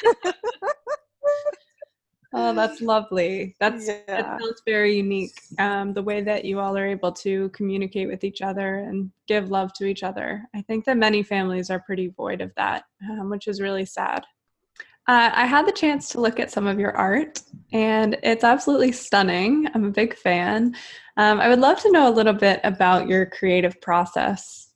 Oh, 2.34 2.54
that's 2.54 2.80
lovely. 2.80 3.54
That's 3.60 3.86
yeah. 3.86 4.00
that 4.06 4.40
sounds 4.40 4.62
very 4.66 4.96
unique. 4.96 5.38
Um, 5.58 5.92
the 5.92 6.02
way 6.02 6.22
that 6.22 6.46
you 6.46 6.60
all 6.60 6.76
are 6.76 6.86
able 6.86 7.12
to 7.12 7.50
communicate 7.50 8.08
with 8.08 8.24
each 8.24 8.40
other 8.40 8.78
and 8.78 9.10
give 9.28 9.50
love 9.50 9.72
to 9.74 9.84
each 9.84 10.02
other. 10.02 10.42
I 10.54 10.62
think 10.62 10.86
that 10.86 10.96
many 10.96 11.22
families 11.22 11.68
are 11.68 11.80
pretty 11.80 12.08
void 12.08 12.40
of 12.40 12.50
that, 12.56 12.84
um, 13.10 13.28
which 13.28 13.48
is 13.48 13.60
really 13.60 13.84
sad. 13.84 14.24
Uh, 15.08 15.30
I 15.32 15.46
had 15.46 15.66
the 15.66 15.72
chance 15.72 16.08
to 16.10 16.20
look 16.20 16.38
at 16.38 16.50
some 16.50 16.66
of 16.66 16.78
your 16.78 16.96
art, 16.96 17.40
and 17.72 18.16
it's 18.22 18.44
absolutely 18.44 18.92
stunning. 18.92 19.68
I'm 19.74 19.84
a 19.84 19.90
big 19.90 20.16
fan. 20.16 20.76
Um, 21.16 21.40
I 21.40 21.48
would 21.48 21.58
love 21.58 21.80
to 21.82 21.90
know 21.90 22.08
a 22.08 22.14
little 22.14 22.32
bit 22.32 22.60
about 22.62 23.08
your 23.08 23.26
creative 23.26 23.80
process. 23.80 24.68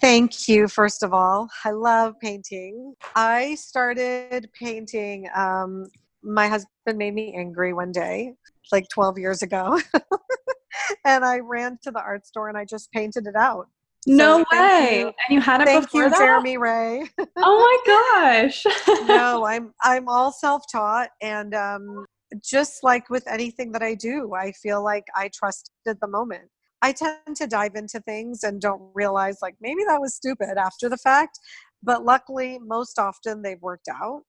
Thank 0.00 0.48
you, 0.48 0.68
first 0.68 1.02
of 1.02 1.12
all. 1.12 1.48
I 1.64 1.70
love 1.70 2.14
painting. 2.20 2.94
I 3.14 3.56
started 3.56 4.48
painting 4.58 5.28
um, 5.34 5.86
my 6.22 6.48
husband 6.48 6.96
made 6.96 7.14
me 7.14 7.34
angry 7.36 7.72
one 7.72 7.92
day, 7.92 8.34
like 8.70 8.88
12 8.88 9.18
years 9.18 9.42
ago. 9.42 9.80
and 11.04 11.24
I 11.24 11.40
ran 11.40 11.78
to 11.82 11.90
the 11.90 12.00
art 12.00 12.26
store 12.26 12.48
and 12.48 12.56
I 12.56 12.64
just 12.64 12.90
painted 12.92 13.26
it 13.26 13.36
out. 13.36 13.66
No 14.06 14.38
so 14.38 14.44
way! 14.56 15.00
You. 15.00 15.06
And 15.06 15.14
you 15.30 15.40
had 15.40 15.60
it 15.60 15.66
thank 15.66 15.84
before 15.84 16.04
you, 16.04 16.10
that? 16.10 16.18
Jeremy 16.18 16.58
Ray. 16.58 17.08
oh 17.36 17.80
my 17.86 18.42
gosh! 18.42 18.64
no, 19.06 19.44
I'm 19.46 19.72
I'm 19.82 20.08
all 20.08 20.32
self-taught, 20.32 21.10
and 21.20 21.54
um, 21.54 22.04
just 22.42 22.82
like 22.82 23.08
with 23.10 23.24
anything 23.28 23.70
that 23.72 23.82
I 23.82 23.94
do, 23.94 24.34
I 24.34 24.52
feel 24.52 24.82
like 24.82 25.04
I 25.16 25.30
trusted 25.32 25.98
the 26.00 26.08
moment. 26.08 26.48
I 26.82 26.92
tend 26.92 27.36
to 27.36 27.46
dive 27.46 27.76
into 27.76 28.00
things 28.00 28.42
and 28.42 28.60
don't 28.60 28.82
realize 28.92 29.38
like 29.40 29.54
maybe 29.60 29.82
that 29.86 30.00
was 30.00 30.16
stupid 30.16 30.58
after 30.58 30.88
the 30.88 30.96
fact, 30.96 31.38
but 31.80 32.04
luckily 32.04 32.58
most 32.60 32.98
often 32.98 33.42
they've 33.42 33.62
worked 33.62 33.88
out 33.88 34.22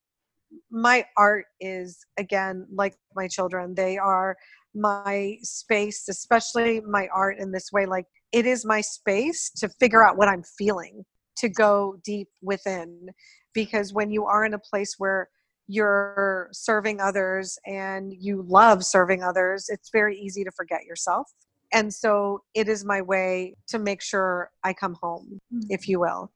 my 0.72 1.06
art 1.18 1.46
is 1.60 2.06
again 2.18 2.66
like 2.74 2.96
my 3.16 3.28
children 3.28 3.74
they 3.76 3.98
are 3.98 4.36
my 4.76 5.38
space 5.42 6.08
especially 6.10 6.82
my 6.82 7.08
art 7.14 7.38
in 7.40 7.52
this 7.52 7.72
way 7.72 7.86
like 7.86 8.06
it 8.32 8.46
is 8.46 8.66
my 8.66 8.82
space 8.82 9.52
to 9.52 9.70
figure 9.80 10.04
out 10.04 10.18
what 10.18 10.28
i'm 10.28 10.44
feeling 10.58 11.04
to 11.36 11.50
go 11.50 11.96
deep 12.04 12.28
within 12.42 13.10
because 13.54 13.94
when 13.94 14.12
you 14.12 14.26
are 14.26 14.46
in 14.46 14.54
a 14.54 14.60
place 14.60 14.96
where 14.98 15.30
you're 15.68 16.50
serving 16.52 17.00
others 17.00 17.58
and 17.66 18.12
you 18.20 18.44
love 18.48 18.84
serving 18.84 19.24
others 19.24 19.68
it's 19.70 19.90
very 19.92 20.18
easy 20.18 20.44
to 20.44 20.52
forget 20.52 20.84
yourself 20.86 21.28
and 21.72 21.94
so 21.94 22.44
it 22.54 22.68
is 22.68 22.84
my 22.84 23.02
way 23.02 23.56
to 23.68 23.80
make 23.80 24.02
sure 24.02 24.50
i 24.64 24.74
come 24.74 24.96
home 25.02 25.40
if 25.70 25.82
mm-hmm. 25.82 25.92
you 25.92 26.00
will 26.00 26.32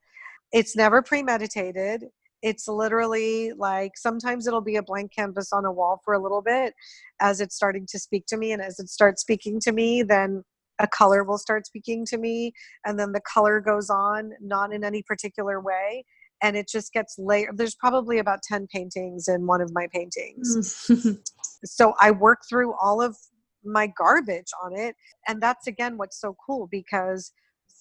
it's 0.52 0.76
never 0.76 1.02
premeditated 1.02 2.04
it's 2.42 2.68
literally 2.68 3.52
like 3.52 3.92
sometimes 3.96 4.46
it'll 4.46 4.60
be 4.60 4.76
a 4.76 4.82
blank 4.82 5.12
canvas 5.14 5.52
on 5.52 5.64
a 5.64 5.72
wall 5.72 6.00
for 6.04 6.14
a 6.14 6.22
little 6.22 6.42
bit 6.42 6.74
as 7.20 7.40
it's 7.40 7.56
starting 7.56 7.86
to 7.88 7.98
speak 7.98 8.26
to 8.26 8.36
me 8.36 8.52
and 8.52 8.62
as 8.62 8.78
it 8.78 8.88
starts 8.88 9.22
speaking 9.22 9.58
to 9.60 9.72
me 9.72 10.02
then 10.02 10.42
a 10.80 10.86
color 10.86 11.24
will 11.24 11.38
start 11.38 11.66
speaking 11.66 12.04
to 12.06 12.18
me 12.18 12.52
and 12.84 12.98
then 12.98 13.12
the 13.12 13.20
color 13.20 13.60
goes 13.60 13.90
on 13.90 14.32
not 14.40 14.72
in 14.72 14.84
any 14.84 15.02
particular 15.02 15.60
way 15.60 16.04
and 16.42 16.56
it 16.56 16.68
just 16.68 16.92
gets 16.92 17.16
layered 17.18 17.56
there's 17.58 17.74
probably 17.74 18.18
about 18.18 18.42
10 18.42 18.68
paintings 18.72 19.26
in 19.28 19.46
one 19.46 19.60
of 19.60 19.72
my 19.72 19.86
paintings. 19.92 20.86
Mm. 20.88 21.18
So 21.64 21.94
i 22.00 22.12
work 22.12 22.42
through 22.48 22.72
all 22.80 23.02
of 23.02 23.16
my 23.64 23.88
garbage 23.88 24.46
on 24.62 24.78
it 24.78 24.94
and 25.26 25.42
that's 25.42 25.66
again 25.66 25.98
what's 25.98 26.20
so 26.20 26.36
cool 26.46 26.68
because 26.70 27.32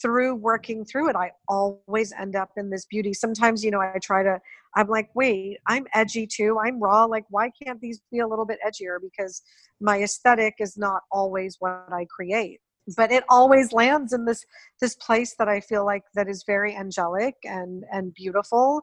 through 0.01 0.35
working 0.35 0.85
through 0.85 1.09
it, 1.09 1.15
I 1.15 1.31
always 1.47 2.13
end 2.13 2.35
up 2.35 2.51
in 2.57 2.69
this 2.69 2.85
beauty. 2.85 3.13
Sometimes, 3.13 3.63
you 3.63 3.71
know, 3.71 3.81
I 3.81 3.97
try 4.01 4.23
to, 4.23 4.39
I'm 4.75 4.87
like, 4.87 5.09
wait, 5.15 5.57
I'm 5.67 5.87
edgy 5.93 6.27
too. 6.27 6.57
I'm 6.63 6.79
raw. 6.79 7.05
Like, 7.05 7.25
why 7.29 7.51
can't 7.61 7.81
these 7.81 8.01
be 8.11 8.19
a 8.19 8.27
little 8.27 8.45
bit 8.45 8.59
edgier? 8.65 8.97
Because 9.01 9.41
my 9.81 10.01
aesthetic 10.03 10.55
is 10.59 10.77
not 10.77 11.01
always 11.11 11.57
what 11.59 11.87
I 11.91 12.05
create. 12.09 12.59
But 12.95 13.11
it 13.11 13.25
always 13.27 13.73
lands 13.73 14.13
in 14.13 14.23
this 14.23 14.45
this 14.79 14.95
place 14.95 15.35
that 15.39 15.49
I 15.49 15.59
feel 15.59 15.85
like 15.85 16.03
that 16.15 16.29
is 16.29 16.45
very 16.47 16.73
angelic 16.73 17.35
and 17.43 17.83
and 17.91 18.13
beautiful. 18.13 18.81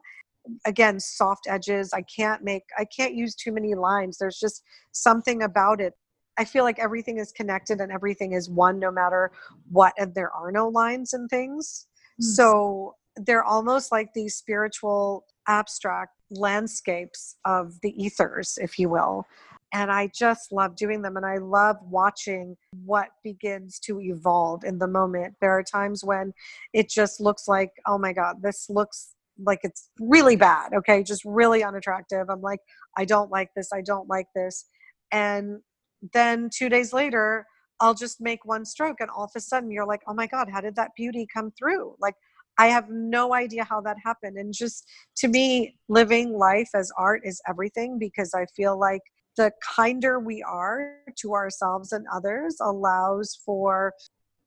Again, 0.67 0.99
soft 0.99 1.47
edges. 1.49 1.91
I 1.91 2.03
can't 2.03 2.43
make 2.43 2.65
I 2.77 2.85
can't 2.85 3.15
use 3.15 3.33
too 3.33 3.51
many 3.51 3.73
lines. 3.73 4.19
There's 4.19 4.37
just 4.37 4.61
something 4.91 5.41
about 5.41 5.81
it 5.81 5.93
I 6.37 6.45
feel 6.45 6.63
like 6.63 6.79
everything 6.79 7.17
is 7.17 7.31
connected 7.31 7.79
and 7.79 7.91
everything 7.91 8.33
is 8.33 8.49
one 8.49 8.79
no 8.79 8.91
matter 8.91 9.31
what, 9.71 9.93
and 9.97 10.13
there 10.13 10.31
are 10.31 10.51
no 10.51 10.67
lines 10.67 11.13
and 11.13 11.29
things. 11.29 11.87
Mm-hmm. 12.21 12.23
So 12.23 12.95
they're 13.15 13.43
almost 13.43 13.91
like 13.91 14.13
these 14.13 14.35
spiritual 14.35 15.25
abstract 15.47 16.11
landscapes 16.29 17.37
of 17.45 17.79
the 17.81 17.93
ethers, 18.03 18.57
if 18.61 18.77
you 18.77 18.89
will. 18.89 19.25
And 19.73 19.91
I 19.91 20.09
just 20.13 20.51
love 20.51 20.75
doing 20.75 21.01
them 21.01 21.17
and 21.17 21.25
I 21.25 21.37
love 21.37 21.77
watching 21.81 22.55
what 22.85 23.09
begins 23.23 23.79
to 23.79 23.99
evolve 23.99 24.63
in 24.63 24.79
the 24.79 24.87
moment. 24.87 25.35
There 25.41 25.51
are 25.51 25.63
times 25.63 26.03
when 26.03 26.33
it 26.73 26.89
just 26.89 27.19
looks 27.19 27.47
like, 27.47 27.71
oh 27.85 27.97
my 27.97 28.13
God, 28.13 28.37
this 28.41 28.69
looks 28.69 29.15
like 29.37 29.59
it's 29.63 29.89
really 29.99 30.37
bad, 30.37 30.73
okay, 30.73 31.03
just 31.03 31.23
really 31.25 31.61
unattractive. 31.61 32.29
I'm 32.29 32.41
like, 32.41 32.61
I 32.97 33.03
don't 33.03 33.29
like 33.29 33.49
this, 33.53 33.69
I 33.73 33.81
don't 33.81 34.07
like 34.07 34.27
this. 34.33 34.65
And 35.11 35.59
then 36.13 36.49
two 36.53 36.69
days 36.69 36.93
later 36.93 37.45
i'll 37.79 37.93
just 37.93 38.21
make 38.21 38.43
one 38.45 38.65
stroke 38.65 38.97
and 38.99 39.09
all 39.09 39.25
of 39.25 39.31
a 39.35 39.39
sudden 39.39 39.71
you're 39.71 39.85
like 39.85 40.01
oh 40.07 40.13
my 40.13 40.27
god 40.27 40.47
how 40.49 40.61
did 40.61 40.75
that 40.75 40.91
beauty 40.95 41.27
come 41.33 41.51
through? 41.57 41.95
Like 41.99 42.15
i 42.57 42.67
have 42.67 42.89
no 42.89 43.33
idea 43.33 43.63
how 43.63 43.81
that 43.81 43.97
happened 44.03 44.37
and 44.37 44.53
just 44.53 44.85
to 45.17 45.27
me 45.27 45.77
living 45.89 46.33
life 46.33 46.69
as 46.73 46.91
art 46.97 47.21
is 47.23 47.41
everything 47.47 47.97
because 47.99 48.33
i 48.33 48.45
feel 48.55 48.79
like 48.79 49.01
the 49.37 49.51
kinder 49.75 50.19
we 50.19 50.41
are 50.43 50.99
to 51.17 51.33
ourselves 51.33 51.91
and 51.91 52.05
others 52.13 52.55
allows 52.61 53.39
for 53.45 53.93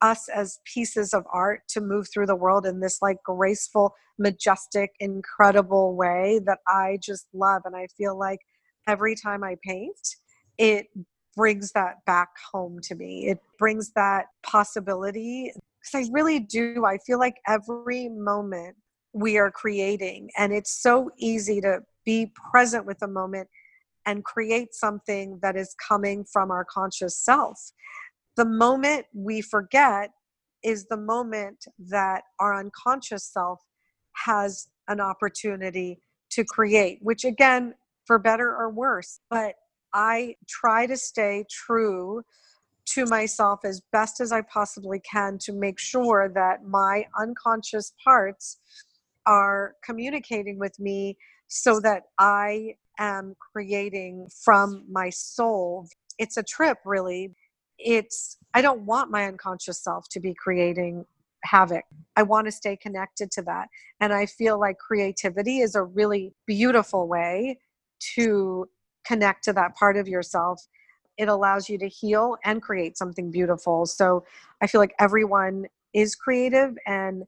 us 0.00 0.28
as 0.28 0.61
pieces 0.64 1.12
of 1.12 1.24
art 1.32 1.61
to 1.68 1.80
move 1.80 2.06
through 2.12 2.26
the 2.26 2.36
world 2.36 2.64
in 2.64 2.80
this 2.80 3.02
like 3.02 3.18
graceful 3.24 3.94
majestic 4.18 4.90
incredible 5.00 5.96
way 5.96 6.40
that 6.46 6.59
i 6.66 6.98
just 7.02 7.26
love 7.32 7.62
and 7.64 7.76
i 7.76 7.86
feel 7.96 8.18
like 8.18 8.38
every 8.86 9.14
time 9.14 9.42
i 9.44 9.56
paint 9.62 10.16
it 10.56 10.86
brings 11.39 11.70
that 11.70 12.05
back 12.05 12.30
home 12.51 12.80
to 12.82 12.97
me. 12.97 13.28
It 13.28 13.39
brings 13.61 13.93
that 13.93 14.26
possibility 14.43 15.53
because 15.80 16.09
I 16.09 16.11
really 16.12 16.41
do. 16.41 16.84
I 16.84 16.99
feel 17.07 17.20
like 17.20 17.36
every 17.47 18.09
moment 18.09 18.74
we 19.12 19.39
are 19.39 19.53
creating, 19.53 20.30
and 20.36 20.53
it's 20.53 20.82
so 20.82 21.11
easy 21.16 21.61
to 21.61 21.78
be 22.05 22.32
present 22.51 22.86
with 22.86 22.99
the 22.99 23.07
moment 23.07 23.49
and 24.05 24.24
create 24.24 24.74
something 24.74 25.39
that 25.41 25.57
is 25.57 25.76
coming 25.89 26.24
from 26.24 26.51
our 26.51 26.64
conscious 26.64 27.16
self. 27.16 27.57
The 28.36 28.45
moment 28.45 29.07
we 29.14 29.41
forget 29.41 30.11
is 30.64 30.86
the 30.86 30.97
moment 30.97 31.66
that 31.78 32.22
our 32.41 32.59
unconscious 32.59 33.24
self 33.32 33.61
has 34.26 34.66
an 34.89 35.01
opportunity 35.01 36.01
to 36.30 36.45
create, 36.45 36.99
which 37.01 37.24
again, 37.24 37.74
for 38.07 38.18
better 38.18 38.49
or 38.57 38.70
worse, 38.70 39.20
but 39.30 39.55
I 39.93 40.36
try 40.49 40.86
to 40.86 40.97
stay 40.97 41.45
true 41.51 42.22
to 42.95 43.05
myself 43.07 43.61
as 43.64 43.82
best 43.93 44.20
as 44.20 44.32
I 44.32 44.43
possibly 44.43 45.01
can 45.01 45.39
to 45.39 45.53
make 45.53 45.78
sure 45.78 46.30
that 46.34 46.64
my 46.64 47.07
unconscious 47.18 47.93
parts 48.03 48.59
are 49.26 49.74
communicating 49.84 50.59
with 50.59 50.78
me 50.80 51.18
so 51.49 51.80
that 51.80 52.05
I 52.18 52.74
am 52.99 53.34
creating 53.53 54.28
from 54.43 54.84
my 54.91 55.11
soul. 55.11 55.86
It's 56.18 56.36
a 56.36 56.43
trip, 56.43 56.78
really. 56.84 57.34
It's, 57.78 58.39
I 58.55 58.62
don't 58.62 58.82
want 58.82 59.11
my 59.11 59.26
unconscious 59.26 59.82
self 59.82 60.09
to 60.11 60.20
be 60.20 60.34
creating 60.34 61.05
havoc. 61.45 61.84
I 62.16 62.22
want 62.22 62.47
to 62.47 62.53
stay 62.53 62.76
connected 62.76 63.30
to 63.32 63.43
that. 63.43 63.68
And 64.01 64.12
I 64.12 64.26
feel 64.26 64.59
like 64.59 64.78
creativity 64.78 65.61
is 65.61 65.74
a 65.74 65.84
really 65.84 66.32
beautiful 66.47 67.07
way 67.07 67.59
to 68.14 68.68
connect 69.09 69.42
to 69.44 69.52
that 69.54 69.74
part 69.74 69.96
of 69.96 70.06
yourself. 70.06 70.61
It 71.16 71.28
allows 71.28 71.68
you 71.68 71.78
to 71.78 71.88
heal 71.88 72.36
and 72.44 72.62
create 72.62 72.98
something 72.98 73.30
beautiful. 73.30 73.86
So 73.86 74.24
I 74.62 74.66
feel 74.66 74.80
like 74.80 74.94
everyone 75.00 75.66
is 75.94 76.14
creative 76.14 76.76
and 76.86 77.24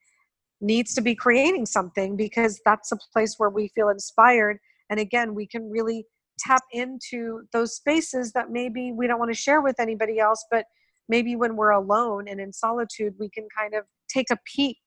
needs 0.60 0.94
to 0.94 1.00
be 1.00 1.14
creating 1.14 1.66
something 1.66 2.16
because 2.16 2.60
that's 2.66 2.92
a 2.92 2.98
place 3.12 3.36
where 3.38 3.50
we 3.50 3.68
feel 3.74 3.88
inspired. 3.88 4.58
And 4.90 5.00
again, 5.00 5.34
we 5.34 5.46
can 5.46 5.70
really 5.70 6.04
tap 6.38 6.62
into 6.72 7.42
those 7.52 7.74
spaces 7.74 8.32
that 8.32 8.50
maybe 8.50 8.92
we 8.92 9.06
don't 9.06 9.18
want 9.18 9.30
to 9.30 9.40
share 9.40 9.60
with 9.60 9.80
anybody 9.80 10.18
else, 10.18 10.44
but 10.50 10.66
maybe 11.08 11.34
when 11.34 11.56
we're 11.56 11.70
alone 11.70 12.28
and 12.28 12.40
in 12.40 12.52
solitude, 12.52 13.14
we 13.18 13.30
can 13.30 13.48
kind 13.56 13.74
of 13.74 13.84
take 14.08 14.30
a 14.30 14.38
peek. 14.44 14.78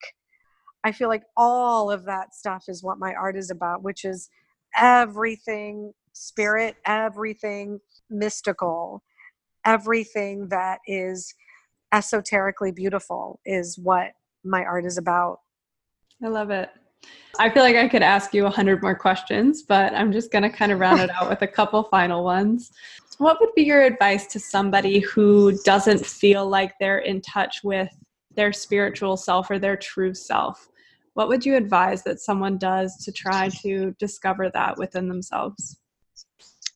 I 0.83 0.91
feel 0.91 1.09
like 1.09 1.23
all 1.35 1.89
of 1.89 2.05
that 2.05 2.35
stuff 2.35 2.65
is 2.67 2.83
what 2.83 2.99
my 2.99 3.13
art 3.13 3.35
is 3.35 3.49
about, 3.49 3.83
which 3.83 4.05
is 4.05 4.29
everything 4.75 5.93
spirit, 6.13 6.77
everything 6.85 7.79
mystical, 8.09 9.03
everything 9.65 10.47
that 10.49 10.79
is 10.87 11.33
esoterically 11.91 12.71
beautiful 12.71 13.39
is 13.45 13.77
what 13.77 14.11
my 14.43 14.63
art 14.63 14.85
is 14.85 14.97
about. 14.97 15.39
I 16.23 16.27
love 16.27 16.49
it. 16.49 16.69
I 17.39 17.49
feel 17.49 17.63
like 17.63 17.75
I 17.75 17.87
could 17.87 18.03
ask 18.03 18.33
you 18.33 18.45
a 18.45 18.49
hundred 18.49 18.81
more 18.81 18.95
questions, 18.95 19.63
but 19.63 19.93
I'm 19.93 20.11
just 20.11 20.31
going 20.31 20.43
to 20.43 20.49
kind 20.49 20.71
of 20.71 20.79
round 20.79 21.01
it 21.01 21.09
out 21.09 21.29
with 21.29 21.41
a 21.41 21.47
couple 21.47 21.83
final 21.83 22.23
ones. 22.23 22.71
What 23.17 23.39
would 23.41 23.53
be 23.55 23.63
your 23.63 23.81
advice 23.81 24.27
to 24.27 24.39
somebody 24.39 24.99
who 24.99 25.57
doesn't 25.63 26.05
feel 26.05 26.47
like 26.47 26.73
they're 26.79 26.99
in 26.99 27.21
touch 27.21 27.61
with 27.63 27.89
their 28.35 28.53
spiritual 28.53 29.17
self 29.17 29.51
or 29.51 29.59
their 29.59 29.75
true 29.75 30.13
self? 30.13 30.69
What 31.13 31.27
would 31.27 31.45
you 31.45 31.55
advise 31.55 32.03
that 32.03 32.19
someone 32.19 32.57
does 32.57 32.97
to 33.03 33.11
try 33.11 33.49
to 33.61 33.95
discover 33.99 34.49
that 34.51 34.77
within 34.77 35.07
themselves? 35.07 35.77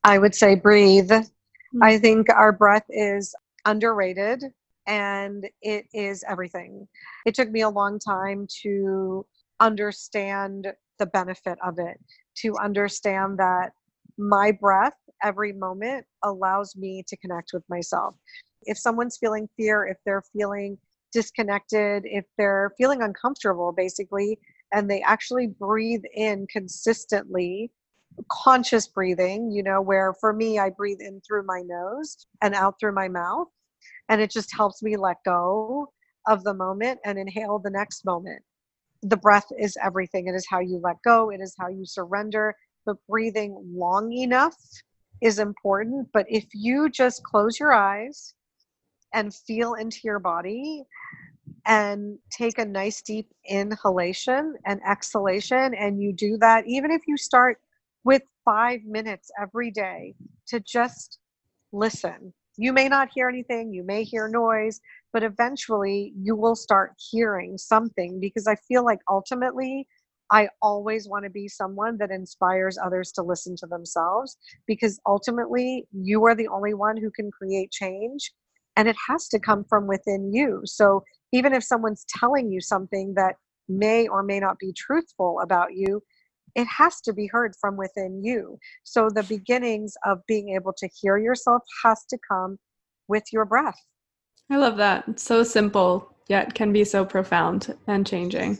I 0.08 0.18
would 0.18 0.34
say 0.34 0.56
breathe. 0.56 1.12
Mm-hmm. 1.12 1.84
I 1.84 1.98
think 1.98 2.30
our 2.30 2.54
breath 2.54 2.86
is 2.90 3.36
underrated 3.66 4.42
and 4.88 5.46
it 5.62 5.86
is 5.94 6.24
everything. 6.30 6.88
It 7.26 7.36
took 7.36 7.52
me 7.52 7.60
a 7.60 7.70
long 7.70 8.00
time 8.00 8.48
to 8.64 9.26
understand 9.60 10.68
the 10.98 11.08
benefit 11.08 11.58
of 11.62 11.78
it, 11.78 12.00
to 12.38 12.56
understand 12.56 13.38
that 13.40 13.74
my 14.18 14.54
breath 14.54 14.96
every 15.24 15.52
moment 15.52 16.06
allows 16.24 16.78
me 16.78 17.04
to 17.06 17.18
connect 17.18 17.52
with 17.54 17.64
myself. 17.68 18.16
If 18.62 18.78
someone's 18.78 19.18
feeling 19.18 19.50
fear, 19.58 19.86
if 19.86 19.98
they're 20.06 20.24
feeling 20.32 20.78
disconnected, 21.12 22.04
if 22.06 22.24
they're 22.38 22.72
feeling 22.78 23.02
uncomfortable, 23.02 23.74
basically, 23.74 24.40
and 24.72 24.90
they 24.90 25.02
actually 25.02 25.48
breathe 25.48 26.04
in 26.16 26.48
consistently, 26.48 27.72
conscious 28.32 28.88
breathing, 28.88 29.52
you 29.52 29.64
know, 29.64 29.82
where 29.82 30.14
for 30.20 30.34
me, 30.34 30.60
I 30.60 30.70
breathe 30.70 31.00
in 31.02 31.22
through 31.22 31.46
my 31.46 31.62
nose 31.66 32.26
and 32.42 32.56
out 32.56 32.76
through 32.80 32.94
my 32.94 33.08
mouth. 33.08 33.48
And 34.10 34.22
it 34.22 34.32
just 34.32 34.56
helps 34.56 34.82
me 34.82 34.98
let 34.98 35.18
go 35.26 35.92
of 36.28 36.44
the 36.44 36.54
moment 36.54 37.00
and 37.06 37.18
inhale 37.18 37.60
the 37.60 37.70
next 37.70 38.06
moment 38.06 38.42
the 39.04 39.18
breath 39.18 39.48
is 39.58 39.78
everything. 39.84 40.28
It 40.28 40.36
is 40.36 40.48
how 40.50 40.60
you 40.60 40.80
let 40.84 41.02
go, 41.04 41.30
it 41.32 41.40
is 41.42 41.56
how 41.60 41.68
you 41.68 41.86
surrender. 41.86 42.56
But 42.86 42.98
breathing 43.08 43.62
long 43.74 44.12
enough 44.14 44.56
is 45.22 45.40
important. 45.40 46.08
But 46.14 46.26
if 46.30 46.46
you 46.54 46.90
just 46.90 47.24
close 47.24 47.60
your 47.60 47.74
eyes 47.74 48.34
and 49.14 49.34
feel 49.34 49.74
into 49.74 50.00
your 50.04 50.20
body 50.20 50.84
and 51.66 52.18
take 52.32 52.60
a 52.60 52.66
nice 52.66 53.02
deep 53.02 53.30
inhalation 53.46 54.56
and 54.66 54.80
exhalation, 54.88 55.74
and 55.74 56.02
you 56.02 56.14
do 56.14 56.38
that, 56.38 56.66
even 56.66 56.92
if 56.92 57.02
you 57.08 57.18
start 57.18 57.60
with 58.04 58.24
five 58.46 58.82
minutes 58.86 59.30
every 59.42 59.72
day 59.72 60.16
to 60.48 60.60
just 60.60 61.20
listen. 61.72 62.34
You 62.58 62.74
may 62.74 62.90
not 62.90 63.10
hear 63.14 63.30
anything, 63.30 63.72
you 63.72 63.84
may 63.84 64.04
hear 64.04 64.28
noise, 64.28 64.80
but 65.14 65.24
eventually 65.24 66.14
you 66.18 66.36
will 66.36 66.56
start 66.56 66.94
hearing 67.12 67.58
something 67.58 68.20
because 68.20 68.48
I 68.48 68.56
feel 68.68 68.84
like 68.84 69.00
ultimately 69.10 69.88
I 70.32 70.50
always 70.62 71.08
want 71.08 71.24
to 71.26 71.30
be 71.30 71.48
someone 71.48 71.98
that 72.00 72.12
inspires 72.12 72.78
others 72.84 73.12
to 73.14 73.24
listen 73.24 73.56
to 73.58 73.68
themselves 73.68 74.38
because 74.66 75.00
ultimately 75.06 75.88
you 75.94 76.26
are 76.26 76.36
the 76.36 76.50
only 76.50 76.74
one 76.74 76.98
who 76.98 77.12
can 77.12 77.32
create 77.32 77.72
change 77.72 78.34
and 78.76 78.88
it 78.88 78.96
has 79.08 79.28
to 79.30 79.40
come 79.40 79.64
from 79.64 79.88
within 79.88 80.34
you. 80.34 80.62
So 80.66 81.04
even 81.32 81.54
if 81.54 81.64
someone's 81.64 82.06
telling 82.10 82.52
you 82.52 82.62
something 82.62 83.14
that 83.16 83.36
may 83.70 84.08
or 84.08 84.24
may 84.24 84.40
not 84.40 84.60
be 84.60 84.74
truthful 84.74 85.40
about 85.42 85.70
you, 85.76 86.02
it 86.58 86.66
has 86.66 87.00
to 87.02 87.14
be 87.14 87.28
heard 87.28 87.56
from 87.62 87.78
within 87.78 88.22
you. 88.24 88.58
So 88.84 89.10
the 89.10 89.24
beginnings 89.24 89.94
of 90.06 90.20
being 90.28 90.50
able 90.50 90.74
to 90.74 90.90
hear 91.00 91.18
yourself 91.18 91.62
has 91.86 92.04
to 92.10 92.18
come 92.28 92.58
with 93.08 93.24
your 93.32 93.46
breath. 93.46 93.80
I 94.50 94.58
love 94.58 94.78
that. 94.78 95.06
It's 95.08 95.24
so 95.24 95.44
simple, 95.44 96.16
yet 96.28 96.56
can 96.56 96.74
be 96.74 96.84
so 96.84 97.06
profound 97.06 97.76
and 97.86 98.06
changing. 98.06 98.58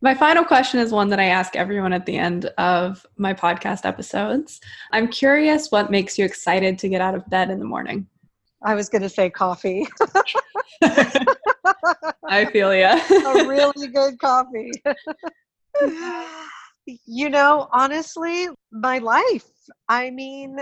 My 0.00 0.14
final 0.14 0.44
question 0.44 0.80
is 0.80 0.90
one 0.90 1.10
that 1.10 1.20
I 1.20 1.26
ask 1.26 1.54
everyone 1.54 1.92
at 1.92 2.06
the 2.06 2.16
end 2.16 2.46
of 2.56 3.04
my 3.18 3.34
podcast 3.34 3.84
episodes. 3.84 4.58
I'm 4.92 5.08
curious 5.08 5.70
what 5.70 5.90
makes 5.90 6.18
you 6.18 6.24
excited 6.24 6.78
to 6.78 6.88
get 6.88 7.02
out 7.02 7.14
of 7.14 7.28
bed 7.28 7.50
in 7.50 7.58
the 7.58 7.66
morning? 7.66 8.06
I 8.64 8.74
was 8.74 8.88
going 8.88 9.02
to 9.02 9.10
say 9.10 9.28
coffee. 9.28 9.86
I 12.26 12.46
feel 12.50 12.74
ya. 12.74 12.98
a 13.10 13.46
really 13.46 13.88
good 13.88 14.18
coffee. 14.18 14.72
you 17.06 17.30
know, 17.30 17.68
honestly, 17.72 18.48
my 18.72 18.98
life. 18.98 19.50
I 19.88 20.10
mean, 20.10 20.58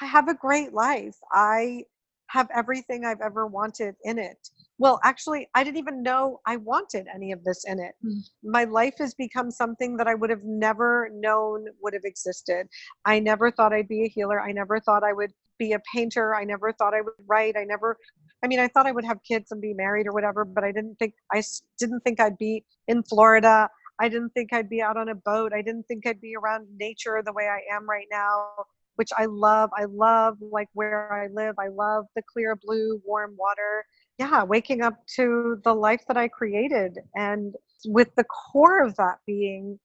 I 0.00 0.06
have 0.06 0.28
a 0.28 0.34
great 0.34 0.72
life. 0.72 1.16
I 1.32 1.84
have 2.28 2.48
everything 2.54 3.04
I've 3.04 3.20
ever 3.20 3.46
wanted 3.46 3.94
in 4.04 4.18
it. 4.18 4.48
Well, 4.78 4.98
actually, 5.04 5.48
I 5.54 5.62
didn't 5.62 5.76
even 5.76 6.02
know 6.02 6.40
I 6.46 6.56
wanted 6.56 7.06
any 7.14 7.30
of 7.30 7.44
this 7.44 7.64
in 7.66 7.78
it. 7.78 7.94
Mm. 8.04 8.20
My 8.42 8.64
life 8.64 8.94
has 8.98 9.14
become 9.14 9.50
something 9.50 9.96
that 9.98 10.08
I 10.08 10.14
would 10.14 10.30
have 10.30 10.42
never 10.42 11.10
known 11.12 11.66
would 11.82 11.92
have 11.92 12.04
existed. 12.04 12.66
I 13.04 13.20
never 13.20 13.50
thought 13.50 13.72
I'd 13.72 13.88
be 13.88 14.04
a 14.04 14.08
healer. 14.08 14.40
I 14.40 14.52
never 14.52 14.80
thought 14.80 15.04
I 15.04 15.12
would 15.12 15.32
be 15.58 15.72
a 15.74 15.80
painter. 15.94 16.34
I 16.34 16.44
never 16.44 16.72
thought 16.72 16.94
I 16.94 17.02
would 17.02 17.14
write. 17.26 17.56
I 17.56 17.64
never 17.64 17.98
I 18.42 18.48
mean, 18.48 18.58
I 18.58 18.68
thought 18.68 18.86
I 18.86 18.92
would 18.92 19.04
have 19.04 19.22
kids 19.22 19.52
and 19.52 19.60
be 19.60 19.72
married 19.72 20.06
or 20.06 20.12
whatever, 20.12 20.44
but 20.44 20.64
I 20.64 20.72
didn't 20.72 20.96
think 20.98 21.14
I 21.32 21.42
didn't 21.78 22.00
think 22.00 22.20
I'd 22.20 22.38
be 22.38 22.64
in 22.88 23.02
Florida. 23.02 23.68
I 24.02 24.08
didn't 24.08 24.30
think 24.30 24.52
I'd 24.52 24.68
be 24.68 24.82
out 24.82 24.98
on 24.98 25.08
a 25.08 25.14
boat. 25.14 25.52
I 25.54 25.62
didn't 25.62 25.84
think 25.84 26.06
I'd 26.06 26.20
be 26.20 26.34
around 26.36 26.66
nature 26.76 27.22
the 27.24 27.32
way 27.32 27.44
I 27.44 27.74
am 27.74 27.88
right 27.88 28.08
now 28.10 28.66
which 28.96 29.10
I 29.16 29.26
love. 29.26 29.70
I 29.76 29.84
love 29.84 30.38
like 30.40 30.68
where 30.74 31.12
I 31.12 31.28
live. 31.28 31.56
I 31.58 31.68
love 31.68 32.06
the 32.14 32.22
clear 32.32 32.56
blue, 32.56 33.00
warm 33.04 33.34
water. 33.36 33.84
Yeah, 34.18 34.44
waking 34.44 34.82
up 34.82 34.94
to 35.16 35.60
the 35.64 35.74
life 35.74 36.02
that 36.08 36.16
I 36.16 36.28
created. 36.28 36.98
And 37.14 37.54
with 37.86 38.14
the 38.16 38.24
core 38.24 38.82
of 38.82 38.94
that 38.96 39.18
being, 39.26 39.78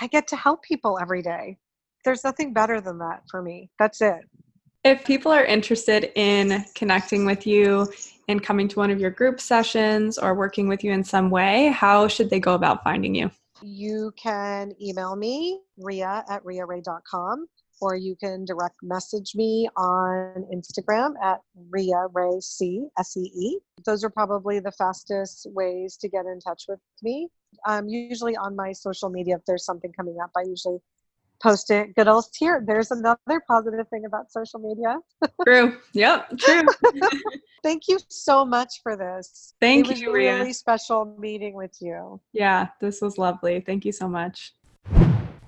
I 0.00 0.06
get 0.06 0.28
to 0.28 0.36
help 0.36 0.62
people 0.62 0.98
every 1.00 1.22
day. 1.22 1.58
There's 2.04 2.24
nothing 2.24 2.52
better 2.52 2.80
than 2.80 2.98
that 2.98 3.22
for 3.30 3.42
me. 3.42 3.70
That's 3.78 4.00
it. 4.00 4.20
If 4.84 5.04
people 5.04 5.32
are 5.32 5.44
interested 5.44 6.12
in 6.14 6.64
connecting 6.74 7.26
with 7.26 7.46
you 7.46 7.92
and 8.28 8.42
coming 8.42 8.68
to 8.68 8.78
one 8.78 8.90
of 8.90 9.00
your 9.00 9.10
group 9.10 9.40
sessions 9.40 10.16
or 10.16 10.34
working 10.34 10.68
with 10.68 10.84
you 10.84 10.92
in 10.92 11.02
some 11.02 11.30
way, 11.30 11.66
how 11.68 12.06
should 12.06 12.30
they 12.30 12.38
go 12.38 12.54
about 12.54 12.84
finding 12.84 13.14
you? 13.14 13.30
You 13.62 14.12
can 14.16 14.72
email 14.80 15.16
me, 15.16 15.60
ria 15.76 16.24
at 16.28 16.44
riaray.com 16.44 17.46
or 17.80 17.94
you 17.94 18.16
can 18.16 18.44
direct 18.44 18.76
message 18.82 19.34
me 19.34 19.68
on 19.76 20.44
Instagram 20.52 21.12
at 21.22 21.40
Ria 21.70 22.06
Ray 22.12 22.40
C 22.40 22.88
S 22.98 23.16
E 23.16 23.30
E. 23.34 23.58
Those 23.84 24.02
are 24.04 24.10
probably 24.10 24.58
the 24.60 24.72
fastest 24.72 25.46
ways 25.50 25.96
to 25.98 26.08
get 26.08 26.26
in 26.26 26.40
touch 26.40 26.64
with 26.68 26.80
me. 27.02 27.28
Usually 27.86 28.36
on 28.36 28.56
my 28.56 28.72
social 28.72 29.08
media, 29.08 29.36
if 29.36 29.44
there's 29.46 29.64
something 29.64 29.92
coming 29.92 30.16
up, 30.22 30.30
I 30.36 30.42
usually 30.42 30.78
post 31.40 31.70
it. 31.70 31.94
Good 31.94 32.08
old 32.08 32.26
here. 32.36 32.62
There's 32.66 32.90
another 32.90 33.42
positive 33.46 33.88
thing 33.88 34.04
about 34.04 34.30
social 34.32 34.60
media. 34.60 34.98
true. 35.46 35.78
Yep. 35.92 36.38
True. 36.38 36.66
Thank 37.62 37.88
you 37.88 37.98
so 38.08 38.44
much 38.44 38.80
for 38.82 38.96
this. 38.96 39.54
Thank 39.60 39.86
it 39.86 39.90
was 39.90 40.00
you. 40.00 40.10
a 40.10 40.12
really 40.12 40.52
special 40.52 41.16
meeting 41.18 41.54
with 41.54 41.76
you. 41.80 42.20
Yeah, 42.32 42.68
this 42.80 43.00
was 43.00 43.18
lovely. 43.18 43.60
Thank 43.60 43.84
you 43.84 43.92
so 43.92 44.08
much. 44.08 44.54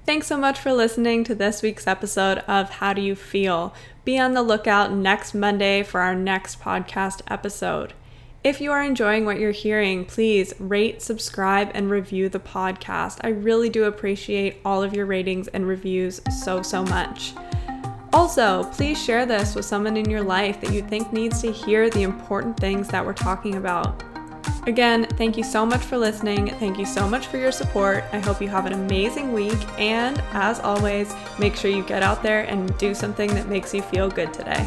Thanks 0.07 0.27
so 0.27 0.37
much 0.37 0.59
for 0.59 0.73
listening 0.73 1.23
to 1.25 1.35
this 1.35 1.63
week's 1.63 1.87
episode 1.87 2.39
of 2.49 2.71
How 2.71 2.93
Do 2.93 3.01
You 3.01 3.15
Feel? 3.15 3.73
Be 4.05 4.19
on 4.19 4.33
the 4.35 4.43
lookout 4.43 4.93
next 4.93 5.35
Monday 5.35 5.83
for 5.83 6.01
our 6.01 6.17
next 6.17 6.59
podcast 6.61 7.21
episode. 7.29 7.93
If 8.43 8.59
you 8.59 8.73
are 8.73 8.83
enjoying 8.83 9.27
what 9.27 9.39
you're 9.39 9.51
hearing, 9.51 10.07
please 10.07 10.55
rate, 10.59 11.03
subscribe, 11.03 11.73
and 11.75 11.91
review 11.91 12.31
the 12.31 12.41
podcast. 12.41 13.19
I 13.21 13.29
really 13.29 13.69
do 13.69 13.85
appreciate 13.85 14.63
all 14.65 14.83
of 14.83 14.95
your 14.95 15.05
ratings 15.05 15.49
and 15.49 15.69
reviews 15.69 16.23
so, 16.43 16.63
so 16.63 16.83
much. 16.85 17.35
Also, 18.15 18.65
please 18.73 19.03
share 19.03 19.27
this 19.27 19.55
with 19.55 19.67
someone 19.67 19.99
in 19.99 20.09
your 20.09 20.23
life 20.23 20.59
that 20.63 20.73
you 20.73 20.81
think 20.81 21.13
needs 21.13 21.43
to 21.43 21.53
hear 21.53 21.91
the 21.91 22.03
important 22.03 22.59
things 22.59 22.89
that 22.89 23.05
we're 23.05 23.13
talking 23.13 23.57
about. 23.57 24.03
Again, 24.67 25.07
thank 25.19 25.37
you 25.37 25.45
so 25.45 25.67
much 25.67 25.83
for 25.83 25.99
listening. 25.99 26.49
Thank 26.53 26.79
you 26.79 26.87
so 26.87 27.07
much 27.07 27.27
for 27.27 27.37
your 27.37 27.53
support. 27.53 28.05
I 28.11 28.21
hope 28.21 28.41
you 28.41 28.49
have 28.49 28.65
an 28.65 28.73
amazing 28.73 29.35
week. 29.35 29.59
And 29.79 30.19
as 30.33 30.61
always, 30.61 31.15
make 31.39 31.57
sure 31.57 31.71
you 31.71 31.85
get 31.85 32.03
out 32.03 32.23
there 32.23 32.45
and 32.45 32.75
do 32.79 32.95
something 32.95 33.35
that 33.35 33.49
makes 33.49 33.75
you 33.75 33.83
feel 33.83 34.09
good 34.09 34.33
today. 34.33 34.67